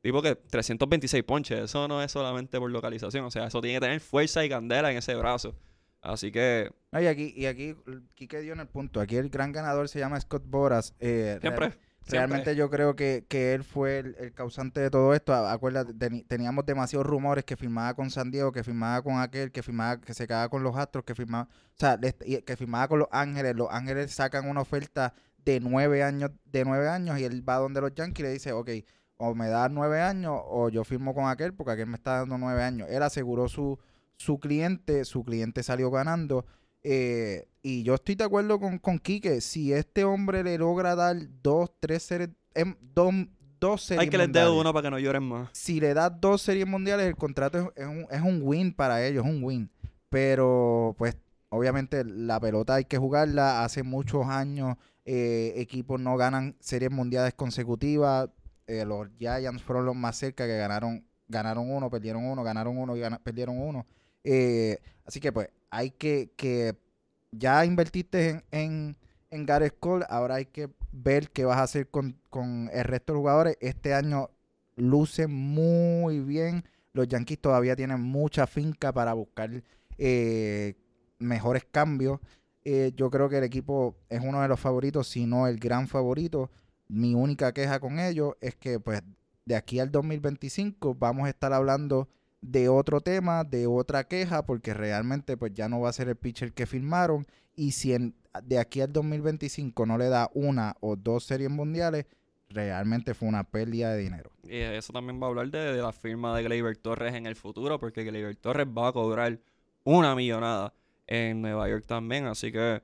tipo 0.00 0.22
que 0.22 0.36
326 0.36 1.24
ponches, 1.24 1.58
eso 1.60 1.88
no 1.88 2.02
es 2.02 2.12
solamente 2.12 2.58
por 2.58 2.70
localización, 2.70 3.24
o 3.24 3.30
sea, 3.30 3.46
eso 3.46 3.60
tiene 3.60 3.76
que 3.78 3.86
tener 3.86 4.00
fuerza 4.00 4.44
y 4.44 4.48
candela 4.48 4.90
en 4.90 4.98
ese 4.98 5.14
brazo. 5.16 5.54
Así 6.00 6.30
que, 6.30 6.70
No, 6.92 7.02
y 7.02 7.06
aquí, 7.06 7.32
y 7.36 7.46
aquí, 7.46 7.74
Quique 8.14 8.40
dio 8.40 8.52
en 8.52 8.60
el 8.60 8.68
punto. 8.68 9.00
Aquí 9.00 9.16
el 9.16 9.30
gran 9.30 9.50
ganador 9.50 9.88
se 9.88 9.98
llama 9.98 10.20
Scott 10.20 10.44
Boras. 10.46 10.94
eh, 11.00 11.38
siempre. 11.40 11.72
Realmente 12.08 12.56
yo 12.56 12.70
creo 12.70 12.96
que, 12.96 13.24
que 13.28 13.54
él 13.54 13.64
fue 13.64 13.98
el, 13.98 14.32
causante 14.34 14.80
de 14.80 14.90
todo 14.90 15.14
esto. 15.14 15.34
Acuérdate, 15.34 15.92
teníamos 16.26 16.64
demasiados 16.64 17.06
rumores 17.06 17.44
que 17.44 17.56
firmaba 17.56 17.94
con 17.94 18.10
San 18.10 18.30
Diego, 18.30 18.52
que 18.52 18.64
firmaba 18.64 19.02
con 19.02 19.20
aquel, 19.20 19.52
que 19.52 19.62
firmaba, 19.62 20.00
que 20.00 20.14
se 20.14 20.26
quedaba 20.26 20.48
con 20.48 20.62
los 20.62 20.76
Astros, 20.76 21.04
que 21.04 21.14
firmaba, 21.14 21.48
o 21.50 21.78
sea, 21.78 21.98
que 21.98 22.56
firmaba 22.56 22.88
con 22.88 23.00
los 23.00 23.08
Ángeles. 23.10 23.54
Los 23.56 23.68
Ángeles 23.70 24.12
sacan 24.12 24.48
una 24.48 24.62
oferta 24.62 25.14
de 25.44 25.60
nueve 25.60 26.02
años, 26.02 26.30
de 26.44 26.64
nueve 26.64 26.88
años, 26.88 27.18
y 27.18 27.24
él 27.24 27.46
va 27.46 27.56
donde 27.56 27.80
los 27.80 27.94
Yankees 27.94 28.20
y 28.20 28.22
le 28.22 28.32
dice, 28.32 28.52
ok, 28.52 28.70
o 29.18 29.34
me 29.34 29.48
das 29.48 29.70
nueve 29.70 30.00
años, 30.00 30.40
o 30.44 30.68
yo 30.68 30.84
firmo 30.84 31.14
con 31.14 31.28
aquel, 31.28 31.52
porque 31.52 31.72
aquel 31.72 31.86
me 31.86 31.96
está 31.96 32.18
dando 32.18 32.38
nueve 32.38 32.62
años. 32.62 32.88
Él 32.90 33.02
aseguró 33.02 33.48
su, 33.48 33.78
su 34.16 34.38
cliente, 34.38 35.04
su 35.04 35.24
cliente 35.24 35.62
salió 35.62 35.90
ganando. 35.90 36.46
Eh, 36.82 37.46
y 37.62 37.82
yo 37.82 37.94
estoy 37.94 38.14
de 38.14 38.24
acuerdo 38.24 38.58
con, 38.58 38.78
con 38.78 38.98
Quique. 38.98 39.40
Si 39.40 39.72
este 39.72 40.04
hombre 40.04 40.42
le 40.42 40.56
logra 40.58 40.94
dar 40.94 41.16
dos, 41.42 41.70
tres 41.80 42.02
series, 42.02 42.30
em, 42.54 42.74
dos, 42.80 43.12
dos 43.60 43.82
series 43.82 44.02
Hay 44.02 44.10
que 44.10 44.18
les 44.18 44.32
dé 44.32 44.48
uno 44.48 44.72
para 44.72 44.84
que 44.84 44.90
no 44.90 44.98
lloren 44.98 45.22
más. 45.24 45.48
si 45.52 45.80
le 45.80 45.92
das 45.94 46.12
dos 46.20 46.40
series 46.42 46.66
mundiales, 46.66 47.06
el 47.06 47.16
contrato 47.16 47.58
es, 47.58 47.82
es 47.82 47.86
un, 47.86 48.06
es 48.10 48.20
un 48.22 48.40
win 48.42 48.72
para 48.72 49.04
ellos, 49.06 49.24
es 49.26 49.30
un 49.30 49.42
win. 49.42 49.70
Pero, 50.08 50.94
pues, 50.98 51.16
obviamente 51.50 52.04
la 52.04 52.40
pelota 52.40 52.76
hay 52.76 52.84
que 52.84 52.96
jugarla. 52.98 53.64
Hace 53.64 53.82
muchos 53.82 54.26
años 54.26 54.76
eh, 55.04 55.52
equipos 55.56 56.00
no 56.00 56.16
ganan 56.16 56.56
series 56.60 56.90
mundiales 56.90 57.34
consecutivas. 57.34 58.30
Eh, 58.66 58.84
los 58.84 59.08
Giants 59.18 59.62
fueron 59.62 59.84
los 59.86 59.96
más 59.96 60.16
cerca 60.16 60.46
que 60.46 60.56
ganaron, 60.56 61.04
ganaron 61.26 61.70
uno, 61.70 61.90
perdieron 61.90 62.24
uno, 62.24 62.42
ganaron 62.42 62.78
uno 62.78 62.96
y 62.96 63.00
gana- 63.00 63.18
perdieron 63.18 63.58
uno. 63.58 63.86
Eh, 64.24 64.78
así 65.04 65.20
que 65.20 65.32
pues 65.32 65.48
hay 65.70 65.90
que, 65.90 66.32
que 66.36 66.76
ya 67.32 67.64
invertiste 67.64 68.30
en, 68.30 68.44
en, 68.50 68.96
en 69.30 69.46
Gareth 69.46 69.78
Cole, 69.78 70.06
ahora 70.08 70.36
hay 70.36 70.46
que 70.46 70.70
ver 70.92 71.30
qué 71.30 71.44
vas 71.44 71.58
a 71.58 71.64
hacer 71.64 71.88
con, 71.90 72.20
con 72.30 72.70
el 72.72 72.84
resto 72.84 73.12
de 73.12 73.18
jugadores. 73.18 73.56
Este 73.60 73.94
año 73.94 74.30
luce 74.76 75.26
muy 75.26 76.20
bien. 76.20 76.64
Los 76.92 77.08
Yankees 77.08 77.40
todavía 77.40 77.76
tienen 77.76 78.00
mucha 78.00 78.46
finca 78.46 78.92
para 78.92 79.12
buscar 79.12 79.62
eh, 79.98 80.74
mejores 81.18 81.64
cambios. 81.70 82.20
Eh, 82.64 82.92
yo 82.96 83.10
creo 83.10 83.28
que 83.28 83.38
el 83.38 83.44
equipo 83.44 83.96
es 84.08 84.20
uno 84.22 84.42
de 84.42 84.48
los 84.48 84.60
favoritos, 84.60 85.08
si 85.08 85.26
no 85.26 85.46
el 85.46 85.58
gran 85.58 85.88
favorito. 85.88 86.50
Mi 86.88 87.14
única 87.14 87.52
queja 87.52 87.80
con 87.80 87.98
ellos 87.98 88.34
es 88.40 88.56
que 88.56 88.80
pues 88.80 89.02
de 89.44 89.56
aquí 89.56 89.78
al 89.80 89.90
2025 89.90 90.94
vamos 90.94 91.26
a 91.26 91.30
estar 91.30 91.52
hablando 91.52 92.08
de 92.40 92.68
otro 92.68 93.00
tema, 93.00 93.44
de 93.44 93.66
otra 93.66 94.04
queja, 94.04 94.44
porque 94.44 94.74
realmente 94.74 95.36
pues 95.36 95.52
ya 95.54 95.68
no 95.68 95.80
va 95.80 95.90
a 95.90 95.92
ser 95.92 96.08
el 96.08 96.16
pitcher 96.16 96.52
que 96.52 96.66
firmaron. 96.66 97.26
Y 97.56 97.72
si 97.72 97.94
de 98.44 98.58
aquí 98.58 98.80
al 98.80 98.92
2025 98.92 99.86
no 99.86 99.98
le 99.98 100.08
da 100.08 100.30
una 100.34 100.76
o 100.80 100.96
dos 100.96 101.24
series 101.24 101.50
mundiales, 101.50 102.06
realmente 102.48 103.14
fue 103.14 103.28
una 103.28 103.44
pérdida 103.44 103.92
de 103.92 104.02
dinero. 104.02 104.30
Y 104.44 104.56
eso 104.58 104.92
también 104.92 105.20
va 105.20 105.26
a 105.26 105.30
hablar 105.30 105.50
de, 105.50 105.76
la 105.76 105.92
firma 105.92 106.36
de 106.36 106.44
Gleyber 106.44 106.76
Torres 106.76 107.14
en 107.14 107.26
el 107.26 107.36
futuro, 107.36 107.78
porque 107.78 108.04
Gleyber 108.04 108.36
Torres 108.36 108.66
va 108.66 108.88
a 108.88 108.92
cobrar 108.92 109.38
una 109.84 110.14
millonada 110.14 110.72
en 111.06 111.42
Nueva 111.42 111.68
York 111.68 111.86
también, 111.86 112.26
así 112.26 112.52
que 112.52 112.82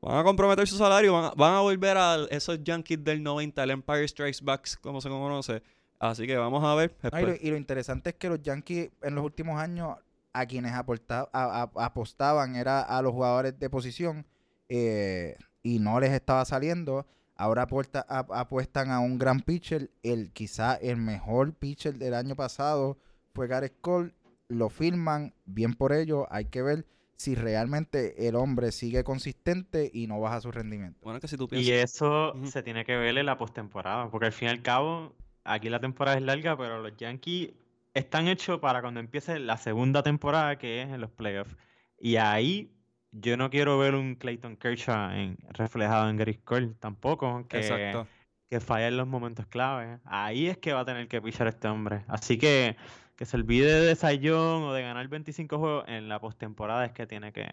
van 0.00 0.18
a 0.18 0.24
comprometer 0.24 0.66
su 0.66 0.76
salario, 0.76 1.12
van 1.12 1.24
a, 1.26 1.30
van 1.30 1.54
a 1.54 1.60
volver 1.60 1.96
a 1.96 2.26
esos 2.30 2.62
Yankees 2.62 3.02
del 3.02 3.22
90, 3.22 3.62
el 3.62 3.70
Empire 3.70 4.06
Strikes 4.06 4.40
Back, 4.42 4.80
como 4.80 5.00
se 5.00 5.08
conoce. 5.08 5.62
Así 6.10 6.26
que 6.26 6.36
vamos 6.36 6.62
a 6.64 6.74
ver. 6.74 6.94
No, 7.12 7.20
y, 7.20 7.22
lo, 7.26 7.34
y 7.34 7.50
lo 7.50 7.56
interesante 7.56 8.10
es 8.10 8.16
que 8.16 8.28
los 8.28 8.42
Yankees 8.42 8.90
en 9.02 9.14
los 9.14 9.24
últimos 9.24 9.58
años 9.60 9.96
a 10.32 10.46
quienes 10.46 10.72
aporta- 10.72 11.28
a- 11.32 11.62
a- 11.62 11.84
apostaban 11.84 12.56
era 12.56 12.82
a 12.82 13.00
los 13.02 13.12
jugadores 13.12 13.58
de 13.58 13.70
posición 13.70 14.26
eh, 14.68 15.36
y 15.62 15.78
no 15.78 16.00
les 16.00 16.10
estaba 16.12 16.44
saliendo. 16.44 17.06
Ahora 17.36 17.66
a- 18.08 18.26
apuestan 18.40 18.90
a 18.90 19.00
un 19.00 19.18
gran 19.18 19.40
pitcher. 19.40 19.90
El, 20.02 20.30
quizá 20.32 20.74
el 20.74 20.96
mejor 20.98 21.54
pitcher 21.54 21.94
del 21.94 22.14
año 22.14 22.36
pasado 22.36 22.98
fue 23.32 23.46
Gareth 23.46 23.80
Cole. 23.80 24.12
Lo 24.48 24.68
firman, 24.68 25.32
bien 25.46 25.74
por 25.74 25.92
ello. 25.92 26.26
Hay 26.30 26.44
que 26.46 26.62
ver 26.62 26.84
si 27.16 27.34
realmente 27.34 28.28
el 28.28 28.34
hombre 28.34 28.72
sigue 28.72 29.04
consistente 29.04 29.90
y 29.92 30.06
no 30.06 30.20
baja 30.20 30.40
su 30.40 30.50
rendimiento. 30.52 30.98
Bueno, 31.02 31.18
que 31.20 31.28
si 31.28 31.36
tú 31.36 31.44
Y 31.44 31.48
piensas... 31.48 31.94
eso 31.94 32.32
Ujú. 32.34 32.46
se 32.48 32.62
tiene 32.62 32.84
que 32.84 32.96
ver 32.96 33.16
en 33.16 33.26
la 33.26 33.38
postemporada, 33.38 34.10
porque 34.10 34.26
al 34.26 34.32
fin 34.32 34.48
y 34.48 34.50
al 34.50 34.62
cabo, 34.62 35.14
aquí 35.44 35.68
la 35.68 35.80
temporada 35.80 36.16
es 36.16 36.22
larga, 36.22 36.56
pero 36.56 36.82
los 36.82 36.96
Yankees 36.96 37.50
están 37.94 38.28
hechos 38.28 38.58
para 38.60 38.80
cuando 38.80 39.00
empiece 39.00 39.38
la 39.38 39.56
segunda 39.56 40.02
temporada, 40.02 40.56
que 40.58 40.82
es 40.82 40.88
en 40.88 41.00
los 41.00 41.10
playoffs. 41.10 41.56
Y 41.98 42.16
ahí 42.16 42.72
yo 43.12 43.36
no 43.36 43.50
quiero 43.50 43.78
ver 43.78 43.94
un 43.94 44.16
Clayton 44.16 44.56
Kershaw 44.56 45.12
en- 45.12 45.38
reflejado 45.50 46.08
en 46.10 46.16
Gary 46.16 46.34
Cole 46.38 46.74
tampoco, 46.80 47.46
que, 47.48 47.58
Exacto. 47.58 48.08
que 48.50 48.58
falla 48.60 48.88
en 48.88 48.96
los 48.96 49.06
momentos 49.06 49.46
clave. 49.46 50.00
Ahí 50.04 50.48
es 50.48 50.58
que 50.58 50.72
va 50.72 50.80
a 50.80 50.84
tener 50.84 51.06
que 51.06 51.22
pichar 51.22 51.46
este 51.46 51.68
hombre. 51.68 52.04
Así 52.08 52.36
que 52.38 52.76
que 53.16 53.24
se 53.24 53.36
olvide 53.36 53.94
de 53.94 54.18
Young 54.18 54.64
o 54.64 54.72
de 54.72 54.82
ganar 54.82 55.06
25 55.06 55.58
juegos 55.58 55.84
en 55.86 56.08
la 56.08 56.18
postemporada 56.20 56.84
es 56.84 56.90
que 56.92 57.06
tiene 57.06 57.32
que, 57.32 57.46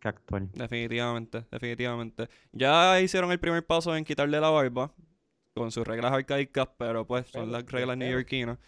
que 0.00 0.08
actuar. 0.08 0.42
Definitivamente, 0.50 1.44
definitivamente. 1.52 2.28
Ya 2.50 3.00
hicieron 3.00 3.30
el 3.30 3.38
primer 3.38 3.64
paso 3.64 3.94
en 3.94 4.04
quitarle 4.04 4.40
la 4.40 4.50
barba 4.50 4.92
con 5.58 5.70
sus 5.70 5.86
reglas 5.86 6.12
arcaicas, 6.12 6.68
pero 6.78 7.06
pues 7.06 7.26
son 7.26 7.46
Pero, 7.46 7.52
las 7.58 7.66
reglas 7.70 7.96
neoyorquinas. 7.96 8.58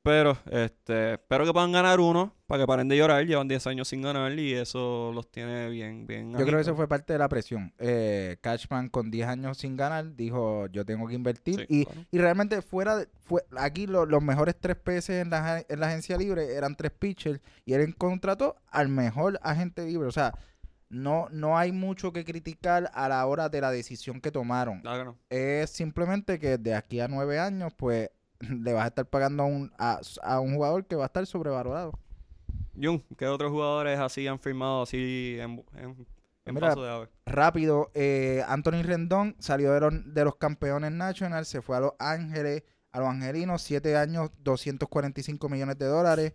Pero, 0.00 0.38
este, 0.50 1.14
espero 1.14 1.44
que 1.44 1.52
puedan 1.52 1.72
ganar 1.72 2.00
uno 2.00 2.32
para 2.46 2.62
que 2.62 2.66
paren 2.66 2.88
de 2.88 2.96
llorar. 2.96 3.26
Llevan 3.26 3.48
10 3.48 3.66
años 3.66 3.88
sin 3.88 4.00
ganar 4.00 4.32
y 4.38 4.54
eso 4.54 5.10
los 5.12 5.30
tiene 5.30 5.68
bien, 5.68 6.06
bien. 6.06 6.32
Yo 6.32 6.46
creo 6.46 6.54
que 6.54 6.62
eso 6.62 6.76
fue 6.76 6.88
parte 6.88 7.12
de 7.12 7.18
la 7.18 7.28
presión. 7.28 7.74
Eh, 7.78 8.38
Cashman 8.40 8.88
con 8.88 9.10
10 9.10 9.26
años 9.28 9.58
sin 9.58 9.76
ganar 9.76 10.14
dijo 10.14 10.66
yo 10.68 10.86
tengo 10.86 11.06
que 11.08 11.14
invertir. 11.14 11.56
Sí, 11.56 11.66
y, 11.68 11.84
claro. 11.84 12.00
y 12.10 12.18
realmente 12.18 12.62
fuera 12.62 12.96
de- 12.96 13.08
fue, 13.20 13.42
aquí 13.58 13.86
lo- 13.86 14.06
los 14.06 14.22
mejores 14.22 14.54
tres 14.58 14.76
peces 14.76 15.20
en 15.20 15.30
la, 15.30 15.62
en 15.68 15.80
la 15.80 15.88
agencia 15.88 16.16
libre 16.16 16.54
eran 16.54 16.74
tres 16.76 16.92
pitchers 16.92 17.40
y 17.66 17.74
él 17.74 17.94
contrató 17.96 18.56
al 18.70 18.88
mejor 18.88 19.38
agente 19.42 19.84
libre. 19.84 20.08
O 20.08 20.12
sea, 20.12 20.32
no, 20.90 21.28
no 21.30 21.58
hay 21.58 21.72
mucho 21.72 22.12
que 22.12 22.24
criticar 22.24 22.90
a 22.94 23.08
la 23.08 23.26
hora 23.26 23.48
de 23.48 23.60
la 23.60 23.70
decisión 23.70 24.20
que 24.20 24.30
tomaron. 24.32 24.80
Claro 24.80 24.98
que 24.98 25.04
no. 25.04 25.18
Es 25.30 25.70
simplemente 25.70 26.38
que 26.38 26.58
de 26.58 26.74
aquí 26.74 27.00
a 27.00 27.08
nueve 27.08 27.38
años, 27.38 27.72
pues 27.76 28.10
le 28.40 28.72
vas 28.72 28.84
a 28.84 28.88
estar 28.88 29.06
pagando 29.06 29.42
a 29.44 29.46
un, 29.46 29.72
a, 29.78 30.00
a 30.22 30.40
un 30.40 30.54
jugador 30.54 30.86
que 30.86 30.96
va 30.96 31.04
a 31.04 31.06
estar 31.06 31.26
sobrevalorado. 31.26 31.92
Jun, 32.80 33.04
¿qué 33.16 33.26
otros 33.26 33.50
jugadores 33.50 33.98
así 33.98 34.26
han 34.26 34.38
firmado 34.38 34.82
así 34.82 35.36
en, 35.40 35.64
en, 35.74 36.06
en 36.44 36.54
Mira, 36.54 36.58
paso 36.58 36.82
de 36.82 36.90
ave? 36.90 37.08
rápido, 37.26 37.90
eh, 37.94 38.42
Anthony 38.48 38.82
Rendón 38.82 39.36
salió 39.38 39.72
de 39.72 39.80
los, 39.80 40.14
de 40.14 40.24
los 40.24 40.36
campeones 40.36 40.92
nationals, 40.92 41.48
se 41.48 41.62
fue 41.62 41.76
a 41.76 41.80
Los 41.80 41.92
Ángeles, 41.98 42.62
a 42.98 43.02
los 43.02 43.10
Angelinos, 43.10 43.62
7 43.62 43.96
años, 43.96 44.30
245 44.42 45.48
millones 45.48 45.78
de 45.78 45.86
dólares. 45.86 46.34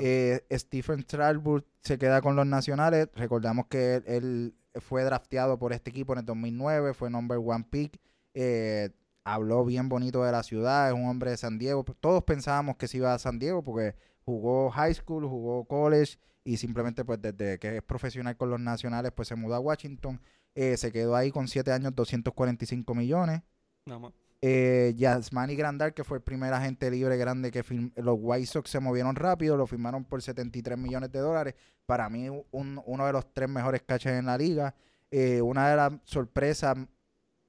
Eh, 0.00 0.46
Stephen 0.52 1.00
Strasburg 1.00 1.64
se 1.80 1.98
queda 1.98 2.20
con 2.22 2.36
los 2.36 2.46
nacionales. 2.46 3.08
Recordamos 3.14 3.66
que 3.66 3.96
él, 3.96 4.04
él 4.06 4.54
fue 4.80 5.02
drafteado 5.02 5.58
por 5.58 5.72
este 5.72 5.90
equipo 5.90 6.12
en 6.12 6.20
el 6.20 6.24
2009, 6.24 6.94
fue 6.94 7.10
number 7.10 7.38
one 7.38 7.66
pick. 7.68 8.00
Eh, 8.34 8.90
habló 9.24 9.64
bien 9.64 9.88
bonito 9.88 10.22
de 10.22 10.30
la 10.30 10.44
ciudad, 10.44 10.88
es 10.88 10.94
un 10.94 11.08
hombre 11.08 11.32
de 11.32 11.36
San 11.36 11.58
Diego. 11.58 11.84
Todos 11.98 12.22
pensábamos 12.22 12.76
que 12.76 12.86
se 12.86 12.98
iba 12.98 13.12
a 13.12 13.18
San 13.18 13.40
Diego 13.40 13.64
porque 13.64 13.96
jugó 14.24 14.70
high 14.70 14.94
school, 14.94 15.26
jugó 15.26 15.64
college 15.64 16.18
y 16.44 16.58
simplemente 16.58 17.04
pues 17.04 17.20
desde 17.20 17.58
que 17.58 17.78
es 17.78 17.82
profesional 17.82 18.36
con 18.36 18.50
los 18.50 18.60
nacionales 18.60 19.10
pues 19.10 19.26
se 19.26 19.34
mudó 19.34 19.56
a 19.56 19.60
Washington. 19.60 20.20
Eh, 20.54 20.76
se 20.76 20.92
quedó 20.92 21.16
ahí 21.16 21.32
con 21.32 21.48
7 21.48 21.72
años, 21.72 21.94
245 21.96 22.94
millones. 22.94 23.42
Nada 23.86 23.98
más. 23.98 24.12
Eh, 24.42 24.92
Yasmani 24.96 25.56
Grandal, 25.56 25.94
que 25.94 26.04
fue 26.04 26.18
el 26.18 26.22
primer 26.22 26.52
agente 26.52 26.90
libre 26.90 27.16
grande 27.16 27.50
que 27.50 27.64
los 27.96 28.16
White 28.20 28.46
Sox 28.46 28.70
se 28.70 28.80
movieron 28.80 29.16
rápido, 29.16 29.56
lo 29.56 29.66
firmaron 29.66 30.04
por 30.04 30.22
73 30.22 30.76
millones 30.78 31.10
de 31.10 31.18
dólares. 31.20 31.54
Para 31.86 32.08
mí, 32.10 32.28
un- 32.28 32.82
uno 32.84 33.06
de 33.06 33.12
los 33.12 33.32
tres 33.32 33.48
mejores 33.48 33.82
catchers 33.82 34.18
en 34.18 34.26
la 34.26 34.36
liga. 34.36 34.74
Eh, 35.10 35.40
una 35.40 35.70
de 35.70 35.76
las 35.76 35.92
sorpresas, 36.04 36.76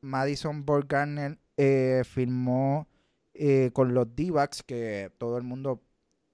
Madison 0.02 0.66
Borgarner 0.66 1.38
eh, 1.58 2.04
firmó 2.06 2.88
eh, 3.34 3.72
con 3.74 3.94
los 3.94 4.16
D-backs, 4.16 4.64
que 4.64 5.12
todo 5.18 5.38
el 5.38 5.44
mundo 5.44 5.84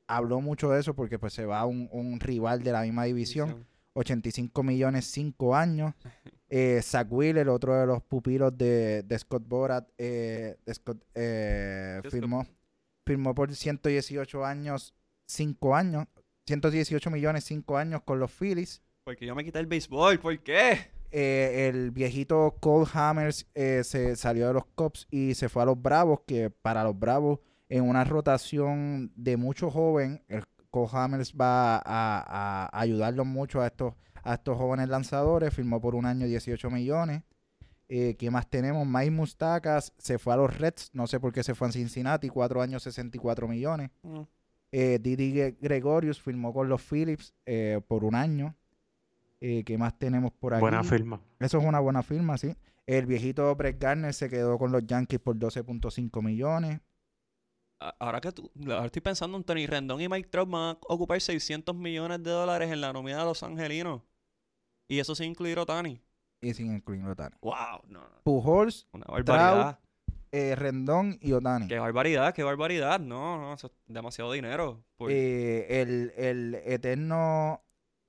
habló 0.07 0.39
mucho 0.41 0.69
de 0.69 0.79
eso 0.81 0.93
porque 0.93 1.17
pues 1.19 1.33
se 1.33 1.45
va 1.45 1.65
un, 1.65 1.89
un 1.91 2.19
rival 2.19 2.61
de 2.63 2.71
la 2.71 2.81
misma 2.83 3.03
división. 3.05 3.65
85 3.95 4.63
millones, 4.63 5.05
5 5.11 5.55
años. 5.55 5.93
Eh, 6.55 6.83
Zach 6.83 7.07
Wheeler, 7.09 7.49
otro 7.49 7.73
de 7.73 7.87
los 7.87 8.03
pupilos 8.03 8.55
de, 8.55 9.01
de 9.01 9.17
Scott 9.17 9.43
Borat, 9.47 9.89
eh, 9.97 10.55
de 10.63 10.73
Scott, 10.75 11.03
eh, 11.15 11.99
firmó, 12.11 12.45
firmó 13.07 13.33
por 13.33 13.55
118 13.55 14.45
años, 14.45 14.93
5 15.25 15.75
años. 15.75 16.05
118 16.45 17.09
millones, 17.09 17.45
5 17.45 17.75
años 17.75 18.03
con 18.05 18.19
los 18.19 18.31
Phillies. 18.31 18.83
Porque 19.03 19.25
yo 19.25 19.33
me 19.33 19.43
quité 19.43 19.57
el 19.57 19.65
béisbol, 19.65 20.19
¿por 20.19 20.37
qué? 20.43 20.91
Eh, 21.09 21.69
el 21.69 21.89
viejito 21.89 22.55
Cole 22.59 22.87
Hammers 22.93 23.47
eh, 23.55 23.81
se 23.83 24.15
salió 24.15 24.45
de 24.45 24.53
los 24.53 24.65
Cubs 24.75 25.07
y 25.09 25.33
se 25.33 25.49
fue 25.49 25.63
a 25.63 25.65
los 25.65 25.81
Bravos, 25.81 26.19
que 26.27 26.51
para 26.51 26.83
los 26.83 26.99
Bravos, 26.99 27.39
en 27.67 27.83
una 27.89 28.03
rotación 28.03 29.11
de 29.15 29.37
mucho 29.37 29.71
joven, 29.71 30.21
el 30.27 30.43
Cole 30.69 30.89
Hammers 30.91 31.33
va 31.33 31.77
a, 31.77 31.81
a 31.83 32.79
ayudarlos 32.79 33.25
mucho 33.25 33.59
a 33.59 33.65
estos, 33.65 33.95
a 34.23 34.33
estos 34.35 34.57
jóvenes 34.57 34.89
lanzadores. 34.89 35.53
Firmó 35.53 35.79
por 35.79 35.95
un 35.95 36.05
año 36.05 36.25
18 36.25 36.69
millones. 36.69 37.23
Eh, 37.89 38.15
¿Qué 38.17 38.31
más 38.31 38.49
tenemos? 38.49 38.87
Mike 38.87 39.11
Mustakas 39.11 39.93
se 39.97 40.17
fue 40.17 40.33
a 40.33 40.37
los 40.37 40.57
Reds, 40.57 40.89
no 40.93 41.05
sé 41.05 41.19
por 41.19 41.31
qué 41.33 41.43
se 41.43 41.53
fue 41.53 41.67
a 41.67 41.71
Cincinnati, 41.71 42.29
4 42.29 42.61
años 42.61 42.81
64 42.83 43.47
millones. 43.47 43.91
Mm. 44.01 44.21
Eh, 44.71 44.97
Didi 44.99 45.33
Gre- 45.33 45.57
Gregorius 45.61 46.19
firmó 46.19 46.51
con 46.53 46.67
los 46.69 46.81
Phillips 46.81 47.33
eh, 47.45 47.81
por 47.87 48.03
un 48.03 48.15
año. 48.15 48.55
Eh, 49.41 49.63
¿Qué 49.65 49.77
más 49.77 49.99
tenemos 49.99 50.31
por 50.31 50.53
aquí? 50.53 50.61
Buena 50.61 50.83
firma. 50.83 51.21
Eso 51.39 51.59
es 51.59 51.65
una 51.65 51.79
buena 51.81 52.01
firma, 52.01 52.37
sí. 52.37 52.55
El 52.87 53.05
viejito 53.05 53.53
Brett 53.55 53.79
Garner 53.79 54.13
se 54.13 54.29
quedó 54.29 54.57
con 54.57 54.71
los 54.71 54.85
Yankees 54.87 55.19
por 55.19 55.35
12.5 55.35 56.23
millones. 56.23 56.79
Ahora 57.99 58.21
que 58.21 58.31
tú, 58.31 58.49
ahora 58.67 58.85
estoy 58.85 59.01
pensando 59.01 59.37
en 59.37 59.43
Tony 59.43 59.67
Rendón 59.67 59.99
y 59.99 60.07
Mike 60.07 60.29
Trout 60.29 60.49
van 60.49 60.61
a 60.75 60.77
ocupar 60.87 61.19
600 61.19 61.75
millones 61.75 62.23
de 62.23 62.31
dólares 62.31 62.71
en 62.71 62.79
la 62.79 62.93
nómina 62.93 63.19
de 63.19 63.25
los 63.25 63.43
angelinos. 63.43 64.01
Y 64.93 64.99
eso 64.99 65.15
sin 65.15 65.29
incluir 65.31 65.57
Otani. 65.59 65.99
Y 66.41 66.53
sin 66.53 66.73
incluir 66.73 67.03
Otani. 67.05 67.35
Wow, 67.41 67.81
no, 67.87 67.99
no, 67.99 68.21
Pujols, 68.23 68.87
una 68.91 69.05
barbaridad. 69.07 69.79
eh, 70.31 70.55
Rendón 70.55 71.17
y 71.21 71.31
Otani. 71.31 71.67
Qué 71.67 71.79
barbaridad, 71.79 72.33
qué 72.33 72.43
barbaridad. 72.43 72.99
No, 72.99 73.37
no, 73.39 73.53
eso 73.53 73.67
es 73.67 73.73
demasiado 73.87 74.31
dinero. 74.31 74.83
Por- 74.97 75.11
Eh, 75.11 75.81
el, 75.81 76.13
el 76.17 76.55
eterno... 76.65 77.61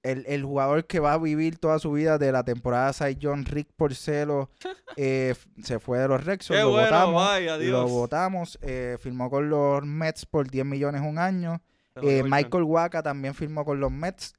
El, 0.02 0.26
el 0.26 0.44
jugador 0.44 0.86
que 0.86 1.00
va 1.00 1.14
a 1.14 1.18
vivir 1.18 1.56
toda 1.56 1.78
su 1.78 1.90
vida 1.92 2.18
de 2.18 2.30
la 2.30 2.44
temporada 2.44 2.92
Cy 2.92 3.16
Young, 3.16 3.46
Rick 3.48 3.68
Porcelo, 3.74 4.50
eh, 4.98 5.34
se 5.62 5.78
fue 5.78 5.98
de 5.98 6.08
los 6.08 6.22
Rex. 6.22 6.48
qué 6.48 6.56
lo 6.60 6.72
bueno, 6.72 6.84
votamos. 6.90 7.14
vaya, 7.14 7.56
Lo 7.56 7.88
votamos. 7.88 8.58
eh, 8.60 8.98
firmó 9.00 9.30
con 9.30 9.48
los 9.48 9.82
Mets 9.86 10.26
por 10.26 10.50
10 10.50 10.66
millones 10.66 11.00
un 11.00 11.18
año. 11.18 11.62
Eh, 12.02 12.22
Michael 12.22 12.64
Waka 12.64 13.02
también 13.02 13.32
firmó 13.32 13.64
con 13.64 13.80
los 13.80 13.90
Mets 13.90 14.34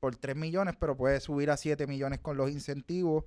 por 0.00 0.16
3 0.16 0.34
millones, 0.36 0.74
pero 0.78 0.96
puede 0.96 1.20
subir 1.20 1.50
a 1.50 1.56
7 1.56 1.86
millones 1.86 2.20
con 2.20 2.36
los 2.36 2.50
incentivos. 2.50 3.24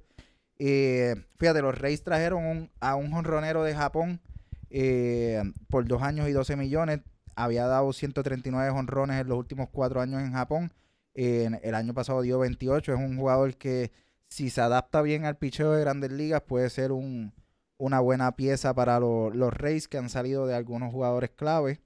Eh, 0.58 1.16
fíjate, 1.38 1.62
los 1.62 1.78
Rays 1.78 2.04
trajeron 2.04 2.70
a 2.80 2.96
un 2.96 3.12
jonronero 3.12 3.64
de 3.64 3.76
Japón 3.76 4.20
por 5.70 5.88
2 5.88 6.02
años 6.02 6.28
y 6.28 6.32
12 6.32 6.56
millones. 6.56 7.02
Había 7.36 7.68
dado 7.68 7.94
139 7.94 8.72
jonrones 8.72 9.22
en 9.22 9.28
los 9.28 9.38
últimos 9.38 9.70
4 9.72 10.02
años 10.02 10.22
en 10.22 10.34
Japón. 10.34 10.74
el 11.14 11.76
año 11.76 11.94
pasado 11.94 12.22
dio 12.22 12.40
28. 12.40 12.94
Es 12.94 13.00
un 13.00 13.18
jugador 13.18 13.56
que, 13.56 13.92
si 14.28 14.50
se 14.50 14.62
adapta 14.62 15.04
bien 15.04 15.26
al 15.26 15.38
picheo 15.38 15.74
de 15.74 15.82
grandes 15.82 16.12
ligas, 16.12 16.42
puede 16.42 16.70
ser 16.72 16.92
una 16.92 18.00
buena 18.00 18.36
pieza 18.36 18.74
para 18.74 19.00
los 19.00 19.54
Rays 19.54 19.88
que 19.88 20.00
han 20.00 20.10
salido 20.10 20.48
de 20.48 20.56
algunos 20.56 20.92
jugadores 20.92 21.30
clave. 21.30 21.82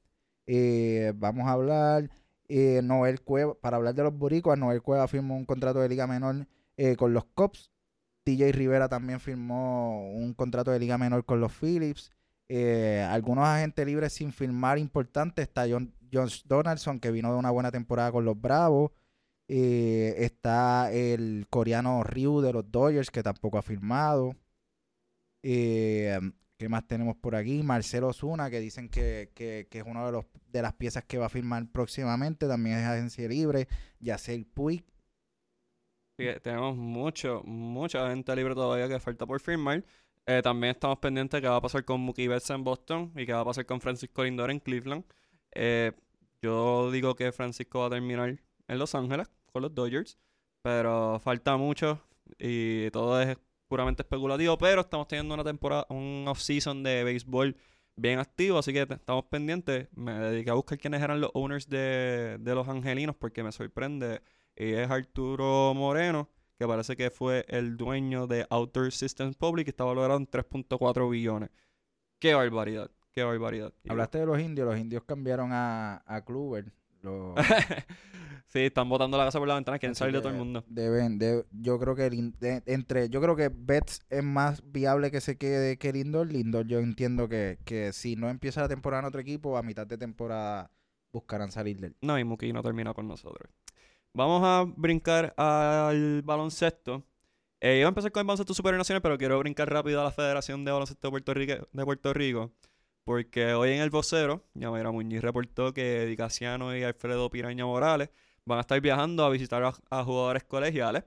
Eh, 0.46 1.12
vamos 1.16 1.46
a 1.48 1.52
hablar, 1.52 2.10
eh, 2.48 2.82
Noel 2.84 3.22
Cueva, 3.22 3.56
para 3.60 3.78
hablar 3.78 3.93
de 3.95 4.04
los 4.04 4.18
boricuas, 4.18 4.58
Noel 4.58 4.82
Cueva 4.82 5.08
firmó 5.08 5.36
un 5.36 5.45
contrato 5.45 5.80
de 5.80 5.89
liga 5.89 6.08
menor 6.08 6.48
eh, 6.78 6.95
con 6.95 7.14
los 7.14 7.26
Cops. 7.26 7.72
TJ 8.24 8.52
Rivera 8.52 8.89
también 8.89 9.20
firmó 9.20 10.12
un 10.12 10.34
contrato 10.34 10.72
de 10.72 10.80
liga 10.80 10.98
menor 10.98 11.26
con 11.26 11.39
los 11.39 11.54
Phillips. 11.54 12.12
algunos 13.10 13.45
agentes 13.45 13.86
libres 13.86 14.14
sin 14.14 14.32
firmar 14.32 14.78
importantes. 14.78 15.43
Está 15.43 15.66
John, 15.70 15.93
Donaldson, 16.45 17.00
que 17.00 17.12
vino 17.12 17.32
de 17.32 17.39
una 17.39 17.52
buena 17.52 17.72
temporada 17.72 18.12
con 18.12 18.26
los 18.26 18.39
Bravos. 18.39 18.91
está 19.48 20.91
el 20.91 21.48
coreano 21.50 22.04
Ryu 22.04 22.41
de 22.41 22.54
los 22.54 22.70
Dodgers, 22.72 23.12
que 23.12 23.24
tampoco 23.24 23.58
ha 23.58 23.62
firmado. 23.62 24.36
¿Qué 26.58 26.70
más 26.70 26.88
tenemos 26.88 27.16
por 27.16 27.36
aquí? 27.36 27.62
Marcelo 27.62 28.12
Zuna, 28.14 28.49
que 28.49 28.60
dicen 28.60 28.89
que, 28.89 29.32
es 29.70 29.84
una 29.86 30.05
de, 30.08 30.12
los, 30.12 30.26
de 30.51 30.62
las 30.64 30.74
piezas 30.74 31.03
que 31.03 31.20
va 31.20 31.28
a 31.28 31.30
firmar 31.30 31.68
próximamente. 31.72 32.47
También 32.47 32.78
es 32.78 32.86
agencia 32.86 33.28
libre. 33.28 33.68
Yacel 33.99 34.45
Puig. 34.45 34.84
tenemos 36.41 36.76
mucho, 36.76 37.43
mucha 37.45 38.10
gente 38.10 38.36
libre 38.36 38.55
todavía 38.55 38.88
que 38.88 38.99
falta 38.99 39.28
por 39.28 39.39
firmar. 39.39 39.86
Eh, 40.26 40.41
también 40.41 40.72
estamos 40.72 40.97
pendientes 40.97 41.38
de 41.38 41.41
qué 41.43 41.47
va 41.47 41.58
a 41.58 41.62
pasar 41.62 41.86
con 41.86 42.01
Mookie 42.01 42.28
Betts 42.28 42.49
en 42.49 42.64
Boston 42.64 43.14
y 43.16 43.26
qué 43.26 43.34
va 43.34 43.41
a 43.41 43.45
pasar 43.45 43.66
con 43.68 43.80
Francisco 43.80 44.24
Lindor 44.24 44.49
en 44.49 44.60
Cleveland. 44.60 45.05
Eh, 45.53 45.91
yo 46.41 46.91
digo 46.91 47.16
que 47.16 47.32
Francisco 47.32 47.80
va 47.80 47.88
a 47.88 47.89
terminar 47.91 48.39
en 48.68 48.80
Los 48.80 48.95
Ángeles 48.95 49.30
con 49.53 49.62
los 49.62 49.74
Dodgers, 49.74 50.18
pero 50.64 51.20
falta 51.20 51.55
mucho 51.55 52.01
y 52.38 52.89
todo 52.91 53.22
es 53.22 53.38
puramente 53.68 54.01
especulativo, 54.03 54.57
pero 54.57 54.82
estamos 54.82 55.07
teniendo 55.07 55.34
una 55.34 55.43
temporada, 55.43 55.86
un 55.89 56.26
off-season 56.28 56.84
de 56.84 57.03
béisbol 57.03 57.55
bien 57.95 58.20
activo, 58.20 58.59
así 58.59 58.72
que 58.72 58.84
estamos 58.84 59.26
pendientes. 59.26 59.89
Me 59.95 60.13
dediqué 60.13 60.51
a 60.51 60.53
buscar 60.53 60.78
quiénes 60.78 61.01
eran 61.01 61.20
los 61.20 61.32
owners 61.34 61.68
de, 61.68 62.39
los 62.43 62.68
angelinos 62.68 63.15
porque 63.15 63.43
me 63.43 63.51
sorprende. 63.51 64.22
Y 64.55 64.74
es 64.74 64.89
Arturo 64.89 65.74
Moreno, 65.76 66.30
que 66.57 66.68
parece 66.68 66.95
que 66.95 67.11
fue 67.11 67.45
el 67.49 67.76
dueño 67.78 68.28
de 68.28 68.47
Outer 68.49 68.91
Systems 68.91 69.36
Public, 69.36 69.65
que 69.65 69.72
estaba 69.72 69.93
valorado 69.93 70.20
en 70.20 70.28
3.4 70.28 71.09
billones. 71.09 71.49
Qué 72.20 72.34
barbaridad, 72.34 72.89
qué 73.11 73.24
barbaridad. 73.24 73.74
Hablaste 73.88 74.20
de 74.20 74.26
los 74.26 74.39
indios, 74.39 74.68
los 74.68 74.80
indios 74.80 75.03
cambiaron 75.03 75.51
a, 75.51 76.03
a 76.05 76.24
Kluber. 76.24 76.72
sí, 78.47 78.60
están 78.60 78.89
botando 78.89 79.18
la 79.18 79.26
casa 79.26 79.39
por 79.39 79.47
la 79.47 79.55
ventana, 79.55 79.80
quieren 79.80 79.95
salir 79.95 80.16
de 80.16 80.22
todo 80.22 80.32
el 80.32 80.38
mundo. 80.38 80.64
Deben, 80.68 81.20
yo 81.51 81.80
creo 81.80 81.95
que 81.95 82.05
entre, 82.66 83.10
yo 83.10 83.22
creo 83.22 83.36
que 83.36 83.49
Betts 83.53 84.01
es 84.10 84.24
más 84.24 84.64
viable 84.72 85.12
que 85.12 85.22
se 85.22 85.38
quede 85.38 85.78
que 85.78 85.93
Lindor. 85.93 86.32
Lindor, 86.32 86.68
yo 86.68 86.80
entiendo 86.80 87.28
que, 87.28 87.60
que 87.66 87.93
si 87.93 88.16
no 88.16 88.30
empieza 88.30 88.62
la 88.62 88.68
temporada 88.68 89.01
en 89.01 89.08
otro 89.08 89.22
equipo, 89.22 89.58
a 89.58 89.64
mitad 89.64 89.88
de 89.88 89.97
temporada 89.97 90.72
buscarán 91.12 91.51
salir 91.51 91.80
del. 91.80 91.95
No, 92.01 92.18
y 92.20 92.24
Muki 92.24 92.53
no 92.53 92.64
termina 92.64 92.93
con 92.93 93.08
nosotros. 93.08 93.51
Vamos 94.14 94.41
a 94.43 94.66
brincar 94.76 95.34
al 95.38 96.22
baloncesto. 96.24 97.03
Eh, 97.60 97.80
iba 97.80 97.88
a 97.88 97.89
empezar 97.89 98.12
con 98.12 98.22
el 98.22 98.28
baloncesto 98.28 98.53
supernacional, 98.53 99.01
pero 99.01 99.18
quiero 99.18 99.39
brincar 99.39 99.72
rápido 99.72 100.01
a 100.01 100.05
la 100.05 100.12
Federación 100.12 100.64
de 100.64 100.72
Baloncesto 100.72 101.08
de 101.08 101.12
Puerto 101.12 101.34
Rico. 101.34 101.68
De 101.72 101.86
Puerto 101.86 102.14
Rico 102.14 102.51
porque 103.08 103.53
hoy 103.53 103.72
en 103.72 103.80
el 103.80 103.89
vocero, 103.89 104.43
Yamira 104.53 104.91
Muñiz 104.91 105.22
reportó 105.22 105.74
que 105.74 106.05
Dicasiano 106.05 106.76
y 106.76 106.84
Alfredo 106.84 107.30
Piraña 107.30 107.66
Morales 107.66 108.10
van 108.43 108.58
a 108.58 108.62
estar 108.62 108.82
viajando 108.82 109.24
a 109.24 109.30
visitar 109.30 109.64
a, 109.64 110.03
jugadores 110.03 110.43
colegiales. 110.43 111.05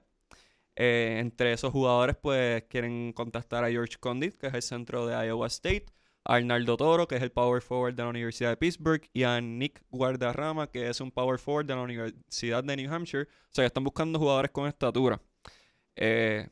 Eh, 0.75 1.17
entre 1.19 1.53
esos 1.53 1.71
jugadores, 1.71 2.15
pues 2.19 2.63
quieren 2.63 3.13
contactar 3.13 3.63
a 3.63 3.69
George 3.69 3.97
Condit, 3.99 4.33
que 4.35 4.47
es 4.47 4.53
el 4.55 4.63
centro 4.63 5.05
de 5.05 5.27
Iowa 5.27 5.45
State, 5.45 5.85
a 6.23 6.37
Arnaldo 6.37 6.75
Toro, 6.75 7.07
que 7.07 7.17
es 7.17 7.21
el 7.21 7.31
power 7.31 7.61
forward 7.61 7.93
de 7.93 8.01
la 8.01 8.09
Universidad 8.09 8.49
de 8.49 8.57
Pittsburgh, 8.57 9.07
y 9.13 9.21
a 9.21 9.39
Nick 9.39 9.83
Guardarrama, 9.91 10.71
que 10.71 10.89
es 10.89 11.01
un 11.01 11.11
power 11.11 11.37
forward 11.37 11.67
de 11.67 11.75
la 11.75 11.81
Universidad 11.81 12.63
de 12.63 12.77
New 12.77 12.91
Hampshire. 12.91 13.25
O 13.25 13.49
sea, 13.51 13.61
que 13.61 13.67
están 13.67 13.83
buscando 13.83 14.17
jugadores 14.17 14.49
con 14.49 14.67
estatura. 14.67 15.21
Eh, 15.95 16.49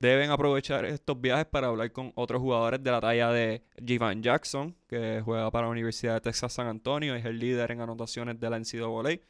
deben 0.00 0.30
aprovechar 0.30 0.84
estos 0.84 1.20
viajes 1.20 1.46
para 1.46 1.68
hablar 1.68 1.92
con 1.92 2.12
otros 2.14 2.40
jugadores 2.40 2.82
de 2.82 2.90
la 2.90 3.00
talla 3.00 3.30
de 3.30 3.62
Jivan 3.84 4.22
Jackson, 4.22 4.76
que 4.86 5.20
juega 5.24 5.50
para 5.50 5.66
la 5.66 5.72
Universidad 5.72 6.14
de 6.14 6.20
Texas 6.20 6.52
San 6.52 6.68
Antonio, 6.68 7.14
es 7.14 7.24
el 7.24 7.38
líder 7.38 7.72
en 7.72 7.80
anotaciones 7.80 8.38
de 8.38 8.50
la 8.50 8.58
NCAA. 8.58 9.20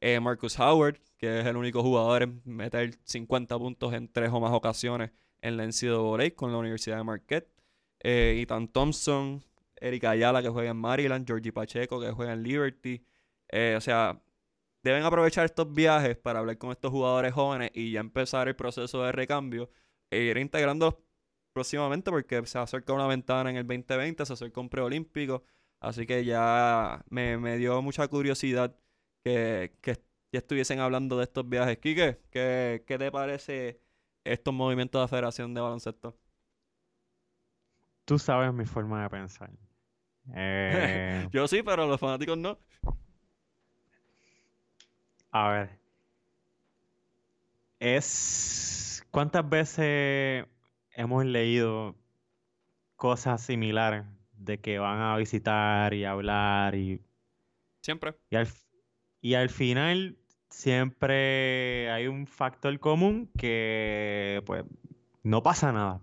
Eh, 0.00 0.20
Marcus 0.20 0.58
Howard, 0.58 1.00
que 1.16 1.40
es 1.40 1.46
el 1.46 1.56
único 1.56 1.82
jugador 1.82 2.22
en 2.24 2.42
meter 2.44 2.94
50 3.04 3.58
puntos 3.58 3.92
en 3.94 4.08
tres 4.12 4.30
o 4.32 4.40
más 4.40 4.52
ocasiones 4.52 5.12
en 5.40 5.56
la 5.56 5.64
NCAA 5.64 6.34
con 6.34 6.52
la 6.52 6.58
Universidad 6.58 6.96
de 6.98 7.04
Marquette. 7.04 7.48
Eh, 8.00 8.40
Ethan 8.42 8.68
Thompson, 8.68 9.44
Erika 9.76 10.10
Ayala, 10.10 10.42
que 10.42 10.48
juega 10.48 10.70
en 10.70 10.76
Maryland, 10.76 11.26
Georgie 11.26 11.52
Pacheco, 11.52 12.00
que 12.00 12.10
juega 12.12 12.32
en 12.32 12.42
Liberty. 12.42 13.04
Eh, 13.48 13.74
o 13.76 13.80
sea, 13.80 14.20
deben 14.82 15.04
aprovechar 15.04 15.44
estos 15.44 15.72
viajes 15.72 16.16
para 16.16 16.40
hablar 16.40 16.58
con 16.58 16.72
estos 16.72 16.90
jugadores 16.90 17.32
jóvenes 17.32 17.70
y 17.74 17.92
ya 17.92 18.00
empezar 18.00 18.48
el 18.48 18.56
proceso 18.56 19.02
de 19.04 19.12
recambio 19.12 19.70
ir 20.18 20.36
integrándolos 20.38 20.96
próximamente 21.52 22.10
porque 22.10 22.44
se 22.46 22.58
acerca 22.58 22.92
una 22.92 23.06
ventana 23.06 23.50
en 23.50 23.56
el 23.56 23.66
2020, 23.66 24.24
se 24.26 24.32
acerca 24.32 24.60
un 24.60 24.68
preolímpico, 24.68 25.44
así 25.80 26.06
que 26.06 26.24
ya 26.24 27.04
me, 27.10 27.56
dio 27.58 27.80
mucha 27.82 28.08
curiosidad 28.08 28.74
que, 29.22 29.72
ya 30.32 30.38
estuviesen 30.38 30.80
hablando 30.80 31.18
de 31.18 31.24
estos 31.24 31.48
viajes. 31.48 31.78
Quique, 31.78 32.18
¿qué, 32.30 32.84
¿qué 32.86 32.98
te 32.98 33.12
parece 33.12 33.80
estos 34.24 34.54
movimientos 34.54 34.98
de 34.98 35.04
la 35.04 35.08
Federación 35.08 35.52
de 35.54 35.60
Baloncesto? 35.60 36.16
Tú 38.04 38.18
sabes 38.18 38.52
mi 38.52 38.64
forma 38.64 39.02
de 39.02 39.10
pensar. 39.10 39.50
Eh, 40.34 41.28
Yo 41.32 41.46
sí, 41.48 41.62
pero 41.62 41.86
los 41.86 42.00
fanáticos 42.00 42.38
no. 42.38 42.58
A 45.30 45.48
ver. 45.48 45.81
Es 47.84 49.04
¿Cuántas 49.10 49.46
veces 49.46 50.46
hemos 50.92 51.24
leído 51.26 51.96
cosas 52.94 53.42
similares 53.42 54.04
de 54.32 54.58
que 54.58 54.78
van 54.78 55.00
a 55.00 55.16
visitar 55.16 55.92
y 55.92 56.04
hablar 56.04 56.74
y... 56.76 57.02
Siempre. 57.82 58.14
Y 58.30 58.36
al, 58.36 58.48
y 59.20 59.34
al 59.34 59.50
final 59.50 60.16
siempre 60.48 61.90
hay 61.90 62.06
un 62.06 62.26
factor 62.26 62.78
común 62.78 63.30
que 63.36 64.42
pues 64.46 64.64
no 65.22 65.42
pasa 65.42 65.72
nada. 65.72 66.00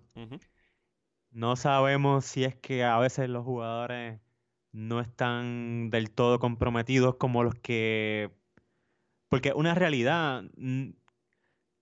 No 1.31 1.55
sabemos 1.55 2.25
si 2.25 2.43
es 2.43 2.55
que 2.55 2.83
a 2.83 2.99
veces 2.99 3.27
los 3.27 3.43
jugadores 3.43 4.19
no 4.71 4.99
están 4.99 5.89
del 5.89 6.11
todo 6.11 6.39
comprometidos 6.39 7.15
como 7.15 7.43
los 7.43 7.55
que... 7.55 8.29
Porque 9.29 9.53
una 9.53 9.73
realidad, 9.73 10.43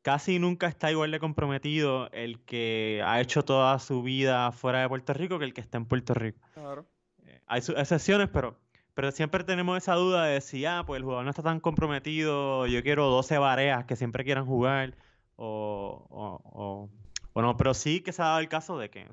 casi 0.07 0.39
nunca 0.39 0.67
está 0.67 0.89
igual 0.89 1.11
de 1.11 1.19
comprometido 1.19 2.09
el 2.13 2.39
que 2.39 3.03
ha 3.05 3.19
hecho 3.19 3.43
toda 3.43 3.77
su 3.77 4.03
vida 4.03 4.53
fuera 4.53 4.79
de 4.79 4.87
Puerto 4.87 5.13
Rico 5.13 5.37
que 5.37 5.43
el 5.43 5.53
que 5.53 5.59
está 5.59 5.77
en 5.77 5.85
Puerto 5.85 6.13
Rico. 6.13 6.39
Claro. 6.53 6.87
Eh, 7.25 7.41
hay 7.45 7.59
excepciones, 7.59 8.29
pero, 8.29 8.57
pero 8.93 9.11
siempre 9.11 9.43
tenemos 9.43 9.77
esa 9.77 9.95
duda 9.95 10.23
de 10.23 10.39
si, 10.39 10.63
ah, 10.63 10.83
pues 10.87 10.99
el 10.99 11.03
jugador 11.03 11.25
no 11.25 11.29
está 11.29 11.43
tan 11.43 11.59
comprometido, 11.59 12.67
yo 12.67 12.81
quiero 12.83 13.09
12 13.09 13.37
bareas 13.37 13.83
que 13.83 13.97
siempre 13.97 14.23
quieran 14.23 14.45
jugar, 14.45 14.95
o, 15.35 16.89
bueno, 17.33 17.57
pero 17.57 17.73
sí 17.73 17.99
que 17.99 18.13
se 18.13 18.21
ha 18.21 18.27
dado 18.27 18.39
el 18.39 18.47
caso 18.47 18.79
de 18.79 18.89
que 18.89 19.05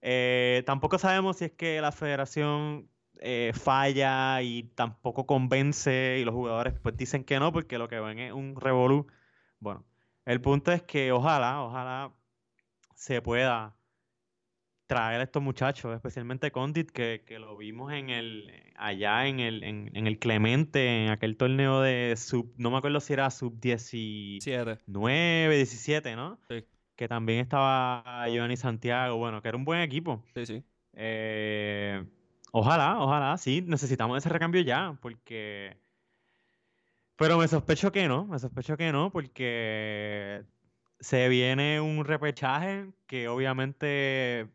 eh, 0.00 0.64
tampoco 0.66 0.98
sabemos 0.98 1.36
si 1.36 1.44
es 1.44 1.52
que 1.52 1.80
la 1.80 1.92
federación 1.92 2.88
eh, 3.20 3.52
falla 3.54 4.42
y 4.42 4.64
tampoco 4.74 5.26
convence 5.26 6.18
y 6.18 6.24
los 6.24 6.34
jugadores 6.34 6.74
pues 6.82 6.96
dicen 6.96 7.22
que 7.22 7.38
no 7.38 7.52
porque 7.52 7.78
lo 7.78 7.86
que 7.86 8.00
ven 8.00 8.18
es 8.18 8.32
un 8.32 8.56
revolú. 8.56 9.06
Bueno, 9.60 9.84
el 10.24 10.40
punto 10.40 10.72
es 10.72 10.82
que 10.82 11.12
ojalá, 11.12 11.62
ojalá 11.62 12.12
se 12.94 13.20
pueda 13.22 13.76
traer 14.86 15.20
a 15.20 15.24
estos 15.24 15.42
muchachos, 15.42 15.94
especialmente 15.94 16.50
Condit, 16.50 16.90
que, 16.90 17.22
lo 17.38 17.56
vimos 17.56 17.92
en 17.92 18.10
el 18.10 18.52
allá 18.76 19.26
en 19.26 19.40
el, 19.40 19.62
en, 19.62 20.06
el 20.06 20.18
Clemente, 20.18 21.04
en 21.04 21.10
aquel 21.10 21.36
torneo 21.36 21.80
de 21.80 22.14
sub, 22.16 22.52
no 22.56 22.70
me 22.70 22.78
acuerdo 22.78 23.00
si 23.00 23.12
era 23.12 23.30
sub 23.30 23.58
19, 23.60 25.56
17, 25.56 26.16
¿no? 26.16 26.38
Sí. 26.48 26.64
Que 26.96 27.08
también 27.08 27.40
estaba 27.40 28.26
Giovanni 28.28 28.56
Santiago, 28.56 29.16
bueno, 29.16 29.42
que 29.42 29.48
era 29.48 29.56
un 29.56 29.64
buen 29.64 29.80
equipo. 29.80 30.22
Sí, 30.34 30.46
sí. 30.46 30.64
Eh, 30.92 32.04
Ojalá, 32.56 33.00
ojalá, 33.00 33.36
sí, 33.36 33.64
necesitamos 33.66 34.16
ese 34.16 34.28
recambio 34.28 34.60
ya, 34.60 34.96
porque... 35.02 35.76
Pero 37.16 37.38
me 37.38 37.48
sospecho 37.48 37.92
que 37.92 38.08
no, 38.08 38.26
me 38.26 38.38
sospecho 38.38 38.76
que 38.76 38.90
no, 38.92 39.10
porque 39.10 40.44
se 41.00 41.28
viene 41.28 41.80
un 41.80 42.04
repechaje 42.04 42.92
que 43.06 43.28
obviamente 43.28 44.48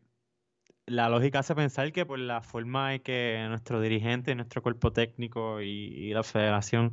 la 0.86 1.08
lógica 1.08 1.40
hace 1.40 1.54
pensar 1.54 1.92
que 1.92 2.06
por 2.06 2.18
la 2.18 2.42
forma 2.42 2.94
en 2.94 3.02
que 3.02 3.46
nuestro 3.48 3.80
dirigente, 3.80 4.34
nuestro 4.34 4.62
cuerpo 4.62 4.92
técnico 4.92 5.60
y, 5.62 6.12
la 6.12 6.22
federación 6.22 6.90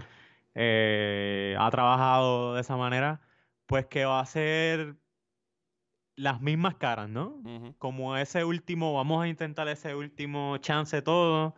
eh, 0.56 1.56
ha 1.60 1.70
trabajado 1.72 2.56
de 2.56 2.62
esa 2.62 2.78
manera, 2.78 3.22
pues 3.66 3.88
que 3.88 4.06
va 4.06 4.20
a 4.22 4.26
ser 4.26 4.96
las 6.16 6.42
mismas 6.42 6.76
caras, 6.76 7.10
¿no? 7.10 7.42
Como 7.78 8.18
ese 8.18 8.44
último, 8.44 8.94
vamos 8.94 9.24
a 9.24 9.28
intentar 9.28 9.68
ese 9.68 9.96
último 9.96 10.58
chance 10.60 11.02
todo 11.02 11.56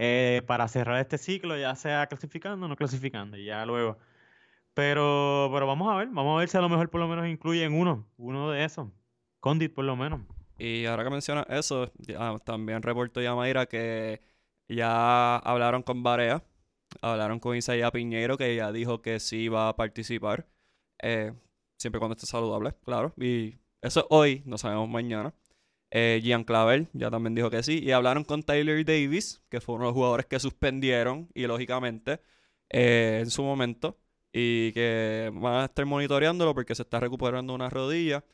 eh, 0.00 0.42
para 0.46 0.68
cerrar 0.68 1.00
este 1.00 1.18
ciclo, 1.18 1.58
ya 1.58 1.74
sea 1.74 2.06
clasificando 2.06 2.66
o 2.66 2.68
no 2.68 2.76
clasificando, 2.76 3.36
y 3.36 3.46
ya 3.46 3.66
luego. 3.66 3.98
Pero, 4.72 5.50
pero 5.52 5.66
vamos 5.66 5.92
a 5.92 5.96
ver, 5.96 6.08
vamos 6.08 6.36
a 6.36 6.38
ver 6.38 6.48
si 6.48 6.56
a 6.56 6.60
lo 6.60 6.68
mejor 6.68 6.88
por 6.88 7.00
lo 7.00 7.08
menos 7.08 7.26
incluyen 7.26 7.72
uno, 7.72 8.06
uno 8.16 8.48
de 8.52 8.64
esos. 8.64 8.88
Condit 9.40 9.74
por 9.74 9.84
lo 9.84 9.96
menos. 9.96 10.20
Y 10.56 10.86
ahora 10.86 11.02
que 11.02 11.10
mencionas 11.10 11.46
eso, 11.48 11.90
también 12.44 12.82
reportó 12.82 13.20
Yamaira 13.20 13.66
que 13.66 14.22
ya 14.68 15.36
hablaron 15.38 15.82
con 15.82 16.04
Barea, 16.04 16.44
hablaron 17.00 17.40
con 17.40 17.56
Isaiah 17.56 17.90
Piñero, 17.90 18.38
que 18.38 18.54
ya 18.54 18.70
dijo 18.70 19.02
que 19.02 19.18
sí 19.18 19.48
va 19.48 19.68
a 19.68 19.76
participar, 19.76 20.46
eh, 21.02 21.32
siempre 21.76 21.98
cuando 21.98 22.14
esté 22.14 22.26
saludable, 22.26 22.72
claro. 22.84 23.12
Y 23.16 23.58
eso 23.82 24.00
es 24.00 24.06
hoy, 24.10 24.42
no 24.46 24.58
sabemos 24.58 24.88
mañana. 24.88 25.34
Eh, 25.90 26.20
Gian 26.22 26.44
Clavel 26.44 26.88
ya 26.92 27.10
también 27.10 27.34
dijo 27.34 27.50
que 27.50 27.62
sí. 27.62 27.80
Y 27.82 27.92
hablaron 27.92 28.24
con 28.24 28.42
Tyler 28.42 28.84
Davis, 28.84 29.42
que 29.48 29.60
fue 29.60 29.76
uno 29.76 29.84
de 29.84 29.88
los 29.88 29.94
jugadores 29.94 30.26
que 30.26 30.38
suspendieron, 30.40 31.28
y 31.34 31.46
lógicamente, 31.46 32.20
eh, 32.70 33.20
en 33.22 33.30
su 33.30 33.42
momento. 33.42 33.98
Y 34.32 34.72
que 34.72 35.30
van 35.34 35.54
a 35.62 35.64
estar 35.66 35.86
monitoreándolo 35.86 36.54
porque 36.54 36.74
se 36.74 36.82
está 36.82 37.00
recuperando 37.00 37.54
una 37.54 37.70
rodilla 37.70 38.24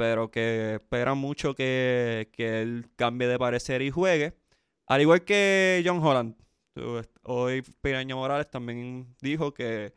pero 0.00 0.30
que 0.30 0.76
esperan 0.76 1.18
mucho 1.18 1.54
que, 1.54 2.30
él 2.38 2.86
cambie 2.96 3.28
de 3.28 3.38
parecer 3.38 3.82
y 3.82 3.90
juegue. 3.90 4.34
Al 4.86 5.02
igual 5.02 5.24
que 5.24 5.82
John 5.84 5.98
Holland. 6.02 6.36
Hoy 7.24 7.62
Piraña 7.82 8.14
Morales 8.16 8.50
también 8.50 9.14
dijo 9.20 9.52
que 9.52 9.92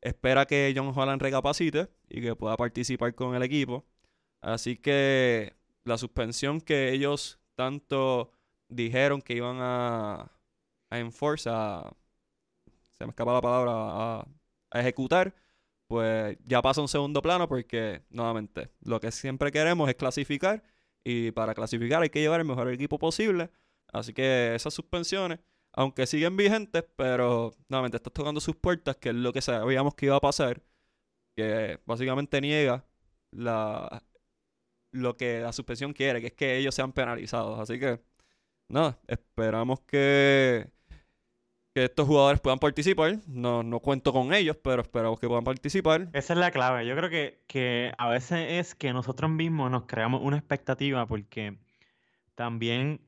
espera 0.00 0.46
que 0.46 0.74
John 0.76 0.92
Holland 0.96 1.22
recapacite 1.22 1.88
y 2.08 2.22
que 2.22 2.34
pueda 2.36 2.56
participar 2.56 3.14
con 3.14 3.36
el 3.36 3.42
equipo. 3.44 3.86
Así 4.40 4.76
que 4.78 5.54
la 5.86 5.98
suspensión 5.98 6.60
que 6.60 6.92
ellos 6.92 7.38
tanto 7.54 8.32
dijeron 8.68 9.22
que 9.22 9.34
iban 9.34 9.58
a, 9.60 10.32
a 10.90 10.98
enforce, 10.98 11.48
se 12.98 13.04
me 13.04 13.10
escapa 13.10 13.32
la 13.34 13.40
palabra, 13.40 14.26
a 14.70 14.80
ejecutar, 14.80 15.34
pues 15.86 16.36
ya 16.44 16.60
pasa 16.62 16.80
un 16.80 16.88
segundo 16.88 17.22
plano 17.22 17.48
porque, 17.48 18.02
nuevamente, 18.10 18.70
lo 18.80 19.00
que 19.00 19.12
siempre 19.12 19.52
queremos 19.52 19.88
es 19.88 19.94
clasificar 19.94 20.64
y 21.04 21.30
para 21.30 21.54
clasificar 21.54 22.02
hay 22.02 22.10
que 22.10 22.20
llevar 22.20 22.40
el 22.40 22.46
mejor 22.46 22.68
equipo 22.72 22.98
posible. 22.98 23.50
Así 23.92 24.12
que 24.12 24.54
esas 24.56 24.74
suspensiones, 24.74 25.38
aunque 25.72 26.06
siguen 26.06 26.36
vigentes, 26.36 26.84
pero 26.96 27.54
nuevamente 27.68 27.98
estás 27.98 28.12
tocando 28.12 28.40
sus 28.40 28.56
puertas, 28.56 28.96
que 28.96 29.10
es 29.10 29.14
lo 29.14 29.32
que 29.32 29.40
sabíamos 29.42 29.94
que 29.94 30.06
iba 30.06 30.16
a 30.16 30.20
pasar, 30.20 30.62
que 31.36 31.80
básicamente 31.86 32.40
niega 32.40 32.84
la, 33.30 34.02
lo 34.96 35.16
que 35.16 35.40
la 35.40 35.52
suspensión 35.52 35.92
quiere, 35.92 36.20
que 36.20 36.28
es 36.28 36.32
que 36.32 36.56
ellos 36.56 36.74
sean 36.74 36.92
penalizados. 36.92 37.58
Así 37.58 37.78
que, 37.78 38.00
nada, 38.68 38.98
esperamos 39.06 39.80
que 39.80 40.70
que 41.76 41.84
estos 41.84 42.06
jugadores 42.06 42.40
puedan 42.40 42.58
participar. 42.58 43.18
No, 43.26 43.62
no 43.62 43.80
cuento 43.80 44.10
con 44.10 44.32
ellos, 44.32 44.56
pero 44.56 44.80
esperamos 44.80 45.20
que 45.20 45.28
puedan 45.28 45.44
participar. 45.44 46.08
Esa 46.14 46.32
es 46.32 46.38
la 46.38 46.50
clave. 46.50 46.86
Yo 46.86 46.96
creo 46.96 47.10
que, 47.10 47.42
que 47.46 47.92
a 47.98 48.08
veces 48.08 48.46
es 48.52 48.74
que 48.74 48.94
nosotros 48.94 49.30
mismos 49.30 49.70
nos 49.70 49.84
creamos 49.84 50.22
una 50.22 50.38
expectativa 50.38 51.04
porque 51.04 51.58
también 52.34 53.02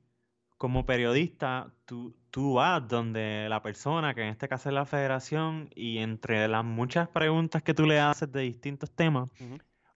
como 0.58 0.84
periodista 0.84 1.72
tú, 1.86 2.14
tú 2.30 2.54
vas 2.54 2.86
donde 2.86 3.46
la 3.48 3.62
persona, 3.62 4.12
que 4.14 4.20
en 4.20 4.28
este 4.28 4.48
caso 4.48 4.68
es 4.68 4.74
la 4.74 4.84
federación, 4.84 5.70
y 5.74 5.96
entre 5.98 6.46
las 6.46 6.62
muchas 6.62 7.08
preguntas 7.08 7.62
que 7.62 7.72
tú 7.72 7.86
le 7.86 7.98
haces 8.00 8.30
de 8.30 8.42
distintos 8.42 8.90
temas, 8.90 9.30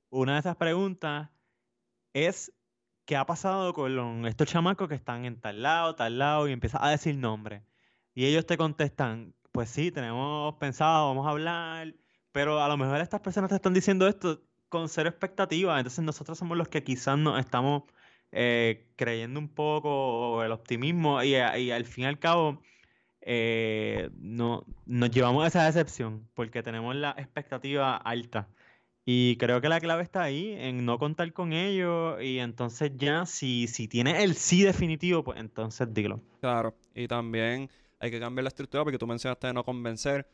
una 0.09 0.33
de 0.33 0.41
esas 0.41 0.57
preguntas 0.57 1.29
es 2.13 2.53
¿qué 3.05 3.17
ha 3.17 3.27
pasado 3.27 3.73
con 3.75 4.27
estos 4.27 4.49
chamacos 4.49 4.89
que 4.89 4.95
están 4.95 5.25
en 5.25 5.41
tal 5.41 5.63
lado, 5.63 5.95
tal 5.95 6.19
lado? 6.19 6.49
Y 6.49 6.53
empiezas 6.53 6.83
a 6.83 6.91
decir 6.91 7.17
nombres. 7.17 7.63
Y 8.15 8.27
ellos 8.27 8.47
te 8.47 8.57
contestan, 8.57 9.35
pues 9.53 9.71
sí, 9.71 9.91
tenemos 9.91 10.55
pensado, 10.57 11.09
vamos 11.09 11.27
a 11.27 11.31
hablar, 11.31 11.95
pero 12.33 12.63
a 12.63 12.69
lo 12.69 12.77
mejor 12.77 13.01
estas 13.01 13.21
personas 13.21 13.51
te 13.51 13.57
están 13.57 13.75
diciendo 13.75 14.07
esto 14.09 14.43
con 14.69 14.89
cero 14.89 15.09
expectativa, 15.11 15.79
entonces 15.79 16.05
nosotros 16.05 16.39
somos 16.39 16.57
los 16.57 16.69
que 16.69 16.83
quizás 16.85 17.19
nos 17.19 17.39
estamos 17.39 17.85
eh, 18.33 18.91
creyendo 18.97 19.39
un 19.41 19.49
poco 19.49 20.43
el 20.43 20.53
optimismo 20.53 21.23
y, 21.23 21.35
al 21.37 21.85
fin 21.85 22.05
y 22.05 22.07
al 22.07 22.19
cabo 22.19 22.63
eh, 23.21 24.11
no, 24.15 24.65
nos 24.87 25.11
llevamos 25.11 25.45
a 25.45 25.49
esa 25.49 25.65
decepción 25.67 26.29
porque 26.35 26.63
tenemos 26.63 26.97
la 26.97 27.11
expectativa 27.19 27.97
alta. 27.97 28.49
Y 29.05 29.37
creo 29.37 29.61
que 29.61 29.69
la 29.69 29.81
clave 29.81 30.03
está 30.05 30.23
ahí, 30.23 30.55
en 30.57 30.85
no 30.85 30.99
contar 30.99 31.33
con 31.33 31.53
ellos 31.53 32.23
y 32.23 32.39
entonces 32.39 32.93
ya 32.97 33.27
si, 33.27 33.67
si 33.67 33.89
tienes 33.89 34.23
el 34.23 34.37
sí 34.37 34.63
definitivo, 34.63 35.25
pues 35.25 35.41
entonces 35.41 35.93
dilo. 35.93 36.21
Claro, 36.41 36.77
y 36.95 37.09
también 37.09 37.69
hay 37.99 38.11
que 38.11 38.21
cambiar 38.21 38.45
la 38.45 38.49
estructura 38.49 38.85
porque 38.85 38.99
tú 38.99 39.07
mencionaste 39.07 39.49
de 39.49 39.53
no 39.53 39.65
convencer. 39.65 40.29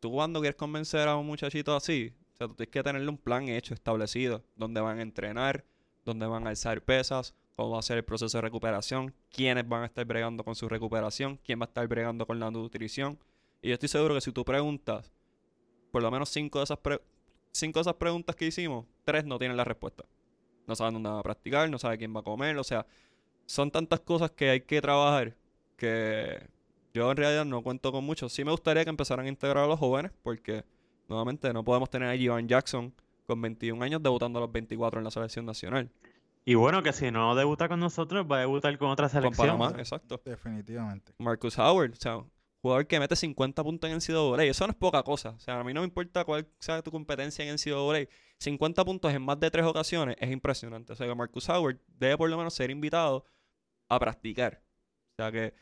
Tú 0.00 0.12
cuando 0.12 0.40
quieres 0.40 0.56
convencer 0.56 1.08
a 1.08 1.16
un 1.16 1.26
muchachito 1.26 1.76
así, 1.76 2.12
o 2.34 2.36
sea, 2.36 2.48
tú 2.48 2.54
tienes 2.54 2.72
que 2.72 2.82
tenerle 2.82 3.08
un 3.08 3.18
plan 3.18 3.48
hecho, 3.48 3.74
establecido, 3.74 4.42
donde 4.56 4.80
van 4.80 4.98
a 4.98 5.02
entrenar, 5.02 5.64
donde 6.04 6.26
van 6.26 6.46
a 6.46 6.50
alzar 6.50 6.82
pesas, 6.82 7.34
cómo 7.54 7.70
va 7.70 7.80
a 7.80 7.82
ser 7.82 7.98
el 7.98 8.04
proceso 8.04 8.38
de 8.38 8.42
recuperación, 8.42 9.14
quiénes 9.30 9.68
van 9.68 9.82
a 9.82 9.86
estar 9.86 10.04
bregando 10.06 10.44
con 10.44 10.54
su 10.54 10.68
recuperación, 10.68 11.38
quién 11.44 11.60
va 11.60 11.64
a 11.64 11.68
estar 11.68 11.86
bregando 11.88 12.26
con 12.26 12.38
la 12.38 12.50
nutrición. 12.50 13.18
Y 13.62 13.68
yo 13.68 13.74
estoy 13.74 13.88
seguro 13.88 14.14
que 14.14 14.20
si 14.20 14.32
tú 14.32 14.44
preguntas, 14.44 15.10
por 15.90 16.02
lo 16.02 16.10
menos 16.10 16.28
cinco 16.28 16.58
de 16.58 16.64
esas, 16.64 16.78
cinco 17.56 17.78
de 17.78 17.82
esas 17.82 17.94
preguntas 17.94 18.36
que 18.36 18.46
hicimos, 18.46 18.86
tres 19.04 19.24
no 19.24 19.38
tienen 19.38 19.56
la 19.56 19.64
respuesta. 19.64 20.04
No 20.66 20.74
saben 20.74 20.94
dónde 20.94 21.10
van 21.10 21.18
a 21.18 21.22
practicar, 21.22 21.70
no 21.70 21.78
saben 21.78 21.98
quién 21.98 22.14
va 22.14 22.20
a 22.20 22.24
comer, 22.24 22.56
o 22.58 22.64
sea, 22.64 22.86
son 23.46 23.70
tantas 23.70 24.00
cosas 24.00 24.30
que 24.32 24.50
hay 24.50 24.60
que 24.60 24.80
trabajar 24.80 25.36
que 25.76 26.48
yo 26.92 27.10
en 27.10 27.16
realidad 27.16 27.44
no 27.44 27.62
cuento 27.62 27.92
con 27.92 28.04
mucho. 28.04 28.28
Sí 28.28 28.44
me 28.44 28.50
gustaría 28.50 28.84
que 28.84 28.90
empezaran 28.90 29.26
a 29.26 29.28
integrar 29.28 29.64
a 29.64 29.66
los 29.66 29.78
jóvenes 29.78 30.12
porque, 30.22 30.64
nuevamente, 31.08 31.52
no 31.52 31.62
podemos 31.62 31.90
tener 31.90 32.08
a 32.08 32.16
Ivan 32.16 32.48
Jackson 32.48 32.92
con 33.26 33.40
21 33.42 33.84
años 33.84 34.02
debutando 34.02 34.38
a 34.38 34.42
los 34.42 34.52
24 34.52 35.00
en 35.00 35.04
la 35.04 35.10
selección 35.10 35.44
nacional. 35.46 35.90
Y 36.44 36.54
bueno, 36.54 36.82
que 36.82 36.92
si 36.92 37.10
no 37.10 37.34
debuta 37.34 37.68
con 37.68 37.80
nosotros, 37.80 38.24
va 38.30 38.36
a 38.36 38.40
debutar 38.40 38.78
con 38.78 38.88
otra 38.90 39.08
selección. 39.08 39.48
Con 39.48 39.58
Panamá, 39.58 39.78
exacto. 39.78 40.20
Definitivamente. 40.24 41.12
Marcus 41.18 41.58
Howard, 41.58 41.92
o 41.92 41.96
sea, 41.96 42.24
jugador 42.66 42.86
que 42.86 43.00
mete 43.00 43.16
50 43.16 43.62
puntos 43.64 43.90
en 43.90 43.96
NCAA. 43.96 44.44
Eso 44.44 44.66
no 44.66 44.72
es 44.72 44.76
poca 44.76 45.02
cosa. 45.02 45.30
O 45.30 45.38
sea, 45.38 45.60
a 45.60 45.64
mí 45.64 45.72
no 45.72 45.80
me 45.80 45.86
importa 45.86 46.24
cuál 46.24 46.46
sea 46.58 46.82
tu 46.82 46.90
competencia 46.90 47.44
en 47.44 47.54
NCAA. 47.54 48.08
50 48.38 48.84
puntos 48.84 49.12
en 49.12 49.22
más 49.22 49.40
de 49.40 49.50
tres 49.50 49.64
ocasiones 49.64 50.16
es 50.20 50.30
impresionante. 50.30 50.92
O 50.92 50.96
sea, 50.96 51.06
que 51.06 51.14
Marcus 51.14 51.48
Howard 51.48 51.78
debe 51.86 52.16
por 52.16 52.28
lo 52.28 52.36
menos 52.36 52.54
ser 52.54 52.70
invitado 52.70 53.24
a 53.88 53.98
practicar. 53.98 54.62
O 55.12 55.22
sea 55.22 55.32
que 55.32 55.54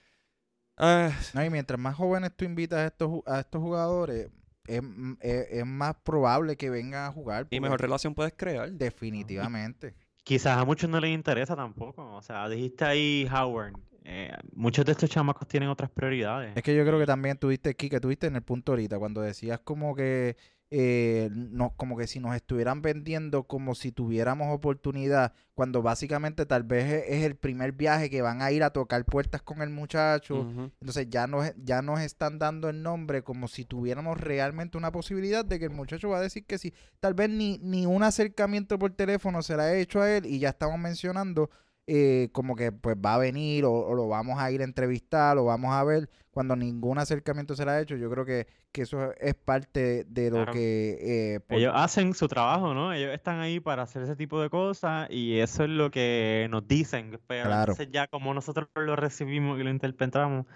Ah. 0.77 1.13
no, 1.35 1.45
y 1.45 1.51
mientras 1.51 1.79
más 1.79 1.95
jóvenes 1.95 2.33
tú 2.37 2.45
invitas 2.45 2.81
a 2.81 2.87
estos, 2.87 3.21
a 3.27 3.41
estos 3.41 3.61
jugadores, 3.61 4.29
es, 4.67 4.83
es, 5.21 5.67
más 5.67 5.95
probable 6.03 6.57
que 6.57 6.71
vengan 6.71 7.07
a 7.07 7.13
jugar. 7.13 7.47
Y 7.51 7.61
mejor 7.61 7.81
relación 7.81 8.15
puedes 8.15 8.33
crear. 8.37 8.73
Definitivamente. 8.73 9.95
Quizás 10.25 10.57
a 10.57 10.65
muchos 10.65 10.89
no 10.89 10.99
les 11.01 11.11
interesa 11.11 11.55
tampoco. 11.55 12.15
O 12.15 12.23
sea, 12.23 12.49
dijiste 12.49 12.85
ahí 12.85 13.29
Howard. 13.31 13.75
Eh, 14.05 14.31
muchos 14.53 14.85
de 14.85 14.93
estos 14.93 15.09
chamacos 15.09 15.49
tienen 15.49 15.71
otras 15.71 15.91
prioridades. 15.91 16.55
Es 16.57 16.63
que 16.63 16.77
yo 16.77 16.85
creo 16.85 16.99
que 16.99 17.07
también 17.07 17.39
tuviste 17.39 17.71
aquí, 17.71 17.89
que 17.89 18.01
tuviste 18.01 18.27
en 18.27 18.37
el 18.37 18.43
punto 18.43 18.73
ahorita, 18.73 18.99
cuando 18.99 19.23
decías 19.23 19.61
como 19.61 19.95
que 19.95 20.37
eh, 20.77 21.31
no, 21.33 21.73
como 21.77 21.97
que 21.97 22.07
si 22.07 22.19
nos 22.19 22.35
estuvieran 22.35 22.83
vendiendo 22.83 23.45
como 23.45 23.75
si 23.75 23.93
tuviéramos 23.93 24.49
oportunidad, 24.53 25.33
cuando 25.55 25.83
básicamente 25.83 26.47
tal 26.47 26.65
vez 26.65 27.05
es, 27.09 27.23
el 27.23 27.37
primer 27.37 27.73
viaje 27.73 28.11
que 28.11 28.23
van 28.23 28.43
a 28.43 28.51
ir 28.51 28.65
a 28.65 28.71
tocar 28.71 29.05
puertas 29.05 29.41
con 29.41 29.63
el 29.63 29.71
muchacho, 29.71 30.41
entonces 30.81 31.09
ya 31.09 31.29
nos, 31.29 31.53
ya 31.59 31.81
nos 31.81 32.01
están 32.01 32.41
dando 32.41 32.69
el 32.69 32.83
nombre 32.83 33.23
como 33.23 33.47
si 33.47 33.65
tuviéramos 33.65 34.21
realmente 34.21 34.77
una 34.77 34.91
posibilidad 34.91 35.45
de 35.45 35.61
que 35.61 35.67
el 35.67 35.71
muchacho 35.71 36.09
va 36.09 36.19
a 36.19 36.23
decir 36.23 36.45
que 36.45 36.59
sí, 36.59 36.75
tal 36.99 37.15
vez 37.15 37.31
ni, 37.31 37.59
ni 37.59 37.87
un 37.87 38.03
acercamiento 38.03 38.77
por 38.77 38.91
teléfono 38.95 39.43
se 39.43 39.57
le 39.57 39.63
ha 39.63 39.75
hecho 39.77 40.01
a 40.01 40.11
él 40.11 40.27
y 40.27 40.41
ya 40.41 40.49
estamos 40.49 40.79
mencionando 40.79 41.51
eh, 41.87 42.29
como 42.33 42.57
que 42.57 42.73
pues 42.73 42.97
va 42.97 43.15
a 43.15 43.19
venir 43.19 43.65
o, 43.65 43.73
o 43.73 43.95
lo 43.95 44.09
vamos 44.09 44.39
a 44.39 44.51
ir 44.51 44.61
a 44.63 44.65
entrevistar 44.65 45.37
o 45.39 45.45
vamos 45.45 45.73
a 45.73 45.85
ver 45.85 46.09
cuando 46.31 46.57
ningún 46.57 46.99
acercamiento 46.99 47.55
se 47.55 47.65
le 47.65 47.71
ha 47.71 47.81
hecho. 47.81 47.97
Yo 47.97 48.11
creo 48.11 48.25
que, 48.25 48.47
que 48.73 48.83
eso 48.83 49.13
es 49.21 49.35
parte 49.35 50.05
de 50.05 50.31
lo 50.31 50.37
Claro. 50.39 50.53
que... 50.53 51.35
eh, 51.35 51.41
por- 51.41 51.59
Ellos 51.59 51.73
hacen 51.77 52.13
su 52.15 52.27
trabajo, 52.27 52.75
¿no? 52.75 52.93
Ellos 52.93 53.13
están 53.15 53.39
ahí 53.41 53.61
para 53.61 53.83
hacer 53.83 54.03
ese 54.03 54.17
tipo 54.17 54.41
de 54.41 54.51
cosas 54.51 55.09
y 55.11 55.39
eso 55.39 55.65
es 55.65 55.71
lo 55.71 55.91
que 55.91 56.49
nos 56.51 56.67
dicen. 56.67 57.21
Pero 57.29 57.45
Claro. 57.45 57.73
entonces 57.73 57.89
ya 57.93 58.09
como 58.09 58.35
nosotros 58.35 58.69
lo 58.75 58.97
recibimos 58.97 59.61
y 59.61 59.63
lo 59.63 59.71
interpretamos, 59.71 60.47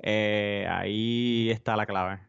eh, 0.00 0.66
ahí 0.70 1.50
está 1.50 1.76
la 1.76 1.86
clave. 1.86 2.20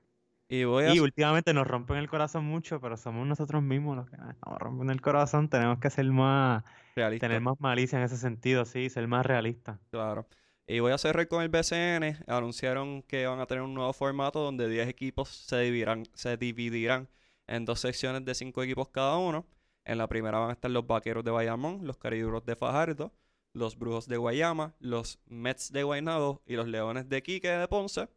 Y 0.48 0.64
voy 0.64 0.86
a... 0.86 0.94
Y 0.94 1.00
últimamente 1.00 1.54
nos 1.54 1.66
rompen 1.66 1.98
el 1.98 2.10
corazón 2.10 2.46
mucho, 2.46 2.80
pero 2.80 2.98
somos 2.98 3.26
nosotros 3.26 3.64
mismos 3.64 3.98
los 3.98 4.10
que 4.10 4.18
nos 4.18 4.30
estamos 4.30 4.60
rompiendo 4.60 4.94
el 4.94 5.02
corazón. 5.02 5.50
Tenemos 5.50 5.80
que 5.80 5.90
ser 5.90 6.06
más, 6.06 6.64
realista. 6.96 7.28
tener 7.28 7.42
más 7.42 7.60
malicia 7.60 7.98
en 7.98 8.06
ese 8.06 8.18
sentido, 8.18 8.66
sí, 8.66 8.90
ser 8.90 9.08
más 9.08 9.26
realistas. 9.26 9.80
Claro. 9.90 10.28
Y 10.68 10.80
voy 10.80 10.92
a 10.92 10.98
cerrar 10.98 11.28
con 11.28 11.44
el 11.44 11.50
BCN. 11.50 12.24
Anunciaron 12.28 13.04
que 13.04 13.28
van 13.28 13.40
a 13.40 13.46
tener 13.46 13.64
un 13.64 13.74
nuevo 13.74 13.94
formato 13.94 14.40
donde 14.40 14.68
10 14.68 14.88
equipos 14.88 15.30
se 15.30 15.60
dividirán, 15.60 16.04
se 16.14 16.38
dividirán 16.38 17.08
en 17.48 17.66
dos 17.66 17.80
secciones 17.80 18.26
de 18.26 18.34
5 18.34 18.64
equipos 18.64 18.90
cada 18.90 19.18
uno. 19.18 19.46
En 19.84 20.00
la 20.00 20.08
primera 20.08 20.40
van 20.40 20.50
a 20.50 20.54
estar 20.54 20.72
los 20.72 20.88
Vaqueros 20.88 21.24
de 21.24 21.32
Bayamón, 21.32 21.86
los 21.86 21.98
Cariduros 21.98 22.44
de 22.46 22.56
Fajardo, 22.56 23.14
los 23.54 23.78
Brujos 23.78 24.08
de 24.08 24.18
Guayama, 24.18 24.76
los 24.80 25.20
Mets 25.28 25.72
de 25.72 25.84
Guaynabo 25.84 26.42
y 26.46 26.56
los 26.56 26.68
Leones 26.68 27.08
de 27.10 27.22
Quique 27.22 27.50
de 27.50 27.68
Ponce. 27.68 28.10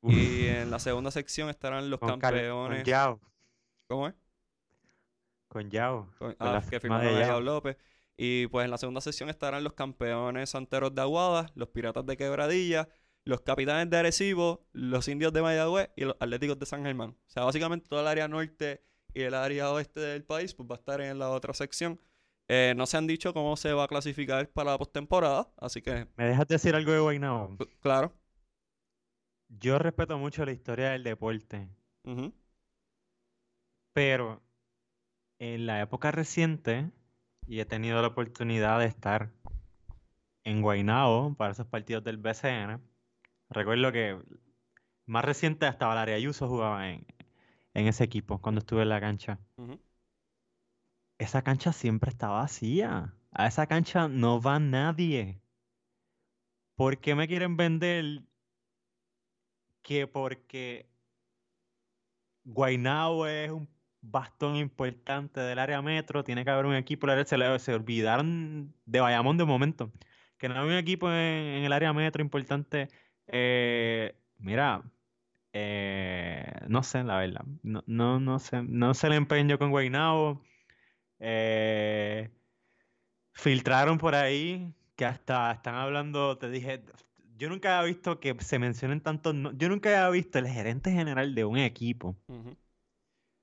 Uf, 0.00 0.12
Y 0.14 0.46
en 0.46 0.70
la 0.70 0.78
segunda 0.78 1.10
sección 1.10 1.48
estarán 1.50 1.90
los 1.90 1.98
con, 1.98 2.08
Cal- 2.10 2.18
con 2.20 2.30
campeones. 2.30 2.84
Yao, 2.84 3.20
¿Cómo 3.88 4.08
es? 4.08 4.14
con 5.48 5.70
Yao, 5.70 6.08
Con- 6.18 6.34
con 6.34 6.48
ah, 6.48 6.52
la 6.52 6.60
que 6.62 6.76
a 6.76 7.20
Yao. 7.26 7.40
López. 7.40 7.76
Y 8.16 8.46
pues 8.48 8.64
en 8.64 8.70
la 8.70 8.78
segunda 8.78 9.00
sesión 9.00 9.28
estarán 9.30 9.62
los 9.64 9.72
campeones 9.74 10.50
santeros 10.50 10.94
de 10.94 11.00
Aguada, 11.02 11.50
los 11.54 11.68
piratas 11.68 12.04
de 12.04 12.16
Quebradilla, 12.16 12.88
los 13.24 13.40
capitanes 13.42 13.88
de 13.90 13.96
Arecibo, 13.96 14.66
los 14.72 15.06
indios 15.08 15.32
de 15.32 15.40
Mayagüez 15.42 15.90
y 15.96 16.04
los 16.04 16.16
atléticos 16.20 16.58
de 16.58 16.66
San 16.66 16.84
Germán. 16.84 17.10
O 17.10 17.30
sea, 17.30 17.44
básicamente 17.44 17.88
todo 17.88 18.00
el 18.00 18.08
área 18.08 18.26
norte 18.28 18.82
y 19.14 19.22
el 19.22 19.34
área 19.34 19.70
oeste 19.70 20.00
del 20.00 20.24
país 20.24 20.52
pues 20.54 20.68
va 20.68 20.74
a 20.74 20.78
estar 20.78 21.00
en 21.00 21.18
la 21.18 21.30
otra 21.30 21.54
sección. 21.54 22.00
Eh, 22.48 22.74
no 22.76 22.86
se 22.86 22.96
han 22.96 23.06
dicho 23.06 23.32
cómo 23.34 23.56
se 23.56 23.72
va 23.72 23.84
a 23.84 23.88
clasificar 23.88 24.48
para 24.50 24.72
la 24.72 24.78
postemporada, 24.78 25.50
así 25.58 25.80
que, 25.82 26.08
¿Me 26.16 26.24
dejas 26.24 26.48
decir 26.48 26.74
algo 26.74 26.92
de 26.92 26.98
Guaynabo? 27.00 27.56
cl- 27.58 27.68
claro. 27.80 28.12
Yo 29.48 29.78
respeto 29.78 30.18
mucho 30.18 30.44
la 30.44 30.52
historia 30.52 30.90
del 30.90 31.02
deporte, 31.04 31.68
pero 33.92 34.42
en 35.38 35.66
la 35.66 35.80
época 35.80 36.10
reciente, 36.10 36.90
y 37.46 37.60
he 37.60 37.64
tenido 37.64 38.00
la 38.02 38.08
oportunidad 38.08 38.78
de 38.78 38.86
estar 38.86 39.32
en 40.44 40.62
Guaynabo 40.62 41.34
para 41.34 41.52
esos 41.52 41.66
partidos 41.66 42.04
del 42.04 42.18
BCN, 42.18 42.80
recuerdo 43.50 43.92
que 43.92 44.18
más 45.06 45.24
reciente 45.24 45.66
hasta 45.66 45.86
Valeria 45.86 46.16
Ayuso 46.16 46.48
jugaba 46.48 46.90
en, 46.90 47.06
en 47.74 47.86
ese 47.86 48.04
equipo 48.04 48.40
cuando 48.40 48.60
estuve 48.60 48.82
en 48.82 48.88
la 48.90 49.00
cancha. 49.00 49.38
Esa 51.18 51.42
cancha 51.42 51.72
siempre 51.72 52.10
está 52.10 52.28
vacía. 52.28 53.14
A 53.32 53.46
esa 53.46 53.66
cancha 53.66 54.08
no 54.08 54.40
va 54.40 54.58
nadie. 54.58 55.40
¿Por 56.76 56.98
qué 56.98 57.14
me 57.14 57.26
quieren 57.26 57.56
vender 57.56 58.22
que 59.88 60.06
porque 60.06 60.90
Guaynabo 62.44 63.26
es 63.26 63.50
un 63.50 63.68
bastón 64.00 64.56
importante 64.56 65.40
del 65.40 65.58
área 65.58 65.82
metro, 65.82 66.24
tiene 66.24 66.44
que 66.44 66.50
haber 66.50 66.66
un 66.66 66.74
equipo, 66.74 67.06
se, 67.26 67.38
le- 67.38 67.58
se 67.58 67.74
olvidaron 67.74 68.74
de 68.86 69.00
Bayamón 69.00 69.36
de 69.36 69.44
momento, 69.44 69.92
que 70.38 70.48
no 70.48 70.54
hay 70.60 70.66
un 70.68 70.74
equipo 70.74 71.08
en, 71.10 71.64
el 71.64 71.72
área 71.72 71.92
metro 71.92 72.22
importante. 72.22 72.88
Eh, 73.26 74.14
mira, 74.38 74.82
eh, 75.52 76.44
no 76.68 76.82
sé, 76.82 77.04
la 77.04 77.18
verdad, 77.18 77.44
no, 77.62 77.84
no, 77.86 78.20
no 78.20 78.38
sé, 78.38 78.62
no 78.62 78.94
se 78.94 79.08
le 79.10 79.16
empeño 79.16 79.58
con 79.58 79.70
Guaynabo. 79.70 80.42
Eh, 81.20 82.30
filtraron 83.32 83.98
por 83.98 84.14
ahí 84.14 84.74
que 84.96 85.04
hasta 85.06 85.52
están 85.52 85.74
hablando, 85.76 86.36
te 86.38 86.50
dije, 86.50 86.82
yo 87.38 87.48
nunca 87.48 87.78
había 87.78 87.92
visto 87.94 88.20
que 88.20 88.36
se 88.40 88.58
mencionen 88.58 89.00
tantos, 89.02 89.34
no- 89.34 89.52
yo 89.56 89.68
nunca 89.68 89.88
había 89.90 90.10
visto 90.10 90.38
el 90.38 90.48
gerente 90.48 90.90
general 90.92 91.34
de 91.34 91.44
un 91.44 91.58
equipo 91.58 92.16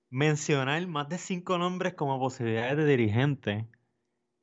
mencionar 0.09 0.85
más 0.87 1.09
de 1.09 1.17
cinco 1.17 1.57
nombres 1.57 1.93
como 1.93 2.19
posibilidades 2.19 2.77
de 2.77 2.85
dirigente. 2.85 3.67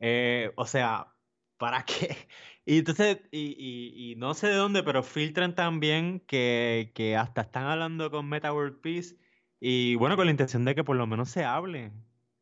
Eh, 0.00 0.52
o 0.56 0.66
sea, 0.66 1.14
¿para 1.58 1.84
qué? 1.84 2.16
Y 2.64 2.78
entonces, 2.78 3.18
y, 3.32 3.56
y- 3.58 4.12
y 4.12 4.16
no 4.16 4.34
sé 4.34 4.46
de 4.48 4.54
dónde, 4.54 4.84
pero 4.84 5.02
filtran 5.02 5.56
también 5.56 6.20
que, 6.20 6.92
que 6.94 7.16
hasta 7.16 7.40
están 7.42 7.64
hablando 7.64 8.10
con 8.12 8.28
Meta 8.28 8.52
World 8.52 8.80
Peace 8.80 9.16
y 9.60 9.96
bueno, 9.96 10.16
con 10.16 10.26
la 10.26 10.30
intención 10.30 10.64
de 10.64 10.76
que 10.76 10.84
por 10.84 10.96
lo 10.96 11.06
menos 11.08 11.28
se 11.30 11.44
hable 11.44 11.90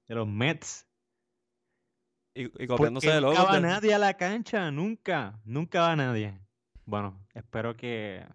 de 0.09 0.15
los 0.15 0.29
Mets. 0.29 0.87
Y, 2.35 2.45
y 2.63 2.67
copiándose 2.67 3.11
de 3.11 3.21
nunca 3.23 3.45
va 3.45 3.53
del- 3.55 3.63
nadie 3.63 3.95
a 3.95 3.99
la 3.99 4.15
cancha, 4.19 4.71
nunca, 4.71 5.41
nunca 5.47 5.81
va 5.83 5.97
nadie. 5.97 6.39
Bueno, 6.91 7.24
espero 7.34 7.76
que 7.76 8.26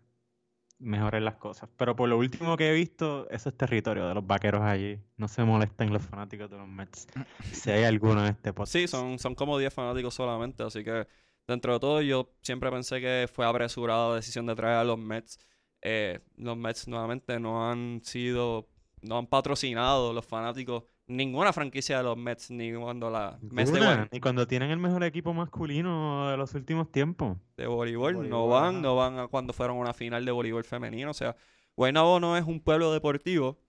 mejoren 0.80 1.26
las 1.26 1.36
cosas. 1.36 1.70
Pero 1.76 1.94
por 1.94 2.08
lo 2.08 2.18
último 2.18 2.56
que 2.56 2.70
he 2.70 2.74
visto, 2.74 3.30
eso 3.30 3.50
es 3.50 3.58
territorio 3.58 4.08
de 4.08 4.14
los 4.14 4.26
vaqueros 4.26 4.62
allí. 4.62 4.98
No 5.18 5.28
se 5.28 5.44
molesten 5.44 5.92
los 5.92 6.02
fanáticos 6.02 6.50
de 6.50 6.58
los 6.58 6.68
Mets. 6.68 7.06
Si 7.52 7.70
hay 7.70 7.84
alguno 7.84 8.22
en 8.22 8.28
este 8.28 8.54
podcast. 8.54 8.72
Sí, 8.72 8.88
son, 8.88 9.20
son 9.20 9.36
como 9.36 9.58
10 9.58 9.74
fanáticos 9.74 10.14
solamente, 10.14 10.64
así 10.64 10.86
que 10.86 11.06
dentro 11.46 11.74
de 11.74 11.80
todo 11.82 12.02
yo 12.02 12.32
siempre 12.42 12.72
pensé 12.72 13.02
que 13.02 13.28
fue 13.32 13.46
apresurada 13.46 14.10
la 14.10 14.16
decisión 14.16 14.46
de 14.46 14.56
traer 14.56 14.78
a 14.78 14.84
los 14.86 14.98
Mets. 14.98 15.38
Eh, 15.82 16.22
los 16.38 16.56
Mets 16.56 16.88
nuevamente 16.88 17.38
no 17.42 17.70
han 17.70 18.00
sido, 18.04 18.70
no 19.02 19.18
han 19.18 19.28
patrocinado 19.28 20.14
los 20.14 20.26
fanáticos 20.26 20.86
ninguna 21.08 21.54
franquicia 21.54 21.98
de 21.98 22.04
los 22.04 22.18
Mets, 22.18 22.50
ni 22.52 22.74
cuando 22.74 23.10
la 23.10 23.38
Mets 23.42 23.72
de, 23.72 23.80
voleibol- 23.80 24.10
Y 24.12 24.20
cuando 24.20 24.48
tienen 24.48 24.72
el 24.72 24.80
mejor 24.80 25.04
equipo 25.04 25.34
masculino 25.34 26.30
de 26.32 26.38
los 26.38 26.54
últimos 26.56 26.92
tiempos. 26.92 27.38
de 27.58 27.68
voleibol, 27.68 28.28
no 28.30 28.48
van, 28.48 28.82
no 28.82 28.96
van 28.96 29.20
a 29.20 29.28
cuando 29.28 29.54
fueron 29.54 29.78
a 29.78 29.80
una 29.82 29.94
final 29.94 30.26
de 30.26 30.32
voleibol 30.32 30.64
femenino. 30.64 31.12
O 31.12 31.14
sea, 31.14 31.36
Guaynabo 31.78 32.20
no 32.20 32.38
es 32.38 32.46
un 32.46 32.60
pueblo 32.60 32.92
deportivo, 32.94 33.60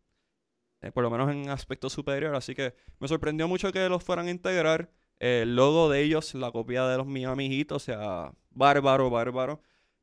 eh, 0.80 0.90
por 0.92 1.02
lo 1.02 1.10
menos 1.10 1.30
en 1.30 1.48
aspecto 1.50 1.90
superior, 1.90 2.34
así 2.34 2.54
que 2.54 2.74
me 3.00 3.08
sorprendió 3.08 3.48
mucho 3.48 3.72
que 3.72 3.88
los 3.88 4.02
fueran 4.02 4.26
a 4.28 4.30
integrar. 4.30 4.90
Eh, 5.18 5.40
el 5.42 5.56
logo 5.56 5.88
de 5.90 6.02
ellos, 6.02 6.34
la 6.34 6.50
copia 6.52 6.86
de 6.86 6.98
los 6.98 7.06
Miami 7.06 7.48
Heat, 7.48 7.72
o 7.72 7.78
sea, 7.78 8.32
bárbaro, 8.50 9.08
bárbaro. 9.10 9.60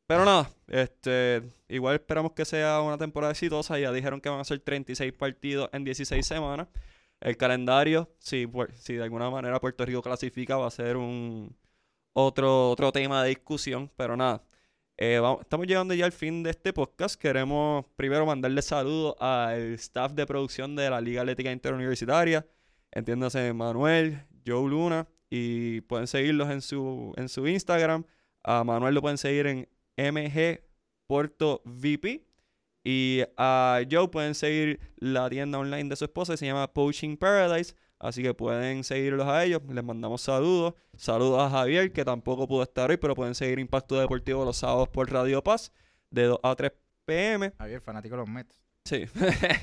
Pero 0.08 0.26
nada, 0.26 0.50
este, 0.68 1.44
igual 1.70 1.96
esperamos 1.96 2.34
que 2.34 2.44
sea 2.46 2.82
una 2.82 2.98
temporada 2.98 3.32
exitosa. 3.32 3.80
Ya 3.80 3.92
dijeron 3.92 4.20
que 4.20 4.30
van 4.30 4.40
a 4.40 4.44
ser 4.44 4.60
36 4.60 5.14
partidos 5.14 5.70
en 5.72 5.84
16 5.86 6.26
semanas. 6.26 6.68
El 7.24 7.38
calendario, 7.38 8.10
si, 8.20 8.46
pu- 8.48 8.70
si 8.76 8.96
de 8.96 9.04
alguna 9.04 9.30
manera 9.30 9.60
Puerto 9.60 9.86
Rico 9.86 10.02
clasifica, 10.02 10.58
va 10.58 10.68
a 10.68 10.72
ser 10.72 10.98
un 10.98 11.56
otro, 12.14 12.72
otro 12.72 12.92
tema 12.92 13.24
de 13.24 13.30
discusión. 13.30 13.90
Pero 13.96 14.18
nada, 14.18 14.44
eh, 14.98 15.22
estamos 15.42 15.66
llegando 15.68 15.94
ya 15.94 16.06
al 16.06 16.12
fin 16.12 16.44
de 16.44 16.50
este 16.50 16.74
podcast. 16.74 17.16
Queremos 17.20 17.86
primero 17.96 18.26
mandarle 18.26 18.62
saludos 18.62 19.16
al 19.20 19.74
staff 19.76 20.12
de 20.14 20.26
producción 20.26 20.76
de 20.76 20.90
la 20.90 21.00
Liga 21.00 21.22
Atlética 21.22 21.52
Interuniversitaria. 21.52 22.46
Entiéndase 22.92 23.54
Manuel, 23.54 24.26
Joe 24.46 24.70
Luna. 24.70 25.08
Y 25.30 25.82
pueden 25.82 26.08
seguirlos 26.08 26.50
en 26.52 26.62
su, 26.62 27.14
en 27.18 27.30
su 27.30 27.48
Instagram. 27.48 28.04
A 28.44 28.64
Manuel 28.66 28.94
lo 28.96 29.02
pueden 29.02 29.18
seguir 29.18 29.48
en 29.48 29.68
MG 29.98 30.60
Puerto 31.08 31.62
VP. 31.66 32.26
Y 32.84 33.22
a 33.38 33.82
Joe 33.90 34.10
pueden 34.10 34.36
seguir 34.36 34.80
la 34.98 35.30
tienda 35.30 35.60
online 35.60 35.90
de 35.90 35.96
su 35.96 36.06
esposa, 36.06 36.34
que 36.34 36.38
se 36.38 36.46
llama 36.46 36.72
Poaching 36.74 37.16
Paradise. 37.18 37.76
Así 38.00 38.22
que 38.22 38.34
pueden 38.34 38.84
seguirlos 38.84 39.26
a 39.28 39.46
ellos. 39.46 39.62
Les 39.70 39.84
mandamos 39.84 40.22
saludos. 40.22 40.74
Saludos 40.98 41.42
a 41.42 41.50
Javier, 41.50 41.94
que 41.94 42.04
tampoco 42.04 42.48
pudo 42.48 42.64
estar 42.64 42.90
hoy, 42.90 42.98
pero 42.98 43.16
pueden 43.16 43.36
seguir 43.36 43.60
Impacto 43.60 43.98
Deportivo 43.98 44.44
los 44.44 44.58
sábados 44.58 44.90
por 44.90 45.10
Radio 45.10 45.42
Paz, 45.42 45.72
de 46.10 46.24
2 46.24 46.40
a 46.44 46.56
3 46.56 46.72
pm. 47.06 47.54
Javier, 47.58 47.80
fanático 47.80 48.16
de 48.16 48.22
los 48.22 48.30
Mets. 48.30 48.62
Sí. 48.84 49.06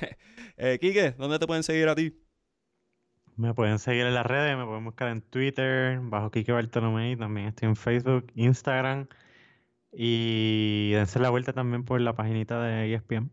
eh, 0.57 0.79
Quique, 0.81 1.11
¿dónde 1.19 1.39
te 1.39 1.47
pueden 1.47 1.63
seguir 1.63 1.89
a 1.89 1.95
ti? 1.95 2.19
Me 3.37 3.53
pueden 3.53 3.79
seguir 3.79 4.07
en 4.07 4.15
las 4.15 4.25
redes, 4.25 4.57
me 4.57 4.65
pueden 4.65 4.85
buscar 4.85 5.09
en 5.09 5.21
Twitter, 5.21 5.99
bajo 6.03 6.31
Kike 6.31 6.53
Bartolomé, 6.53 7.17
también 7.17 7.49
estoy 7.49 7.69
en 7.69 7.77
Facebook, 7.77 8.33
Instagram. 8.35 9.07
Y 9.93 10.93
dense 10.93 11.19
la 11.19 11.31
vuelta 11.31 11.53
también 11.53 11.85
por 11.85 12.01
la 12.01 12.15
paginita 12.15 12.63
de 12.63 12.95
ESPN. 12.95 13.31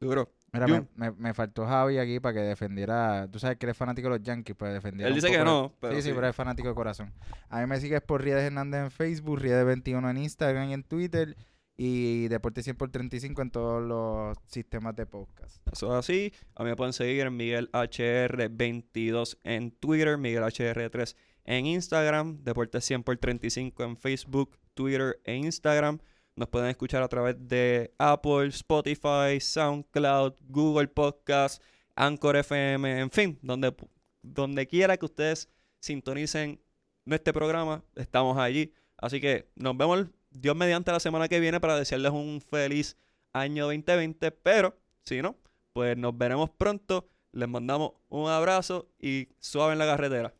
Duro. 0.00 0.32
Mira, 0.52 0.66
me, 0.66 0.86
me, 0.96 1.10
me 1.12 1.32
faltó 1.32 1.66
Javi 1.66 1.96
aquí 1.96 2.20
para 2.20 2.34
que 2.34 2.40
defendiera. 2.40 3.26
Tú 3.30 3.38
sabes 3.38 3.56
que 3.56 3.64
eres 3.64 3.76
fanático 3.76 4.08
de 4.08 4.18
los 4.18 4.22
Yankees, 4.22 4.54
pues 4.54 4.74
defendiera. 4.74 5.08
Él 5.08 5.14
dice 5.14 5.30
que 5.30 5.42
no, 5.42 5.74
pero 5.80 5.94
sí, 5.94 6.02
sí, 6.02 6.08
sí. 6.08 6.14
pero 6.14 6.28
es 6.28 6.36
fanático 6.36 6.68
de 6.68 6.74
corazón. 6.74 7.14
A 7.48 7.60
mí 7.60 7.66
me 7.66 7.80
sigues 7.80 8.02
por 8.02 8.22
Riedes 8.22 8.44
Hernández 8.44 8.82
en 8.82 8.90
Facebook, 8.90 9.40
Riedes21 9.40 10.10
en 10.10 10.18
Instagram 10.18 10.68
y 10.68 10.74
en 10.74 10.84
Twitter. 10.84 11.36
Y 11.74 12.28
Deporte 12.28 12.62
100 12.62 12.76
por 12.76 12.90
35 12.90 13.40
en 13.40 13.50
todos 13.50 13.82
los 13.82 14.36
sistemas 14.46 14.94
de 14.94 15.06
podcast. 15.06 15.66
Eso 15.72 15.86
es 15.86 15.98
así. 15.98 16.32
A 16.54 16.64
mí 16.64 16.70
me 16.70 16.76
pueden 16.76 16.92
seguir 16.92 17.26
en 17.26 17.34
Miguel 17.34 17.70
HR22 17.72 19.38
en 19.42 19.70
Twitter, 19.70 20.18
Miguel 20.18 20.42
HR3 20.42 21.16
en 21.44 21.66
Instagram, 21.66 22.44
Deportes 22.44 22.84
100 22.84 23.02
por 23.02 23.16
35 23.16 23.82
en 23.84 23.96
Facebook, 23.96 24.58
Twitter 24.74 25.20
e 25.24 25.34
Instagram. 25.34 25.98
Nos 26.34 26.48
pueden 26.48 26.70
escuchar 26.70 27.02
a 27.02 27.08
través 27.08 27.36
de 27.46 27.92
Apple, 27.98 28.46
Spotify, 28.48 29.38
SoundCloud, 29.40 30.34
Google 30.48 30.88
Podcast, 30.88 31.62
Anchor 31.94 32.36
FM, 32.36 33.00
en 33.00 33.10
fin, 33.10 33.38
donde, 33.42 33.74
donde 34.22 34.66
quiera 34.66 34.96
que 34.96 35.04
ustedes 35.04 35.48
sintonicen 35.80 36.60
este 37.06 37.32
programa, 37.32 37.84
estamos 37.96 38.38
allí. 38.38 38.72
Así 38.96 39.20
que 39.20 39.50
nos 39.56 39.76
vemos 39.76 40.06
Dios 40.30 40.56
mediante 40.56 40.92
la 40.92 41.00
semana 41.00 41.28
que 41.28 41.40
viene 41.40 41.60
para 41.60 41.76
desearles 41.76 42.12
un 42.12 42.40
feliz 42.40 42.96
año 43.32 43.66
2020, 43.66 44.30
pero 44.30 44.76
si 45.04 45.20
no, 45.20 45.36
pues 45.72 45.96
nos 45.96 46.16
veremos 46.16 46.50
pronto. 46.50 47.08
Les 47.32 47.48
mandamos 47.48 47.92
un 48.08 48.28
abrazo 48.28 48.88
y 48.98 49.28
suave 49.38 49.72
en 49.72 49.78
la 49.78 49.86
carretera. 49.86 50.34